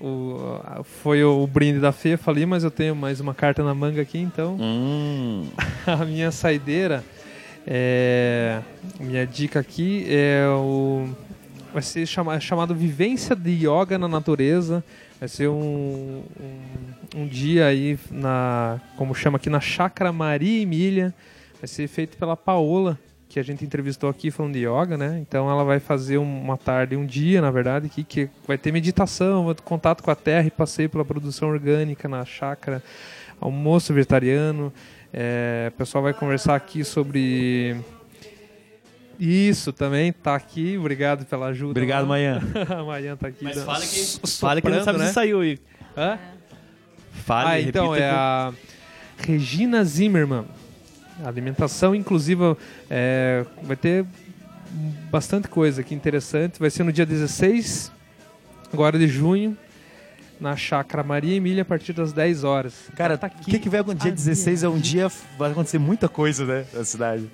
[0.00, 0.60] O...
[1.02, 4.18] Foi o brinde da Fê, falei, mas eu tenho mais uma carta na manga aqui,
[4.18, 4.56] então.
[4.60, 5.48] Hum,
[5.86, 7.04] a minha saideira,
[7.66, 8.60] é,
[9.00, 11.08] minha dica aqui é o
[11.72, 14.82] vai ser chama, chamado Vivência de Yoga na Natureza.
[15.18, 21.14] Vai ser um, um, um dia aí na como chama aqui na Chácara Maria Emília.
[21.60, 22.98] Vai ser feito pela Paola,
[23.38, 25.18] que a gente entrevistou aqui falando de yoga, né?
[25.20, 28.72] Então ela vai fazer um- uma tarde, um dia, na verdade, que, que vai ter
[28.72, 32.82] meditação, contato com a terra e passeio pela produção orgânica na chácara,
[33.40, 34.72] almoço vegetariano.
[35.12, 37.76] É, o pessoal vai conversar aqui sobre
[39.18, 40.76] isso também, tá aqui.
[40.76, 41.70] Obrigado pela ajuda.
[41.70, 42.08] obrigado, lá.
[42.08, 42.40] Manhã.
[42.70, 43.44] a Manhã tá aqui.
[43.44, 45.58] Mas dando- fala que, so- fala que não sabe soprando, se saiu aí.
[45.96, 46.18] Hã?
[47.24, 48.52] Fala ah, então é que- a
[49.18, 50.44] Regina Zimmermann.
[51.24, 52.56] Alimentação inclusiva
[52.88, 54.04] é, vai ter
[55.10, 56.58] bastante coisa aqui interessante.
[56.58, 57.90] Vai ser no dia 16,
[58.72, 59.56] agora de junho,
[60.40, 62.74] na Chácara Maria Emília, a partir das 10 horas.
[62.94, 64.08] Cara, tá o que, que vai acontecer?
[64.08, 67.28] Dia 16 é um dia, vai acontecer muita coisa, né, na cidade.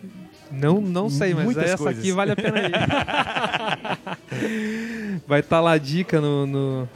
[0.51, 2.01] Não, não sei, mas Muitas essa coisas.
[2.01, 2.73] aqui vale a pena ir.
[5.27, 6.89] Vai estar lá a dica no, no,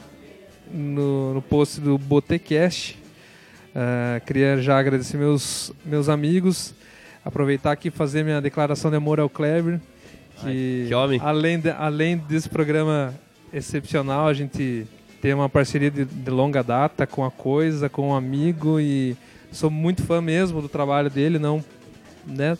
[0.71, 2.97] no, no post do Botecast.
[3.75, 6.73] Ah, queria já agradecer meus, meus amigos.
[7.23, 9.79] Aproveitar aqui e fazer minha declaração de amor ao Kleber.
[10.37, 11.19] Que, Ai, que homem.
[11.23, 13.13] Além, de- além desse programa
[13.53, 14.85] excepcional, a gente
[15.21, 19.17] tem uma parceria de, de longa data com a Coisa, com um amigo e
[19.51, 21.63] sou muito fã mesmo do trabalho dele, não,
[22.25, 22.57] né,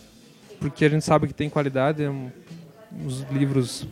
[0.58, 2.28] porque a gente sabe que tem qualidade, é um,
[3.06, 3.86] uns livros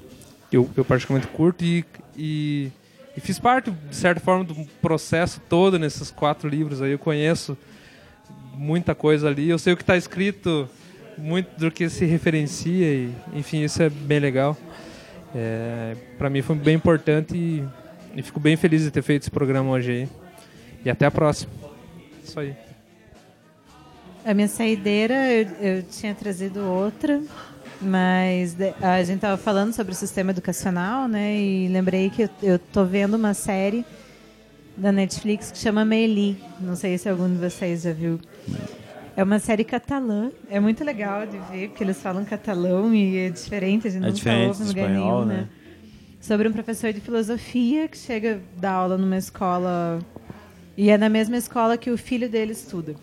[0.51, 1.85] que eu, eu particularmente curto e,
[2.17, 2.71] e,
[3.17, 7.57] e fiz parte, de certa forma, do processo todo nesses quatro livros aí, eu conheço
[8.59, 10.69] muita coisa ali, eu sei o que está escrito,
[11.17, 14.57] muito do que se referencia e, enfim, isso é bem legal.
[15.35, 17.65] É, para mim foi bem importante e,
[18.15, 20.09] e fico bem feliz de ter feito esse programa hoje aí.
[20.85, 21.53] E até a próxima.
[22.25, 22.55] Isso aí.
[24.25, 27.23] A minha saideira, eu, eu tinha trazido outra,
[27.81, 31.35] mas a gente estava falando sobre o sistema educacional, né?
[31.37, 33.85] E lembrei que eu, tô vendo uma série
[34.79, 36.39] da Netflix que chama Meli.
[36.61, 38.21] Não sei se algum de vocês já viu.
[39.17, 40.31] É uma série catalã.
[40.49, 44.07] É muito legal de ver, porque eles falam catalão e é diferente, a gente É
[44.07, 45.35] nunca diferente ouve do lugar nenhum, né?
[45.35, 45.49] né?
[46.21, 49.99] Sobre um professor de filosofia que chega a dar aula numa escola
[50.77, 52.95] e é na mesma escola que o filho dele estuda.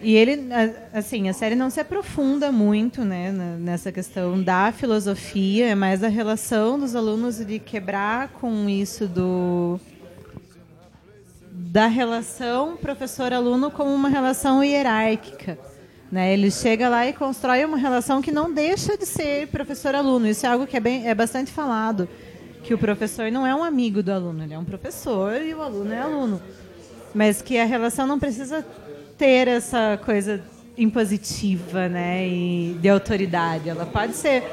[0.00, 0.48] E ele,
[0.92, 3.30] assim, a série não se aprofunda muito, né,
[3.60, 9.78] nessa questão da filosofia, é mais a relação dos alunos de quebrar com isso do
[11.72, 15.58] da relação professor-aluno como uma relação hierárquica.
[16.10, 16.34] Né?
[16.34, 20.26] Ele chega lá e constrói uma relação que não deixa de ser professor-aluno.
[20.26, 22.06] Isso é algo que é, bem, é bastante falado,
[22.62, 25.62] que o professor não é um amigo do aluno, ele é um professor e o
[25.62, 26.42] aluno é aluno.
[27.14, 28.62] Mas que a relação não precisa
[29.16, 30.42] ter essa coisa
[30.76, 32.28] impositiva né?
[32.28, 33.70] e de autoridade.
[33.70, 34.44] Ela pode ser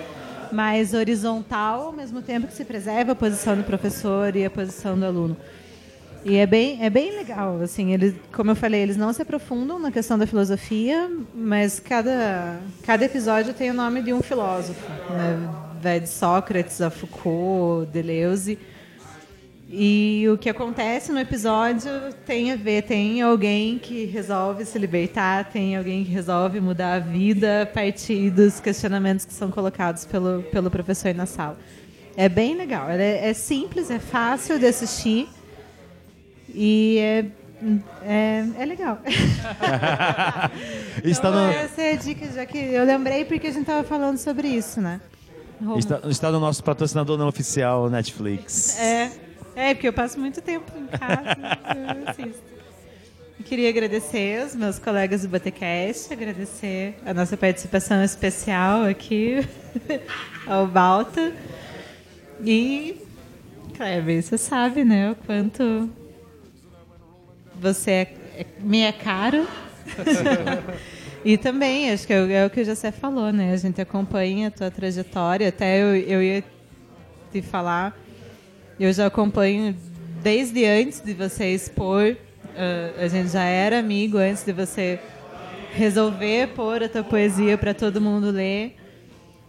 [0.53, 4.97] mais horizontal, ao mesmo tempo que se preserva a posição do professor e a posição
[4.97, 5.35] do aluno.
[6.23, 9.79] E é bem, é bem legal, assim, eles, como eu falei, eles não se aprofundam
[9.79, 15.49] na questão da filosofia, mas cada, cada episódio tem o nome de um filósofo, né?
[15.81, 18.59] vai de Sócrates a Foucault, Deleuze.
[19.71, 21.91] E o que acontece no episódio
[22.25, 26.99] tem a ver, tem alguém que resolve se libertar, tem alguém que resolve mudar a
[26.99, 31.57] vida a partir dos questionamentos que são colocados pelo, pelo professor na sala.
[32.17, 35.29] É bem legal, é, é simples, é fácil de assistir
[36.53, 37.25] e é,
[38.03, 38.99] é, é legal.
[41.03, 43.83] Está então, no, Essa é a dica, já que eu lembrei porque a gente estava
[43.83, 45.01] falando sobre isso, né?
[45.77, 48.79] Está, está no nosso patrocinador não oficial, Netflix.
[48.79, 49.11] É,
[49.55, 51.35] é, porque eu passo muito tempo em casa,
[51.75, 52.49] eu assisto.
[53.37, 59.45] Eu queria agradecer os meus colegas do Botecast, agradecer a nossa participação especial aqui,
[60.47, 61.33] ao Balta.
[62.43, 63.01] E,
[63.75, 65.89] Kleber, você sabe, né, o quanto
[67.59, 69.47] você é, é, me é caro.
[71.23, 73.53] e também, acho que é, é o que o José falou, né?
[73.53, 75.49] A gente acompanha a tua trajetória.
[75.49, 76.43] Até eu, eu ia
[77.31, 77.97] te falar,
[78.79, 79.75] eu já acompanho
[80.21, 82.15] desde antes de você expor.
[82.55, 84.99] ah, a gente já era amigo antes de você
[85.73, 88.75] resolver pôr a tua poesia para todo mundo ler.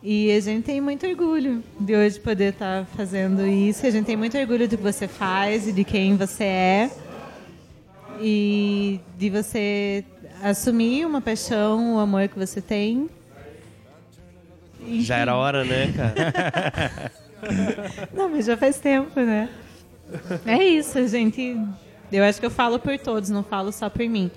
[0.02, 3.86] E a gente tem muito orgulho de hoje poder estar fazendo isso.
[3.86, 6.90] A gente tem muito orgulho do que você faz e de quem você é.
[8.20, 10.04] E de você
[10.42, 13.08] assumir uma paixão, o amor que você tem.
[15.00, 17.12] Já era hora, né, cara?
[18.12, 19.48] Não, mas já faz tempo, né?
[20.44, 21.56] É isso, gente.
[22.12, 24.30] Eu acho que eu falo por todos, não falo só por mim.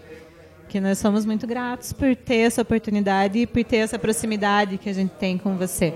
[0.70, 4.90] Que nós somos muito gratos por ter essa oportunidade e por ter essa proximidade que
[4.90, 5.94] a gente tem com você.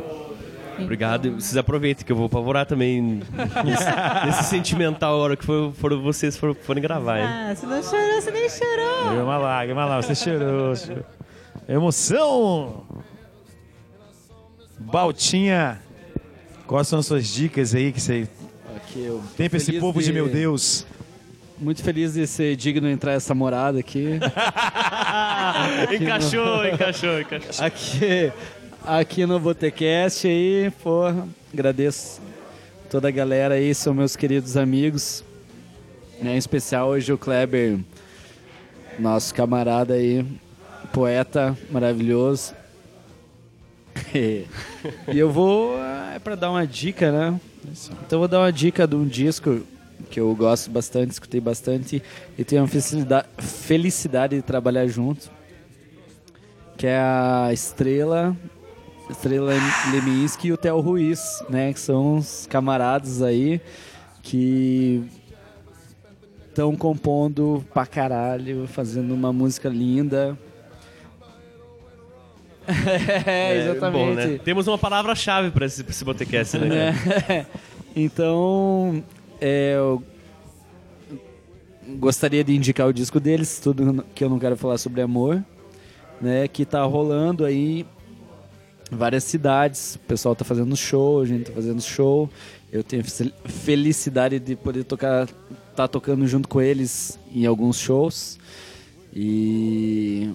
[0.80, 1.32] Obrigado.
[1.34, 3.22] Vocês aproveitem que eu vou apavorar também
[3.66, 7.26] nesse, nesse sentimental a hora que for, for vocês for, forem gravar, hein?
[7.26, 9.16] Ah, você não chorou, você nem chorou.
[9.16, 10.76] Deu uma lágrima lá, você chorou.
[10.76, 11.06] chorou.
[11.68, 12.86] Emoção!
[14.80, 15.82] Baltinha,
[16.66, 18.28] quais são as suas dicas aí que você
[18.76, 20.86] Aqui eu tem pra esse povo de meu Deus?
[21.60, 24.20] Muito feliz de ser digno de entrar essa morada aqui.
[26.00, 27.66] encaixou, encaixou, encaixou.
[27.66, 28.32] aqui,
[28.88, 32.22] aqui no Botecast aí, porra, agradeço
[32.90, 35.24] toda a galera aí, são meus queridos amigos.
[36.22, 37.80] Né, Em especial hoje o Kleber,
[38.98, 40.26] nosso camarada aí,
[40.94, 42.56] poeta maravilhoso.
[44.16, 44.48] e
[45.14, 45.78] eu vou,
[46.16, 47.40] é pra dar uma dica, né?
[48.06, 49.62] Então eu vou dar uma dica de um disco
[50.10, 52.02] que eu gosto bastante, escutei bastante
[52.38, 55.30] e tenho a felicidade de trabalhar junto
[56.78, 58.38] que é a Estrela,
[59.10, 59.54] Estrela
[59.92, 61.74] Leminski e o Theo Ruiz, né?
[61.74, 63.62] Que são os camaradas aí
[64.22, 65.04] que
[66.50, 70.38] estão compondo pra caralho, fazendo uma música linda.
[73.26, 74.06] é, exatamente.
[74.06, 74.40] Bom, né?
[74.44, 77.46] Temos uma palavra-chave para esse, pra esse Botecast, né?
[77.96, 79.02] então,
[79.40, 80.04] é, eu
[81.98, 85.42] gostaria de indicar o disco deles, tudo que eu não quero falar sobre amor,
[86.20, 86.48] né?
[86.48, 87.86] Que tá rolando aí
[88.92, 89.96] várias cidades.
[89.96, 92.30] O pessoal tá fazendo show, a gente tá fazendo show.
[92.72, 95.28] Eu tenho fel- felicidade de poder tocar,
[95.76, 98.38] tá tocando junto com eles em alguns shows.
[99.14, 100.30] E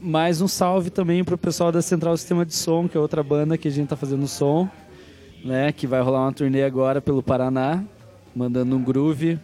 [0.00, 3.56] mais um salve também pro pessoal da Central Sistema de Som, que é outra banda
[3.56, 4.68] que a gente tá fazendo som
[5.44, 5.72] né?
[5.72, 7.82] Que vai rolar uma turnê agora pelo Paraná,
[8.34, 9.38] mandando um groove.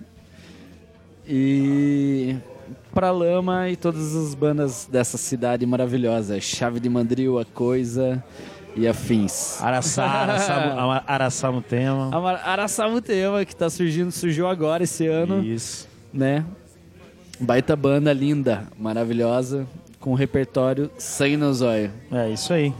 [1.27, 2.37] E
[2.99, 8.25] pra Lama e todas as bandas dessa cidade maravilhosa, Chave de Mandril, A Coisa
[8.75, 9.63] e afins.
[9.63, 12.11] Araçá, Araçá, Araçá no tema.
[12.43, 15.89] Araçá tema que tá surgindo, surgiu agora esse ano, Isso.
[16.13, 16.45] né?
[17.39, 19.65] Baita banda linda, maravilhosa,
[20.01, 21.93] com repertório sangue no zóio.
[22.11, 22.75] É isso aí.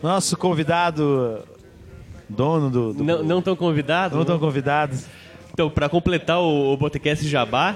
[0.00, 1.40] Nosso convidado,
[2.28, 2.94] dono do.
[2.94, 4.16] do Não, não tão convidado?
[4.16, 4.96] não tão convidado.
[5.56, 7.74] Então, pra completar o, o Botecast Jabá,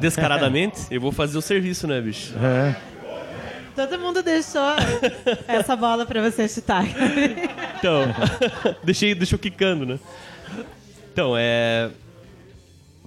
[0.00, 2.34] descaradamente, eu vou fazer o serviço, né, bicho?
[2.42, 2.74] É.
[3.72, 4.60] Todo mundo deixou
[5.46, 6.84] essa bola para você chutar.
[7.78, 8.02] Então,
[8.82, 10.00] deixei, deixou quicando, né?
[11.12, 11.88] Então, é.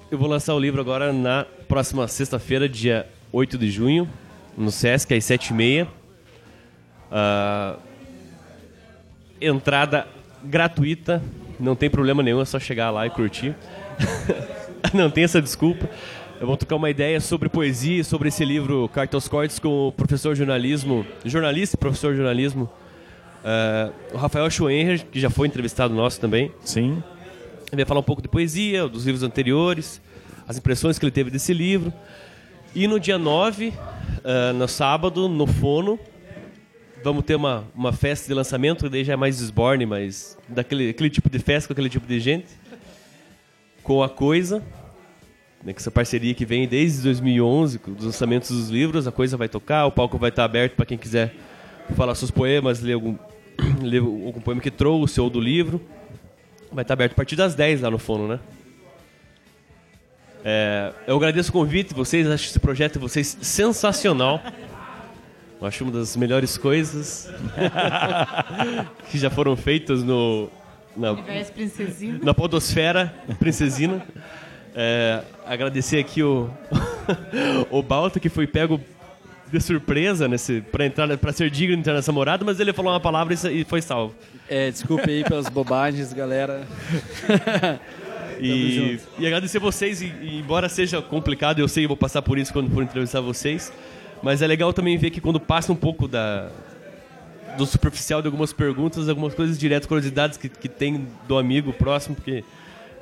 [0.10, 4.10] Eu vou lançar o livro agora na próxima sexta-feira, dia 8 de junho,
[4.58, 5.86] no Sesc, às 7h30.
[7.12, 7.76] Ah,
[9.42, 10.08] entrada
[10.42, 11.22] gratuita,
[11.60, 13.54] não tem problema nenhum, é só chegar lá e curtir.
[14.94, 15.90] não tem essa desculpa.
[16.40, 20.34] Eu vou tocar uma ideia sobre poesia, sobre esse livro Cartões Cortes com o professor
[20.34, 22.70] de jornalismo, jornalista e professor de jornalismo,
[23.44, 26.52] ah, o Rafael Schoenher, que já foi entrevistado nosso também.
[26.64, 27.02] Sim.
[27.72, 30.00] Ele vai falar um pouco de poesia, dos livros anteriores,
[30.48, 31.92] as impressões que ele teve desse livro.
[32.76, 33.74] E no dia 9,
[34.24, 36.00] ah, no sábado, no Fono,
[37.04, 41.10] vamos ter uma, uma festa de lançamento, daí já é mais desborne, mas daquele aquele
[41.10, 42.48] tipo de festa com aquele tipo de gente.
[43.88, 44.62] Com a Coisa,
[45.64, 49.38] né, com essa parceria que vem desde 2011, com os lançamentos dos livros, a Coisa
[49.38, 51.34] vai tocar, o palco vai estar aberto para quem quiser
[51.96, 53.16] falar seus poemas, ler algum,
[53.82, 55.82] ler algum poema que trouxe ou do livro.
[56.70, 58.42] Vai estar aberto a partir das 10 lá no Fono, né?
[60.44, 64.42] É, eu agradeço o convite de vocês, acho esse projeto vocês sensacional.
[65.62, 67.32] Eu acho uma das melhores coisas
[69.10, 70.50] que já foram feitas no,
[70.98, 72.20] na, Universo Princesina.
[72.22, 74.06] na podosfera princesina.
[74.76, 76.50] É, agradecer aqui o,
[77.72, 78.80] o Balta, que foi pego
[79.52, 82.92] de surpresa nesse para entrar para ser digno de entrar nessa morada, mas ele falou
[82.92, 84.14] uma palavra e e foi salvo.
[84.50, 86.68] É, desculpe aí pelas bobagens, galera.
[88.40, 92.38] E, e agradecer vocês, e, e embora seja complicado, eu sei que vou passar por
[92.38, 93.74] isso quando for entrevistar vocês,
[94.22, 96.52] mas é legal também ver que quando passa um pouco da
[97.58, 102.16] do superficial de algumas perguntas, algumas coisas diretas, curiosidades que, que tem do amigo próximo,
[102.16, 102.44] porque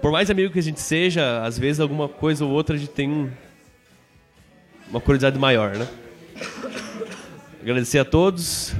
[0.02, 2.92] por mais amigo que a gente seja, às vezes alguma coisa ou outra a gente
[2.92, 3.30] tem um-
[4.90, 5.88] uma curiosidade maior, né?
[7.62, 8.74] Agradecer a todos.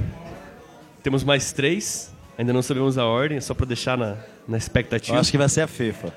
[1.02, 2.12] Temos mais três.
[2.38, 4.16] Ainda não sabemos a ordem, é só para deixar na,
[4.46, 5.16] na expectativa.
[5.16, 6.12] Eu acho que vai ser a Fefa.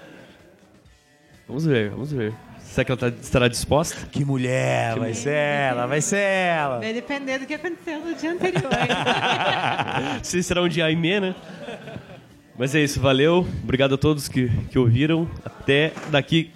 [1.48, 2.34] Vamos ver, vamos ver.
[2.69, 4.05] Será que ela tá- estará disposta?
[4.11, 6.77] Que mulher, vai ser ela, vai ser ela.
[6.79, 8.69] Vai depender do que aconteceu no dia anterior.
[10.21, 11.35] Se será um dia Aimee, né?
[12.55, 13.45] Mas é isso, valeu.
[13.63, 15.27] Obrigado a todos que, que ouviram.
[15.43, 16.51] Até daqui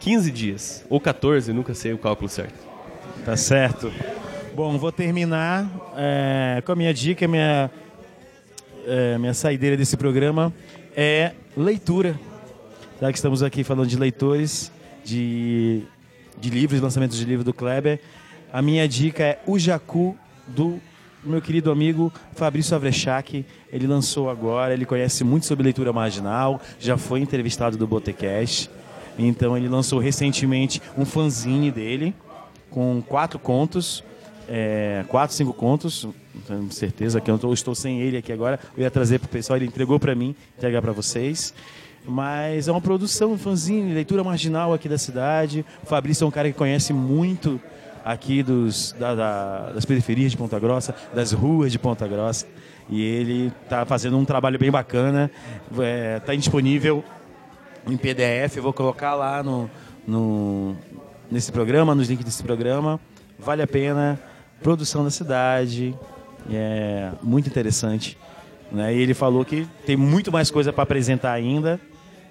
[0.00, 0.84] 15 dias.
[0.90, 2.66] Ou 14, nunca sei o cálculo certo.
[3.24, 3.92] Tá certo.
[4.56, 7.70] Bom, vou terminar é, com a minha dica, minha,
[8.86, 10.52] é, minha saideira desse programa
[10.96, 12.18] é leitura.
[13.00, 14.72] Já que estamos aqui falando de leitores,
[15.08, 15.82] de,
[16.38, 17.98] de livros, lançamentos de livro do Kleber,
[18.52, 20.16] a minha dica é O Jacu,
[20.46, 20.78] do
[21.24, 23.44] meu querido amigo Fabrício Avrechac.
[23.72, 28.70] Ele lançou agora, ele conhece muito sobre leitura marginal, já foi entrevistado do Botecast.
[29.18, 32.14] Então ele lançou recentemente um fanzine dele,
[32.70, 34.04] com quatro contos,
[34.48, 36.06] é, quatro, cinco contos,
[36.46, 39.56] tenho certeza que eu estou sem ele aqui agora, eu ia trazer para o pessoal,
[39.56, 41.52] ele entregou para mim, entregar para vocês.
[42.08, 45.62] Mas é uma produção, fanzine, leitura marginal aqui da cidade.
[45.82, 47.60] O Fabrício é um cara que conhece muito
[48.02, 52.46] aqui dos, da- da- das periferias de Ponta Grossa, das ruas de Ponta Grossa.
[52.88, 55.30] E ele está fazendo um trabalho bem bacana.
[56.16, 57.04] Está disponível
[57.86, 59.70] em PDF, eu vou colocar lá no,
[60.06, 60.74] no-
[61.30, 62.98] nesse programa, nos links desse programa.
[63.38, 64.18] Vale a pena,
[64.62, 65.94] produção da cidade,
[66.50, 68.16] é muito interessante.
[68.72, 68.94] Né?
[68.94, 71.78] E ele falou que tem muito mais coisa para apresentar ainda.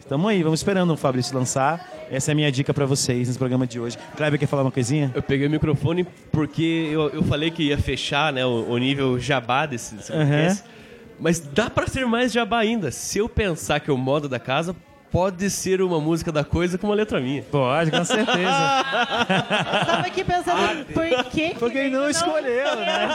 [0.07, 1.85] Estamos aí, vamos esperando o Fabrício lançar.
[2.09, 3.97] Essa é a minha dica para vocês nesse programa de hoje.
[4.15, 5.11] Kleber, quer falar uma coisinha?
[5.13, 9.19] Eu peguei o microfone porque eu, eu falei que ia fechar né, o, o nível
[9.19, 10.63] jabá desse, desse podcast.
[11.19, 12.89] Mas dá pra ser mais jabá ainda.
[12.89, 14.73] Se eu pensar que é o modo da casa,
[15.11, 17.41] pode ser uma música da coisa com uma letra minha.
[17.41, 18.37] Pode, com certeza.
[19.81, 21.53] Estava aqui pensando por que.
[21.55, 23.09] Foi quem não escolheu, né?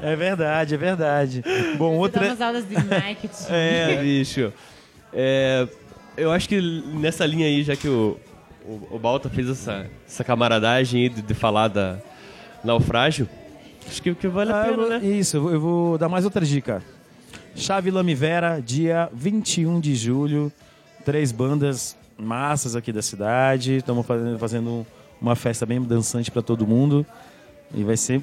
[0.00, 1.44] É verdade, é verdade.
[1.76, 2.24] Bom, outra.
[2.24, 3.46] Damos aulas de marketing.
[3.50, 4.52] É, bicho.
[5.12, 5.68] É,
[6.16, 8.16] eu acho que nessa linha aí, já que o,
[8.66, 11.98] o, o Balta fez essa, essa camaradagem aí de, de falar da
[12.62, 13.28] naufrágio,
[13.86, 15.06] acho que, que vale a Ah, pena, né?
[15.06, 16.82] Isso, eu vou- dar mais outra dica.
[17.56, 20.50] Chave Lamivera, dia 21 de julho.
[21.04, 23.76] Três bandas massas aqui da cidade.
[23.76, 24.86] Estamos fazendo, fazendo
[25.20, 27.06] uma festa bem dançante para todo mundo.
[27.74, 28.22] E vai ser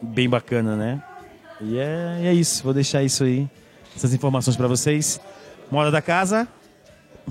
[0.00, 1.02] bem bacana, né?
[1.60, 3.46] E é, é isso, vou deixar isso aí.
[3.94, 5.20] Essas informações para vocês.
[5.70, 6.46] Moda da casa,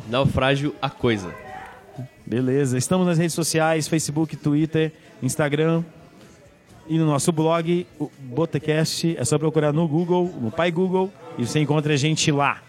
[0.07, 1.33] Naufrágio, a coisa.
[2.25, 2.77] Beleza.
[2.77, 4.91] Estamos nas redes sociais, Facebook, Twitter,
[5.21, 5.83] Instagram
[6.87, 9.15] e no nosso blog, o Botecast.
[9.17, 12.61] É só procurar no Google, no Pai Google, e você encontra a gente lá.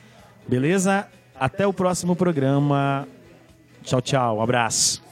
[0.47, 1.09] Beleza?
[1.39, 3.09] Até o próximo programa.
[3.83, 4.39] Tchau, tchau.
[4.39, 5.03] Um abraço.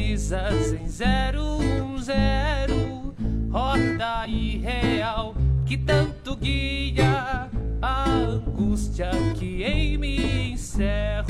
[0.00, 1.58] Precisas em zero
[2.00, 3.14] zero
[3.50, 5.34] rota irreal
[5.66, 7.50] que tanto guia
[7.82, 11.26] a angústia que em mim encerro